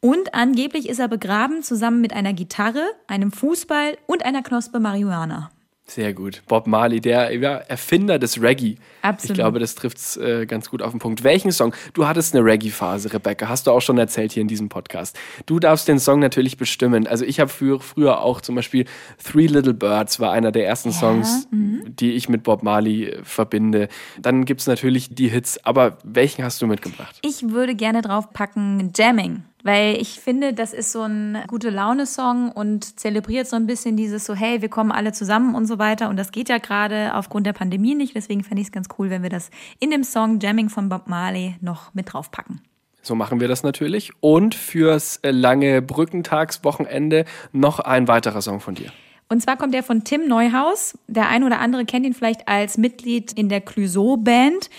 Und 0.01 0.33
angeblich 0.33 0.87
ist 0.87 0.99
er 0.99 1.09
begraben 1.09 1.61
zusammen 1.61 1.99
mit 1.99 2.13
einer 2.13 2.33
Gitarre, 2.33 2.83
einem 3.07 3.31
Fußball 3.31 3.97
und 4.07 4.23
einer 4.23 4.41
Knospe 4.41 4.79
Marihuana. 4.79 5.51
Sehr 5.85 6.13
gut. 6.13 6.43
Bob 6.47 6.67
Marley, 6.67 7.01
der 7.01 7.31
Erfinder 7.69 8.19
des 8.19 8.41
Reggae. 8.41 8.77
Absolut. 9.01 9.31
Ich 9.31 9.41
glaube, 9.41 9.59
das 9.59 9.75
trifft 9.75 9.97
es 9.97 10.17
äh, 10.17 10.45
ganz 10.45 10.69
gut 10.69 10.81
auf 10.81 10.91
den 10.91 10.99
Punkt. 10.99 11.23
Welchen 11.23 11.51
Song? 11.51 11.73
Du 11.93 12.07
hattest 12.07 12.35
eine 12.35 12.43
Reggae-Phase, 12.43 13.13
Rebecca. 13.13 13.47
Hast 13.47 13.67
du 13.67 13.71
auch 13.71 13.81
schon 13.81 13.97
erzählt 13.97 14.31
hier 14.31 14.41
in 14.41 14.47
diesem 14.47 14.69
Podcast. 14.69 15.17
Du 15.45 15.59
darfst 15.59 15.87
den 15.87 15.99
Song 15.99 16.19
natürlich 16.19 16.57
bestimmen. 16.57 17.07
Also 17.07 17.25
ich 17.25 17.39
habe 17.39 17.49
früher, 17.49 17.79
früher 17.79 18.21
auch 18.21 18.41
zum 18.41 18.55
Beispiel 18.55 18.85
Three 19.23 19.47
Little 19.47 19.73
Birds 19.73 20.19
war 20.19 20.31
einer 20.31 20.51
der 20.51 20.67
ersten 20.67 20.89
ja. 20.89 20.95
Songs, 20.95 21.47
mhm. 21.51 21.83
die 21.87 22.13
ich 22.13 22.29
mit 22.29 22.43
Bob 22.43 22.63
Marley 22.63 23.05
äh, 23.05 23.23
verbinde. 23.23 23.87
Dann 24.21 24.45
gibt 24.45 24.61
es 24.61 24.67
natürlich 24.67 25.13
die 25.13 25.29
Hits. 25.29 25.63
Aber 25.65 25.97
welchen 26.03 26.43
hast 26.43 26.61
du 26.61 26.67
mitgebracht? 26.67 27.19
Ich 27.23 27.49
würde 27.49 27.75
gerne 27.75 28.01
draufpacken 28.01 28.91
Jamming. 28.95 29.43
Weil 29.63 29.97
ich 29.99 30.19
finde, 30.21 30.53
das 30.53 30.73
ist 30.73 30.93
so 30.93 31.01
ein 31.01 31.39
gute 31.47 31.69
Laune-Song 31.69 32.51
und 32.51 32.97
zelebriert 32.97 33.45
so 33.45 33.57
ein 33.57 33.67
bisschen 33.67 33.97
dieses 33.97 34.23
so, 34.23 34.33
hey, 34.33 34.61
wir 34.61 34.69
kommen 34.69 34.91
alle 34.91 35.11
zusammen 35.11 35.53
und 35.53 35.65
so 35.65 35.77
weiter. 35.79 36.09
Und 36.09 36.15
das 36.15 36.31
geht 36.31 36.47
ja 36.47 36.59
gerade 36.59 37.13
aufgrund 37.13 37.45
der 37.45 37.53
Pandemie 37.53 37.93
nicht. 37.93 38.15
Deswegen 38.15 38.43
fände 38.43 38.61
ich 38.61 38.67
es 38.67 38.71
ganz 38.71 38.87
cool, 38.97 39.09
wenn 39.09 39.23
wir 39.23 39.29
das 39.29 39.51
in 39.79 39.91
dem 39.91 40.03
Song 40.03 40.39
Jamming 40.39 40.69
von 40.69 40.89
Bob 40.89 41.07
Marley 41.07 41.55
noch 41.61 41.93
mit 41.93 42.13
draufpacken. 42.13 42.61
So 43.01 43.15
machen 43.15 43.39
wir 43.39 43.47
das 43.47 43.63
natürlich. 43.63 44.11
Und 44.19 44.55
fürs 44.55 45.19
lange 45.23 45.81
Brückentagswochenende 45.81 47.25
noch 47.51 47.79
ein 47.79 48.07
weiterer 48.07 48.41
Song 48.41 48.59
von 48.59 48.75
dir. 48.75 48.91
Und 49.29 49.41
zwar 49.41 49.57
kommt 49.57 49.73
der 49.73 49.83
von 49.83 50.03
Tim 50.03 50.27
Neuhaus. 50.27 50.97
Der 51.07 51.29
ein 51.29 51.43
oder 51.43 51.59
andere 51.59 51.85
kennt 51.85 52.05
ihn 52.05 52.13
vielleicht 52.13 52.47
als 52.47 52.77
Mitglied 52.77 53.31
in 53.31 53.47
der 53.47 53.61
Clouseau 53.61 54.17
Band. 54.17 54.69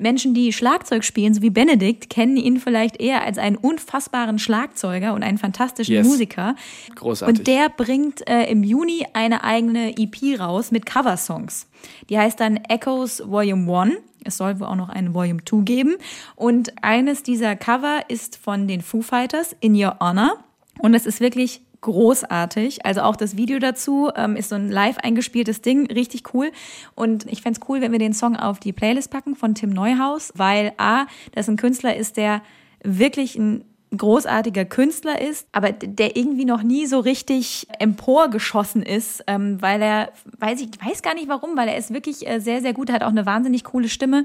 Menschen, 0.00 0.34
die 0.34 0.52
Schlagzeug 0.52 1.04
spielen, 1.04 1.34
so 1.34 1.42
wie 1.42 1.50
Benedikt, 1.50 2.10
kennen 2.10 2.36
ihn 2.36 2.58
vielleicht 2.58 3.00
eher 3.00 3.22
als 3.24 3.38
einen 3.38 3.56
unfassbaren 3.56 4.38
Schlagzeuger 4.38 5.14
und 5.14 5.22
einen 5.22 5.38
fantastischen 5.38 5.94
yes. 5.94 6.06
Musiker. 6.06 6.54
Großartig. 6.94 7.38
Und 7.38 7.46
der 7.46 7.68
bringt 7.68 8.28
äh, 8.28 8.44
im 8.50 8.62
Juni 8.62 9.06
eine 9.12 9.44
eigene 9.44 9.96
EP 9.96 10.38
raus 10.40 10.70
mit 10.70 10.86
Coversongs. 10.86 11.66
Die 12.08 12.18
heißt 12.18 12.40
dann 12.40 12.56
Echoes 12.56 13.22
Volume 13.26 13.80
1. 13.80 13.94
Es 14.24 14.36
soll 14.36 14.60
wohl 14.60 14.66
auch 14.66 14.76
noch 14.76 14.90
einen 14.90 15.14
Volume 15.14 15.44
2 15.44 15.62
geben. 15.62 15.96
Und 16.36 16.72
eines 16.82 17.22
dieser 17.22 17.56
Cover 17.56 18.00
ist 18.08 18.36
von 18.36 18.68
den 18.68 18.82
Foo 18.82 19.02
Fighters, 19.02 19.56
In 19.60 19.74
Your 19.74 19.96
Honor. 20.00 20.38
Und 20.80 20.94
es 20.94 21.06
ist 21.06 21.20
wirklich 21.20 21.62
großartig. 21.80 22.84
Also 22.84 23.02
auch 23.02 23.16
das 23.16 23.36
Video 23.36 23.58
dazu 23.58 24.10
ähm, 24.14 24.36
ist 24.36 24.50
so 24.50 24.54
ein 24.54 24.70
live 24.70 24.98
eingespieltes 24.98 25.62
Ding, 25.62 25.86
richtig 25.90 26.34
cool. 26.34 26.52
Und 26.94 27.26
ich 27.30 27.42
fände 27.42 27.60
cool, 27.68 27.80
wenn 27.80 27.92
wir 27.92 27.98
den 27.98 28.12
Song 28.12 28.36
auf 28.36 28.60
die 28.60 28.72
Playlist 28.72 29.10
packen 29.10 29.34
von 29.36 29.54
Tim 29.54 29.70
Neuhaus, 29.70 30.32
weil 30.36 30.72
A, 30.76 31.06
das 31.32 31.48
ein 31.48 31.56
Künstler 31.56 31.96
ist, 31.96 32.16
der 32.16 32.42
wirklich 32.82 33.36
ein 33.36 33.64
großartiger 33.96 34.64
Künstler 34.64 35.20
ist, 35.20 35.48
aber 35.52 35.72
der 35.72 36.16
irgendwie 36.16 36.44
noch 36.44 36.62
nie 36.62 36.86
so 36.86 37.00
richtig 37.00 37.66
emporgeschossen 37.78 38.82
ist, 38.82 39.24
ähm, 39.26 39.60
weil 39.60 39.82
er, 39.82 40.12
weiß 40.38 40.60
ich, 40.60 40.68
weiß 40.84 41.02
gar 41.02 41.14
nicht 41.14 41.28
warum, 41.28 41.56
weil 41.56 41.68
er 41.68 41.76
ist 41.76 41.92
wirklich 41.92 42.26
äh, 42.28 42.38
sehr, 42.38 42.60
sehr 42.60 42.72
gut, 42.72 42.90
hat 42.90 43.02
auch 43.02 43.08
eine 43.08 43.26
wahnsinnig 43.26 43.64
coole 43.64 43.88
Stimme 43.88 44.24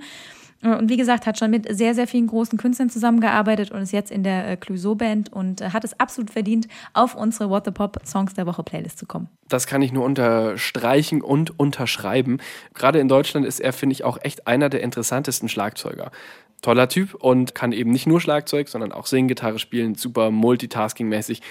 und 0.62 0.90
wie 0.90 0.98
gesagt, 0.98 1.26
hat 1.26 1.38
schon 1.38 1.52
mit 1.52 1.68
sehr, 1.76 1.94
sehr 1.94 2.08
vielen 2.08 2.28
großen 2.28 2.58
Künstlern 2.58 2.90
zusammengearbeitet 2.90 3.72
und 3.72 3.82
ist 3.82 3.92
jetzt 3.92 4.12
in 4.12 4.24
der 4.24 4.50
äh, 4.50 4.58
Clouseau-Band 4.58 5.32
und 5.32 5.62
äh, 5.62 5.70
hat 5.70 5.84
es 5.84 6.00
absolut 6.00 6.32
verdient, 6.32 6.68
auf 6.94 7.16
unsere 7.16 7.50
What 7.50 7.66
the 7.66 7.72
Pop 7.72 8.00
Songs 8.06 8.34
der 8.34 8.48
Woche 8.48 8.64
Playlist 8.64 8.98
zu 8.98 9.06
kommen. 9.06 9.30
Das 9.48 9.68
kann 9.68 9.82
ich 9.82 9.92
nur 9.92 10.04
unterstreichen 10.04 11.22
und 11.22 11.60
unterschreiben. 11.60 12.40
Gerade 12.74 13.00
in 13.00 13.08
Deutschland 13.08 13.46
ist 13.46 13.60
er, 13.60 13.74
finde 13.74 13.94
ich, 13.94 14.04
auch 14.04 14.18
echt 14.22 14.48
einer 14.48 14.70
der 14.70 14.82
interessantesten 14.82 15.50
Schlagzeuger. 15.50 16.12
Toller 16.62 16.90
Typ 16.90 17.14
und 17.14 17.54
kann 17.54 17.72
eben 17.72 17.92
nicht 17.92 18.08
nur 18.08 18.20
Schlagzeug, 18.20 18.70
sondern 18.70 18.92
auch 18.92 19.06
singen, 19.06 19.28
Gitarre 19.28 19.60
spielen, 19.60 19.94
super 19.94 20.30
multitasking-mäßig 20.30 21.42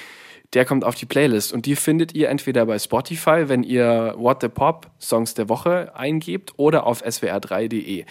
der 0.54 0.64
kommt 0.64 0.84
auf 0.84 0.94
die 0.94 1.06
Playlist 1.06 1.52
und 1.52 1.66
die 1.66 1.76
findet 1.76 2.14
ihr 2.14 2.28
entweder 2.28 2.66
bei 2.66 2.78
Spotify, 2.78 3.48
wenn 3.48 3.62
ihr 3.62 4.14
What 4.16 4.40
the 4.40 4.48
Pop 4.48 4.90
Songs 5.00 5.34
der 5.34 5.48
Woche 5.48 5.92
eingebt 5.94 6.54
oder 6.56 6.86
auf 6.86 7.04
swr3.de. 7.04 8.04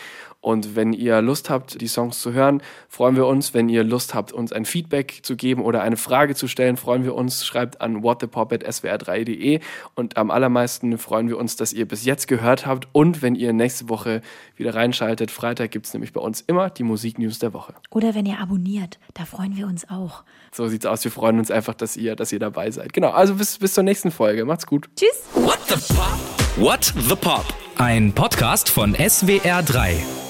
Und 0.43 0.75
wenn 0.75 0.91
ihr 0.91 1.21
Lust 1.21 1.49
habt, 1.49 1.79
die 1.79 1.87
Songs 1.87 2.19
zu 2.19 2.33
hören, 2.33 2.61
freuen 2.89 3.15
wir 3.15 3.27
uns. 3.27 3.53
Wenn 3.53 3.69
ihr 3.69 3.85
Lust 3.85 4.13
habt, 4.13 4.33
uns 4.33 4.51
ein 4.51 4.65
Feedback 4.65 5.21
zu 5.23 5.37
geben 5.37 5.61
oder 5.61 5.81
eine 5.81 5.95
Frage 5.95 6.35
zu 6.35 6.49
stellen, 6.49 6.75
freuen 6.75 7.05
wir 7.05 7.15
uns. 7.15 7.45
Schreibt 7.45 7.79
an 7.79 8.03
whatthepop.swr3.de. 8.03 9.61
Und 9.95 10.17
am 10.17 10.31
allermeisten 10.31 10.97
freuen 10.97 11.29
wir 11.29 11.37
uns, 11.37 11.55
dass 11.55 11.71
ihr 11.71 11.87
bis 11.87 12.03
jetzt 12.03 12.27
gehört 12.27 12.65
habt. 12.65 12.89
Und 12.91 13.21
wenn 13.21 13.35
ihr 13.35 13.53
nächste 13.53 13.87
Woche 13.87 14.19
wieder 14.57 14.75
reinschaltet, 14.75 15.31
Freitag 15.31 15.71
gibt 15.71 15.85
es 15.85 15.93
nämlich 15.93 16.11
bei 16.11 16.19
uns 16.19 16.41
immer 16.41 16.69
die 16.69 16.83
Musiknews 16.83 17.39
der 17.39 17.53
Woche. 17.53 17.73
Oder 17.89 18.13
wenn 18.13 18.25
ihr 18.25 18.39
abonniert, 18.39 18.99
da 19.13 19.23
freuen 19.23 19.55
wir 19.55 19.65
uns 19.65 19.89
auch. 19.89 20.25
So 20.53 20.67
sieht's 20.67 20.85
aus. 20.85 21.03
Wir 21.03 21.11
freuen 21.11 21.39
uns 21.39 21.49
einfach, 21.49 21.73
dass 21.73 21.97
ihr, 21.97 22.15
dass 22.15 22.31
ihr 22.31 22.39
dabei 22.39 22.69
seid. 22.71 22.93
Genau. 22.93 23.09
Also 23.09 23.35
bis, 23.35 23.57
bis 23.57 23.73
zur 23.73 23.83
nächsten 23.83 24.11
Folge. 24.11 24.45
Macht's 24.45 24.67
gut. 24.67 24.87
Tschüss. 24.95 25.23
What 25.33 25.59
the 25.67 25.93
Pop? 25.93 26.17
What 26.57 26.93
the 27.09 27.15
Pop? 27.15 27.45
Ein 27.77 28.13
Podcast 28.13 28.69
von 28.69 28.95
SWR3. 28.95 30.22